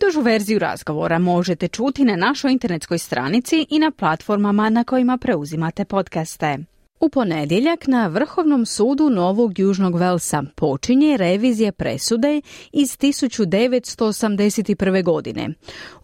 Dužu 0.00 0.20
verziju 0.20 0.58
razgovora 0.58 1.18
možete 1.18 1.68
čuti 1.68 2.04
na 2.04 2.16
našoj 2.16 2.52
internetskoj 2.52 2.98
stranici 2.98 3.66
i 3.70 3.78
na 3.78 3.90
platformama 3.90 4.70
na 4.70 4.84
kojima 4.84 5.18
preuzimate 5.18 5.84
podcaste. 5.84 6.58
U 7.00 7.08
ponedjeljak 7.08 7.86
na 7.86 8.06
Vrhovnom 8.06 8.66
sudu 8.66 9.10
Novog 9.10 9.58
Južnog 9.58 9.96
Velsa 9.96 10.42
počinje 10.54 11.16
revizija 11.16 11.72
presude 11.72 12.40
iz 12.72 12.98
1981. 12.98 15.04
godine, 15.04 15.48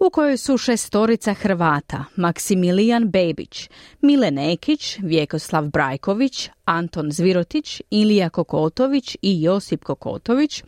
u 0.00 0.10
kojoj 0.10 0.36
su 0.36 0.58
šestorica 0.58 1.34
Hrvata, 1.34 2.04
Maksimilijan 2.16 3.10
Bebić, 3.10 3.70
Mile 4.00 4.30
Nekić, 4.30 4.98
Vjekoslav 5.02 5.68
Brajković, 5.68 6.50
Anton 6.64 7.10
Zvirotić, 7.10 7.82
Ilija 7.90 8.30
Kokotović 8.30 9.16
i 9.22 9.42
Josip 9.42 9.84
Kokotović 9.84 10.62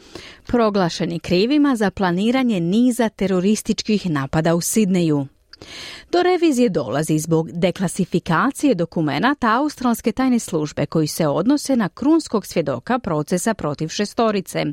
proglašeni 0.47 1.19
krivima 1.19 1.77
za 1.77 1.91
planiranje 1.91 2.61
niza 2.61 3.09
terorističkih 3.09 4.11
napada 4.11 4.55
u 4.55 4.61
Sidneju. 4.61 5.27
Do 6.13 6.23
revizije 6.23 6.69
dolazi 6.69 7.19
zbog 7.19 7.53
deklasifikacije 7.53 8.75
dokumenata 8.75 9.57
australske 9.57 10.13
tajne 10.13 10.39
službe 10.39 10.87
koji 10.87 11.07
se 11.07 11.27
odnose 11.27 11.77
na 11.77 11.89
krunskog 11.89 12.47
svjedoka 12.47 12.99
procesa 12.99 13.55
protiv 13.55 13.89
šestorice, 13.89 14.65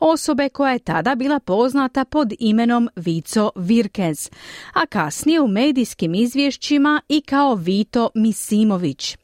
osobe 0.00 0.48
koja 0.48 0.72
je 0.72 0.78
tada 0.78 1.14
bila 1.14 1.40
poznata 1.40 2.04
pod 2.04 2.32
imenom 2.38 2.88
Vico 2.96 3.50
Virkez, 3.56 4.30
a 4.72 4.86
kasnije 4.86 5.40
u 5.40 5.48
medijskim 5.48 6.14
izvješćima 6.14 7.00
i 7.08 7.20
kao 7.20 7.54
Vito 7.54 8.10
Misimović. 8.14 9.16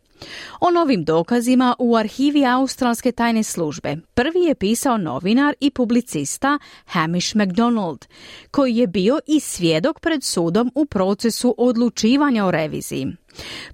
O 0.60 0.70
novim 0.70 1.04
dokazima 1.04 1.74
u 1.78 1.96
arhivi 1.96 2.46
Australske 2.46 3.12
tajne 3.12 3.42
službe 3.42 3.96
prvi 4.14 4.40
je 4.40 4.54
pisao 4.54 4.96
novinar 4.96 5.54
i 5.60 5.70
publicista 5.70 6.58
Hamish 6.86 7.36
MacDonald, 7.36 8.06
koji 8.50 8.76
je 8.76 8.86
bio 8.86 9.18
i 9.26 9.40
svjedok 9.40 10.00
pred 10.00 10.24
sudom 10.24 10.72
u 10.74 10.84
procesu 10.86 11.54
odlučivanja 11.58 12.46
o 12.46 12.50
reviziji. 12.50 13.06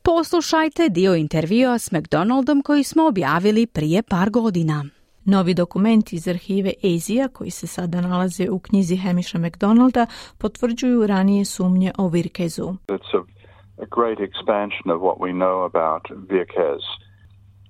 Poslušajte 0.03 0.89
dio 0.89 1.15
intervjua 1.15 1.79
s 1.79 1.93
McDonaldom 1.93 2.63
koji 2.63 2.85
smo 2.85 3.07
objavili 3.07 3.67
prije 3.67 4.03
par 4.03 4.31
godina. 4.31 4.85
Novi 5.25 5.55
dokumenti 5.55 6.17
iz 6.17 6.29
arhive 6.29 6.73
Azija, 6.85 7.29
koji 7.29 7.51
se 7.51 7.67
sada 7.67 8.01
nalaze 8.01 8.51
u 8.51 8.59
knjizi 8.59 8.97
Hamisha 8.97 9.39
McDonalda, 9.39 10.07
potvrđuju 10.39 11.07
ranije 11.07 11.45
sumnje 11.45 11.93
o 11.99 12.09
Virkezu. 12.09 12.75
a 12.89 13.38
great 13.87 14.21
expansion 14.21 14.91
of 14.91 15.01
what 15.01 15.21
we 15.21 15.33
know 15.33 15.63
about 15.63 16.05
Virkez. 16.05 16.81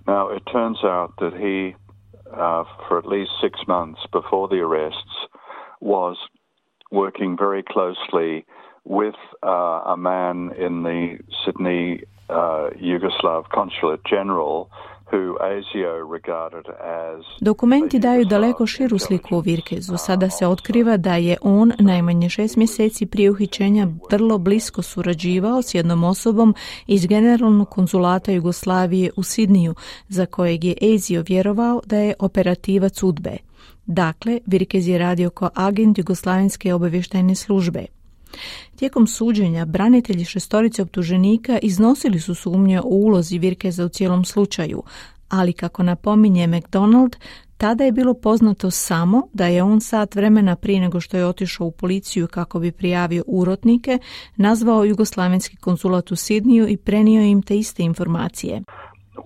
Now, 0.07 0.29
it 0.29 0.43
turns 0.51 0.79
out 0.83 1.15
that 1.19 1.35
he, 1.35 1.75
uh, 2.33 2.65
for 2.87 2.99
at 2.99 3.07
least 3.07 3.33
six 3.43 3.61
months 3.67 4.01
before 4.13 4.49
the 4.49 4.57
arrests, 4.61 5.27
was 5.81 6.17
working 6.91 7.37
very 7.37 7.63
closely 7.63 8.47
with 8.85 9.17
uh, 9.45 9.83
a 9.87 9.97
man 9.97 10.53
in 10.59 10.83
the 10.83 11.19
Sydney 11.45 12.05
uh, 12.31 12.71
Yugoslav 12.81 13.49
Consulate 13.51 14.05
General 14.05 14.71
Dokumenti 17.41 17.99
daju 17.99 18.25
daleko 18.25 18.67
širu 18.67 18.99
sliku 18.99 19.37
o 19.37 19.41
Virkezu. 19.41 19.97
Sada 19.97 20.31
se 20.31 20.47
otkriva 20.47 20.97
da 20.97 21.17
je 21.17 21.37
on 21.43 21.73
najmanje 21.79 22.29
šest 22.29 22.57
mjeseci 22.57 23.07
prije 23.07 23.31
uhićenja 23.31 23.89
vrlo 24.11 24.39
blisko 24.39 24.83
surađivao 24.83 25.63
s 25.63 25.75
jednom 25.75 26.05
osobom 26.05 26.55
iz 26.87 27.07
generalnog 27.07 27.69
konzulata 27.69 28.33
Jugoslavije 28.33 29.11
u 29.17 29.23
Sidniju, 29.23 29.75
za 30.09 30.27
kojeg 30.27 30.65
je 30.65 30.75
Ezio 30.81 31.25
vjerovao 31.29 31.81
da 31.87 31.97
je 31.99 32.15
operativac 32.19 33.03
udbe. 33.03 33.37
Dakle, 33.87 34.41
Virkez 34.47 34.89
je 34.89 34.99
radio 34.99 35.31
kao 35.31 35.51
agent 35.55 35.99
Jugoslavenske 35.99 36.75
obavještajne 36.75 37.35
službe. 37.35 37.87
Tijekom 38.79 39.07
suđenja 39.07 39.65
branitelji 39.65 40.25
šestorice 40.25 40.83
optuženika 40.83 41.59
iznosili 41.63 42.21
su 42.21 42.35
sumnje 42.35 42.81
o 42.81 42.85
ulozi 42.85 43.39
Virkeza 43.39 43.85
u 43.85 43.89
cijelom 43.89 44.25
slučaju, 44.25 44.83
ali 45.29 45.53
kako 45.53 45.83
napominje 45.83 46.47
McDonald, 46.47 47.17
tada 47.57 47.85
je 47.85 47.93
bilo 47.93 48.15
poznato 48.15 48.71
samo 48.71 49.23
da 49.33 49.47
je 49.47 49.63
on 49.63 49.81
sat 49.81 50.15
vremena 50.15 50.57
prije 50.57 50.81
nego 50.81 51.01
što 51.01 51.17
je 51.17 51.27
otišao 51.27 51.67
u 51.67 51.71
policiju 51.71 52.29
kako 52.29 52.59
bi 52.59 52.73
prijavio 52.73 53.25
urotnike, 53.27 53.99
nazvao 54.37 54.85
jugoslavenski 54.85 55.57
konzulat 55.57 56.11
u 56.11 56.17
Sidniju 56.17 56.69
i 56.69 56.77
prenio 56.77 57.23
im 57.23 57.43
te 57.43 57.57
iste 57.57 57.83
informacije. 57.83 58.63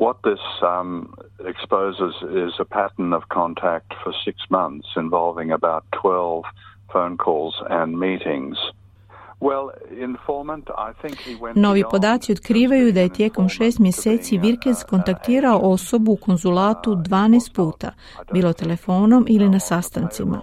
What 0.00 0.16
this 0.28 0.44
um, 0.80 1.14
exposes 1.52 2.14
is 2.46 2.54
a 2.60 2.64
pattern 2.64 3.12
of 3.12 3.22
contact 3.34 3.90
for 4.02 4.12
six 4.26 4.36
months 4.50 4.88
involving 4.96 5.50
about 5.52 5.84
12 6.02 6.42
phone 6.92 7.16
calls 7.24 7.54
and 7.70 7.96
meetings– 7.98 8.58
Novi 11.54 11.84
podaci 11.90 12.32
otkrivaju 12.32 12.92
da 12.92 13.00
je 13.00 13.08
tijekom 13.08 13.48
šest 13.48 13.78
mjeseci 13.78 14.38
Virkez 14.38 14.84
kontaktirao 14.84 15.58
osobu 15.58 16.12
u 16.12 16.16
konzulatu 16.16 16.90
12 16.90 17.54
puta, 17.54 17.92
bilo 18.32 18.52
telefonom 18.52 19.26
ili 19.28 19.48
na 19.48 19.58
sastancima. 19.58 20.40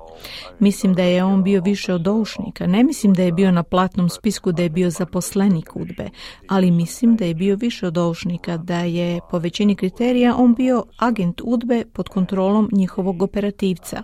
Mislim 0.59 0.93
da 0.93 1.03
je 1.03 1.23
on 1.23 1.43
bio 1.43 1.61
više 1.61 1.93
od 1.93 2.01
doušnika. 2.01 2.67
Ne 2.67 2.83
mislim 2.83 3.13
da 3.13 3.23
je 3.23 3.31
bio 3.31 3.51
na 3.51 3.63
platnom 3.63 4.09
spisku 4.09 4.51
da 4.51 4.63
je 4.63 4.69
bio 4.69 4.89
zaposlenik 4.89 5.75
udbe, 5.75 6.09
ali 6.47 6.71
mislim 6.71 7.15
da 7.15 7.25
je 7.25 7.33
bio 7.33 7.55
više 7.55 7.87
od 7.87 7.93
doušnika, 7.93 8.57
da 8.57 8.79
je 8.79 9.19
po 9.31 9.39
većini 9.39 9.75
kriterija 9.75 10.35
on 10.37 10.55
bio 10.55 10.83
agent 10.97 11.41
udbe 11.43 11.83
pod 11.93 12.09
kontrolom 12.09 12.69
njihovog 12.71 13.21
operativca. 13.21 14.03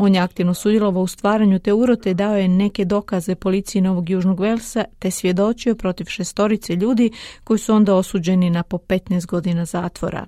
On 0.00 0.14
je 0.14 0.20
aktivno 0.20 0.54
sudjelovao 0.54 1.02
u 1.02 1.06
stvaranju 1.06 1.58
te 1.58 1.72
urote, 1.72 2.14
dao 2.14 2.36
je 2.36 2.48
neke 2.48 2.84
dokaze 2.84 3.34
policiji 3.34 3.82
Novog 3.82 4.10
Južnog 4.10 4.40
Velsa 4.40 4.84
te 4.98 5.10
svjedočio 5.10 5.74
protiv 5.74 6.04
šestorice 6.04 6.76
ljudi 6.76 7.10
koji 7.44 7.58
su 7.58 7.74
onda 7.74 7.94
osuđeni 7.94 8.50
na 8.50 8.62
po 8.62 8.76
15 8.76 9.26
godina 9.26 9.64
zatvora. 9.64 10.26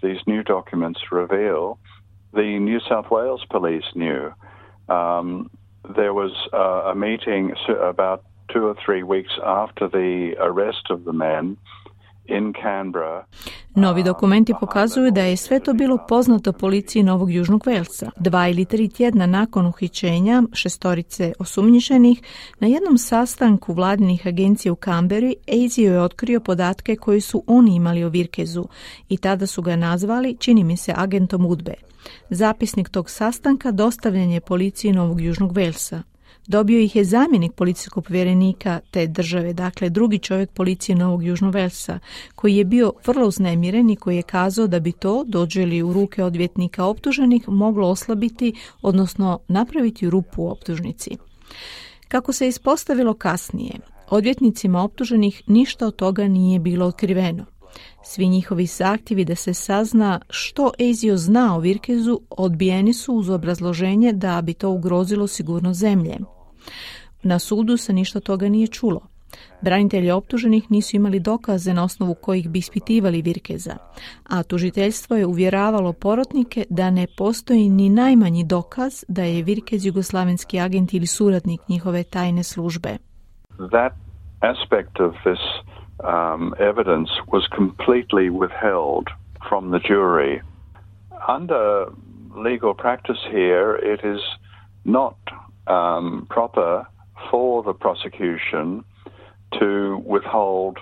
These 0.00 0.22
new 0.26 0.42
documents 0.42 1.00
reveal 1.12 1.74
the 2.32 2.50
New 2.68 2.80
South 2.88 3.08
Wales 3.10 3.44
police 3.50 3.88
knew. 3.94 4.22
Um, 4.96 5.50
there 5.94 6.12
was 6.12 6.32
a 6.92 6.94
meeting 6.94 7.52
about 7.94 8.20
two 8.52 8.64
or 8.70 8.76
three 8.84 9.02
weeks 9.02 9.34
after 9.44 9.88
the 9.88 10.12
arrest 10.48 10.84
of 10.90 11.00
the 11.00 11.12
men 11.12 11.56
Novi 13.74 14.02
dokumenti 14.02 14.54
pokazuju 14.60 15.10
da 15.10 15.20
je 15.20 15.36
sve 15.36 15.60
to 15.60 15.72
bilo 15.72 15.98
poznato 16.08 16.52
policiji 16.52 17.02
Novog 17.02 17.32
Južnog 17.32 17.66
Velsa. 17.66 18.10
Dva 18.16 18.48
ili 18.48 18.64
tri 18.64 18.88
tjedna 18.88 19.26
nakon 19.26 19.66
uhićenja 19.66 20.42
šestorice 20.52 21.32
osumnjišenih, 21.38 22.22
na 22.60 22.66
jednom 22.66 22.98
sastanku 22.98 23.72
vladinih 23.72 24.26
agencija 24.26 24.72
u 24.72 24.76
Kamberi, 24.76 25.34
Ezio 25.46 25.92
je 25.92 26.02
otkrio 26.02 26.40
podatke 26.40 26.96
koji 26.96 27.20
su 27.20 27.44
oni 27.46 27.74
imali 27.74 28.04
o 28.04 28.08
Virkezu 28.08 28.68
i 29.08 29.16
tada 29.16 29.46
su 29.46 29.62
ga 29.62 29.76
nazvali, 29.76 30.36
čini 30.38 30.64
mi 30.64 30.76
se, 30.76 30.94
agentom 30.96 31.46
Udbe. 31.46 31.74
Zapisnik 32.30 32.88
tog 32.88 33.10
sastanka 33.10 33.70
dostavljen 33.70 34.30
je 34.30 34.40
policiji 34.40 34.92
Novog 34.92 35.20
Južnog 35.20 35.52
Velsa. 35.52 36.02
Dobio 36.50 36.80
ih 36.80 36.96
je 36.96 37.04
zamjenik 37.04 37.52
policijskog 37.52 38.04
povjerenika 38.04 38.80
te 38.90 39.06
države, 39.06 39.52
dakle 39.52 39.90
drugi 39.90 40.18
čovjek 40.18 40.50
policije 40.50 40.96
Novog 40.96 41.24
Južnog 41.24 41.54
Velsa, 41.54 41.98
koji 42.34 42.56
je 42.56 42.64
bio 42.64 42.92
vrlo 43.06 43.26
uznemiren 43.26 43.90
i 43.90 43.96
koji 43.96 44.16
je 44.16 44.22
kazao 44.22 44.66
da 44.66 44.80
bi 44.80 44.92
to, 44.92 45.24
dođe 45.26 45.66
li 45.66 45.82
u 45.82 45.92
ruke 45.92 46.24
odvjetnika 46.24 46.84
optuženih, 46.84 47.48
moglo 47.48 47.88
oslabiti, 47.88 48.52
odnosno 48.82 49.38
napraviti 49.48 50.10
rupu 50.10 50.42
u 50.42 50.48
optužnici. 50.48 51.10
Kako 52.08 52.32
se 52.32 52.48
ispostavilo 52.48 53.14
kasnije, 53.14 53.74
odvjetnicima 54.08 54.82
optuženih 54.82 55.42
ništa 55.46 55.86
od 55.86 55.96
toga 55.96 56.28
nije 56.28 56.58
bilo 56.58 56.86
otkriveno. 56.86 57.44
Svi 58.04 58.28
njihovi 58.28 58.66
zahtjevi 58.66 59.24
da 59.24 59.34
se 59.34 59.54
sazna 59.54 60.20
što 60.30 60.72
Ezio 60.78 61.16
zna 61.16 61.56
o 61.56 61.60
Virkezu 61.60 62.20
odbijeni 62.30 62.92
su 62.92 63.14
uz 63.14 63.30
obrazloženje 63.30 64.12
da 64.12 64.42
bi 64.42 64.54
to 64.54 64.70
ugrozilo 64.70 65.26
sigurnost 65.26 65.80
zemlje. 65.80 66.18
Na 67.22 67.38
sudu 67.38 67.76
se 67.76 67.92
ništa 67.92 68.20
toga 68.20 68.48
nije 68.48 68.66
čulo. 68.66 69.00
Branitelji 69.62 70.10
optuženih 70.10 70.70
nisu 70.70 70.96
imali 70.96 71.20
dokaze 71.20 71.74
na 71.74 71.84
osnovu 71.84 72.14
kojih 72.14 72.48
bi 72.48 72.58
ispitivali 72.58 73.22
Virkeza, 73.22 73.76
a 74.28 74.42
tužiteljstvo 74.42 75.16
je 75.16 75.26
uvjeravalo 75.26 75.92
porotnike 75.92 76.64
da 76.70 76.90
ne 76.90 77.06
postoji 77.16 77.68
ni 77.68 77.88
najmanji 77.88 78.44
dokaz 78.44 79.04
da 79.08 79.22
je 79.22 79.42
Virkez 79.42 79.86
jugoslavenski 79.86 80.60
agent 80.60 80.94
ili 80.94 81.06
suradnik 81.06 81.68
njihove 81.68 82.02
tajne 82.02 82.42
službe. 82.42 82.96
That 83.56 83.92
aspect 84.40 85.00
of 85.00 85.12
this 85.14 85.42
um, 86.04 86.54
evidence 86.58 87.10
was 87.32 87.44
completely 87.56 88.30
withheld 88.30 89.06
from 89.48 89.70
the 89.70 89.80
jury. 89.88 90.40
Under 91.36 91.86
legal 92.50 92.74
practice 92.74 93.20
here, 93.30 93.94
it 93.94 94.00
is 94.04 94.22
not 94.84 95.14
um, 95.66 96.26
proper 96.30 96.86
for 97.30 97.62
the 97.62 97.72
prosecution 97.72 98.84
to 99.58 100.02
withhold 100.06 100.78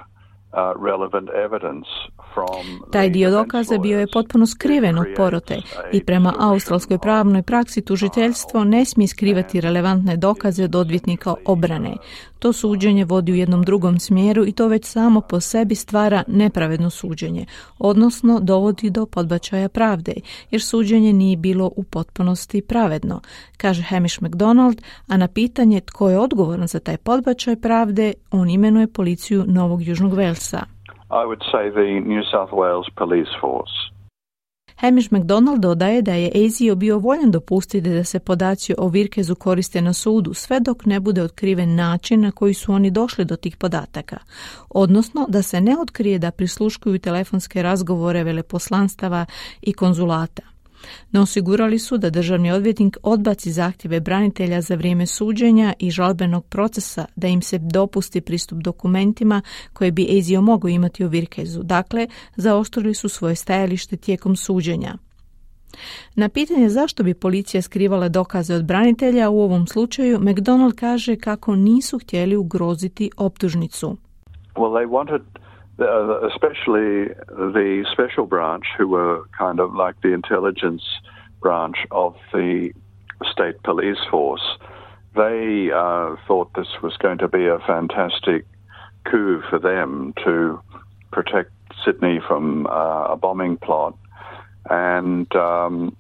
Taj 2.92 3.10
dio 3.10 3.30
dokaza 3.30 3.78
bio 3.78 4.00
je 4.00 4.06
potpuno 4.12 4.46
skriven 4.46 4.98
od 4.98 5.06
porote 5.16 5.60
i 5.92 6.04
prema 6.04 6.34
australskoj 6.38 6.98
pravnoj 6.98 7.42
praksi 7.42 7.82
tužiteljstvo 7.82 8.64
ne 8.64 8.84
smije 8.84 9.08
skrivati 9.08 9.60
relevantne 9.60 10.16
dokaze 10.16 10.64
od 10.64 10.74
odvjetnika 10.74 11.34
obrane. 11.44 11.96
To 12.38 12.52
suđenje 12.52 13.04
vodi 13.04 13.32
u 13.32 13.34
jednom 13.34 13.62
drugom 13.62 13.98
smjeru 13.98 14.46
i 14.46 14.52
to 14.52 14.68
već 14.68 14.84
samo 14.84 15.20
po 15.20 15.40
sebi 15.40 15.74
stvara 15.74 16.22
nepravedno 16.26 16.90
suđenje, 16.90 17.46
odnosno 17.78 18.40
dovodi 18.40 18.90
do 18.90 19.06
podbačaja 19.06 19.68
pravde, 19.68 20.12
jer 20.50 20.62
suđenje 20.62 21.12
nije 21.12 21.36
bilo 21.36 21.70
u 21.76 21.82
potpunosti 21.82 22.62
pravedno, 22.62 23.20
kaže 23.56 23.82
Hamish 23.82 24.22
McDonald, 24.22 24.82
a 25.06 25.16
na 25.16 25.28
pitanje 25.28 25.80
tko 25.80 26.10
je 26.10 26.18
odgovoran 26.18 26.66
za 26.66 26.80
taj 26.80 26.96
podbačaj 26.96 27.56
pravde, 27.56 28.12
on 28.30 28.50
imenuje 28.50 28.86
policiju 28.86 29.44
Novog 29.46 29.82
Južnog 29.82 30.14
Velsa. 30.14 30.37
I 31.10 31.24
would 31.28 31.42
say 31.52 31.70
the 31.70 32.00
New 32.10 32.22
South 32.32 32.52
Wales 32.52 32.88
Police 32.96 33.32
Force. 33.40 33.98
Hamish 34.80 35.10
McDonald 35.10 35.60
dodaje 35.60 36.02
da 36.02 36.14
je 36.14 36.46
Azio 36.46 36.74
bio 36.74 36.98
voljen 36.98 37.30
dopustiti 37.30 37.90
da 37.90 38.04
se 38.04 38.18
podaci 38.18 38.74
o 38.78 38.88
Virkezu 38.88 39.34
koriste 39.34 39.82
na 39.82 39.92
sudu 39.92 40.34
sve 40.34 40.60
dok 40.60 40.84
ne 40.84 41.00
bude 41.00 41.22
otkriven 41.22 41.74
način 41.74 42.20
na 42.20 42.30
koji 42.30 42.54
su 42.54 42.72
oni 42.72 42.90
došli 42.90 43.24
do 43.24 43.36
tih 43.36 43.56
podataka, 43.56 44.18
odnosno 44.70 45.26
da 45.28 45.42
se 45.42 45.60
ne 45.60 45.76
otkrije 45.80 46.18
da 46.18 46.30
prisluškuju 46.30 46.98
telefonske 46.98 47.62
razgovore 47.62 48.24
veleposlanstava 48.24 49.26
i 49.62 49.72
konzulata. 49.72 50.42
No 51.12 51.22
osigurali 51.22 51.78
su 51.78 51.98
da 51.98 52.10
državni 52.10 52.52
odvjetnik 52.52 52.96
odbaci 53.02 53.52
zahtjeve 53.52 54.00
branitelja 54.00 54.60
za 54.60 54.74
vrijeme 54.74 55.06
suđenja 55.06 55.72
i 55.78 55.90
žalbenog 55.90 56.46
procesa 56.46 57.06
da 57.16 57.28
im 57.28 57.42
se 57.42 57.58
dopusti 57.58 58.20
pristup 58.20 58.58
dokumentima 58.58 59.42
koje 59.72 59.90
bi 59.90 60.18
Ezio 60.18 60.40
mogao 60.40 60.68
imati 60.68 61.04
u 61.04 61.08
Virkezu. 61.08 61.62
Dakle, 61.62 62.06
zaoštrili 62.36 62.94
su 62.94 63.08
svoje 63.08 63.34
stajalište 63.34 63.96
tijekom 63.96 64.36
suđenja. 64.36 64.94
Na 66.14 66.28
pitanje 66.28 66.68
zašto 66.68 67.02
bi 67.02 67.14
policija 67.14 67.62
skrivala 67.62 68.08
dokaze 68.08 68.54
od 68.54 68.64
branitelja 68.64 69.30
u 69.30 69.40
ovom 69.40 69.66
slučaju, 69.66 70.20
McDonald 70.20 70.74
kaže 70.74 71.16
kako 71.16 71.56
nisu 71.56 71.98
htjeli 71.98 72.36
ugroziti 72.36 73.10
optužnicu. 73.16 73.96
Well, 74.54 74.72
they 74.72 74.88
wanted 74.88 75.22
uh, 75.80 76.26
especially 76.26 77.14
the 77.28 77.86
special 77.92 78.26
branch, 78.26 78.64
who 78.76 78.88
were 78.88 79.24
kind 79.36 79.60
of 79.60 79.74
like 79.74 80.00
the 80.02 80.12
intelligence 80.12 80.82
branch 81.40 81.76
of 81.90 82.16
the 82.32 82.72
state 83.30 83.62
police 83.62 83.98
force, 84.10 84.58
they 85.14 85.70
uh, 85.74 86.16
thought 86.26 86.52
this 86.54 86.68
was 86.82 86.96
going 86.98 87.18
to 87.18 87.28
be 87.28 87.46
a 87.46 87.58
fantastic 87.66 88.44
coup 89.04 89.42
for 89.48 89.58
them 89.58 90.14
to 90.24 90.60
protect 91.10 91.50
Sydney 91.84 92.20
from 92.26 92.66
uh, 92.66 93.04
a 93.04 93.16
bombing 93.16 93.56
plot. 93.56 93.96
And 94.70 95.34
um, 95.34 95.96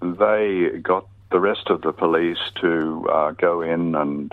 they 0.00 0.70
got 0.82 1.08
the 1.30 1.40
rest 1.40 1.68
of 1.68 1.82
the 1.82 1.92
police 1.92 2.38
to 2.60 3.06
uh, 3.12 3.30
go 3.32 3.62
in 3.62 3.94
and 3.94 4.32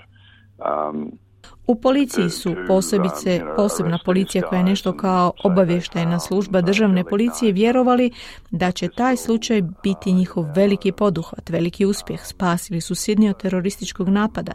um, 0.59 1.19
U 1.67 1.75
policiji 1.75 2.29
su 2.29 2.55
posebice 2.67 3.41
posebna 3.55 3.99
policija 4.05 4.47
koja 4.47 4.59
je 4.59 4.65
nešto 4.65 4.97
kao 4.97 5.33
obavještajna 5.43 6.19
služba 6.19 6.61
državne 6.61 7.03
policije 7.03 7.51
vjerovali 7.51 8.11
da 8.51 8.71
će 8.71 8.87
taj 8.87 9.17
slučaj 9.17 9.61
biti 9.83 10.13
njihov 10.13 10.45
veliki 10.55 10.91
poduhvat, 10.91 11.49
veliki 11.49 11.85
uspjeh. 11.85 12.25
Spasili 12.25 12.81
su 12.81 12.95
Sidney 12.95 13.29
od 13.29 13.41
terorističkog 13.41 14.09
napada. 14.09 14.51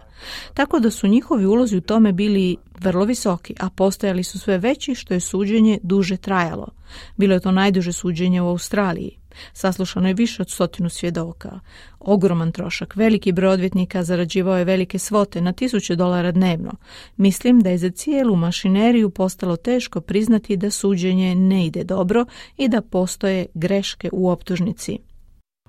Tako 0.54 0.78
da 0.78 0.90
su 0.90 1.06
njihovi 1.06 1.46
ulozi 1.46 1.76
u 1.76 1.80
tome 1.80 2.12
bili 2.12 2.56
vrlo 2.80 3.04
visoki, 3.04 3.54
a 3.61 3.70
postojali 3.70 4.22
su 4.22 4.38
sve 4.38 4.59
veći 4.59 4.94
što 4.94 5.14
je 5.14 5.20
suđenje 5.20 5.78
duže 5.82 6.16
trajalo. 6.16 6.68
Bilo 7.16 7.34
je 7.34 7.40
to 7.40 7.50
najduže 7.50 7.92
suđenje 7.92 8.42
u 8.42 8.48
Australiji. 8.48 9.18
Saslušano 9.53 10.09
je 10.09 10.14
više 10.14 10.43
od 10.43 10.51
stotinu 10.51 10.89
svjedoka. 10.89 11.61
Ogroman 12.01 12.53
trošak, 12.53 12.97
veliki 12.97 13.32
broj 13.32 13.53
odvjetnika 13.53 14.03
zarađivao 14.03 14.59
je 14.59 14.64
velike 14.64 14.99
svote 14.99 15.41
na 15.41 15.53
tisuće 15.53 15.97
dolara 15.97 16.32
dnevno. 16.32 16.72
Mislim 17.16 17.61
da 17.61 17.70
je 17.70 17.78
za 17.78 17.91
cijelu 17.91 18.36
mašineriju 18.36 19.11
postalo 19.11 19.57
teško 19.57 20.01
priznati 20.01 20.57
da 20.57 20.70
suđenje 20.70 21.34
ne 21.34 21.66
ide 21.66 21.84
dobro 21.84 22.24
i 22.57 22.68
da 22.68 22.82
postoje 22.82 23.47
greške 23.55 24.09
u 24.12 24.30
optužnici. 24.30 24.99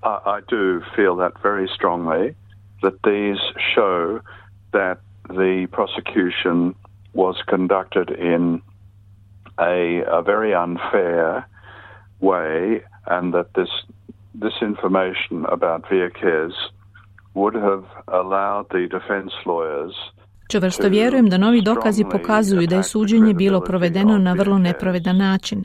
I 0.03 0.41
do 0.49 0.82
feel 0.95 1.15
that 1.17 1.34
very 1.43 1.67
strongly 1.78 2.34
that 2.82 2.93
these 3.03 3.41
show 3.76 4.20
that 4.72 4.97
the 5.28 5.67
prosecution 5.72 6.74
was 7.13 7.36
conducted 7.49 8.09
in 8.11 8.61
a, 9.59 10.01
a 10.07 10.22
very 10.22 10.53
unfair 10.53 11.45
way 12.22 12.82
and 13.10 13.34
that 13.34 13.47
this 13.53 13.72
this 14.41 14.62
information 14.62 15.45
about 15.51 15.82
Viaquez 15.89 16.53
would 17.34 17.55
have 17.55 17.86
allowed 18.07 18.66
the 18.70 18.88
defense 18.88 19.34
lawyers 19.45 19.95
Čvrsto 20.51 20.89
vjerujem 20.89 21.30
da 21.30 21.38
novi 21.38 21.62
dokazi 21.62 22.05
pokazuju 22.12 22.68
da 22.68 22.76
je 22.76 22.84
suđenje 22.84 23.34
bilo 23.34 23.62
provedeno 23.62 24.18
na 24.18 24.34
vrlo 24.34 24.57
nepravedan 24.57 25.18
način. 25.18 25.64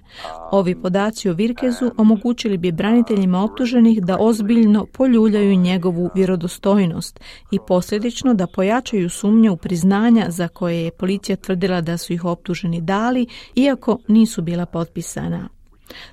Ovi 0.50 0.82
podaci 0.82 1.30
o 1.30 1.32
Virkezu 1.32 1.90
omogućili 1.96 2.58
bi 2.58 2.72
braniteljima 2.72 3.44
optuženih 3.44 4.02
da 4.02 4.16
ozbiljno 4.20 4.86
poljuljaju 4.92 5.56
njegovu 5.56 6.10
vjerodostojnost 6.14 7.20
i 7.50 7.58
posljedično 7.68 8.34
da 8.34 8.46
pojačaju 8.46 9.10
sumnje 9.10 9.50
u 9.50 9.56
priznanja 9.56 10.26
za 10.28 10.48
koje 10.48 10.84
je 10.84 10.90
policija 10.90 11.36
tvrdila 11.36 11.80
da 11.80 11.98
su 11.98 12.12
ih 12.12 12.24
optuženi 12.24 12.80
dali, 12.80 13.26
iako 13.54 13.98
nisu 14.08 14.42
bila 14.42 14.66
potpisana. 14.66 15.53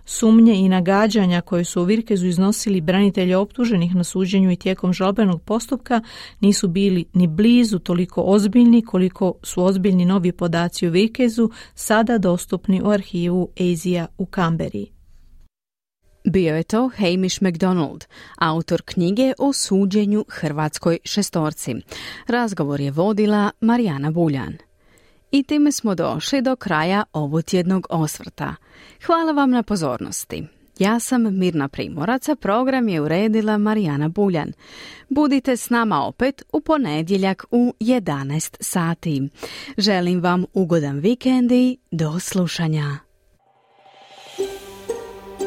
Sumnje 0.05 0.55
i 0.55 0.69
nagađanja 0.69 1.41
koje 1.41 1.63
su 1.63 1.81
u 1.81 1.85
Virkezu 1.85 2.27
iznosili 2.27 2.81
branitelji 2.81 3.33
optuženih 3.33 3.95
na 3.95 4.03
suđenju 4.03 4.51
i 4.51 4.55
tijekom 4.55 4.93
žalbenog 4.93 5.41
postupka 5.41 6.01
nisu 6.39 6.67
bili 6.67 7.05
ni 7.13 7.27
blizu 7.27 7.79
toliko 7.79 8.21
ozbiljni 8.21 8.81
koliko 8.81 9.33
su 9.43 9.63
ozbiljni 9.63 10.05
novi 10.05 10.31
podaci 10.31 10.87
o 10.87 10.91
Virkezu 10.91 11.49
sada 11.75 12.17
dostupni 12.17 12.81
u 12.81 12.89
arhivu 12.89 13.49
Azija 13.59 14.07
u 14.17 14.25
Kamberi. 14.25 14.91
Bio 16.25 16.55
je 16.55 16.63
to 16.63 16.89
Hamish 16.95 17.41
McDonald, 17.41 18.05
autor 18.37 18.81
knjige 18.85 19.33
o 19.39 19.53
suđenju 19.53 20.25
Hrvatskoj 20.29 20.97
šestorci. 21.03 21.75
Razgovor 22.27 22.81
je 22.81 22.91
vodila 22.91 23.51
Marijana 23.61 24.11
Buljan. 24.11 24.70
I 25.31 25.43
time 25.43 25.71
smo 25.71 25.95
došli 25.95 26.41
do 26.41 26.55
kraja 26.55 27.03
ovotjednog 27.13 27.87
osvrta. 27.89 28.55
Hvala 29.05 29.31
vam 29.31 29.51
na 29.51 29.63
pozornosti. 29.63 30.47
Ja 30.79 30.99
sam 30.99 31.37
Mirna 31.39 31.67
Primoraca, 31.67 32.35
program 32.35 32.89
je 32.89 33.01
uredila 33.01 33.57
Marijana 33.57 34.09
Buljan. 34.09 34.51
Budite 35.09 35.57
s 35.57 35.69
nama 35.69 36.03
opet 36.03 36.43
u 36.53 36.61
ponedjeljak 36.61 37.45
u 37.51 37.73
11 37.79 38.55
sati. 38.59 39.29
Želim 39.77 40.21
vam 40.21 40.45
ugodan 40.53 40.99
vikend 40.99 41.51
i 41.51 41.77
do 41.91 42.19
slušanja. 42.19 42.97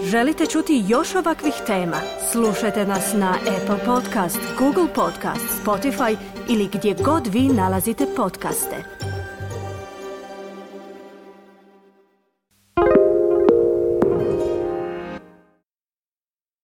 Želite 0.05 0.47
čuti 0.47 0.85
još 0.89 1.15
ovakvih 1.15 1.55
tema? 1.67 1.97
Slušajte 2.33 2.87
nas 2.87 3.13
na 3.15 3.35
Apple 3.35 3.85
Podcast, 3.87 4.39
Google 4.59 4.95
Podcast, 4.95 5.65
Spotify 5.65 6.17
ili 6.49 6.69
gdje 6.73 6.97
god 7.05 7.27
vi 7.27 7.41
nalazite 7.41 8.07
podcaste. 8.17 9.04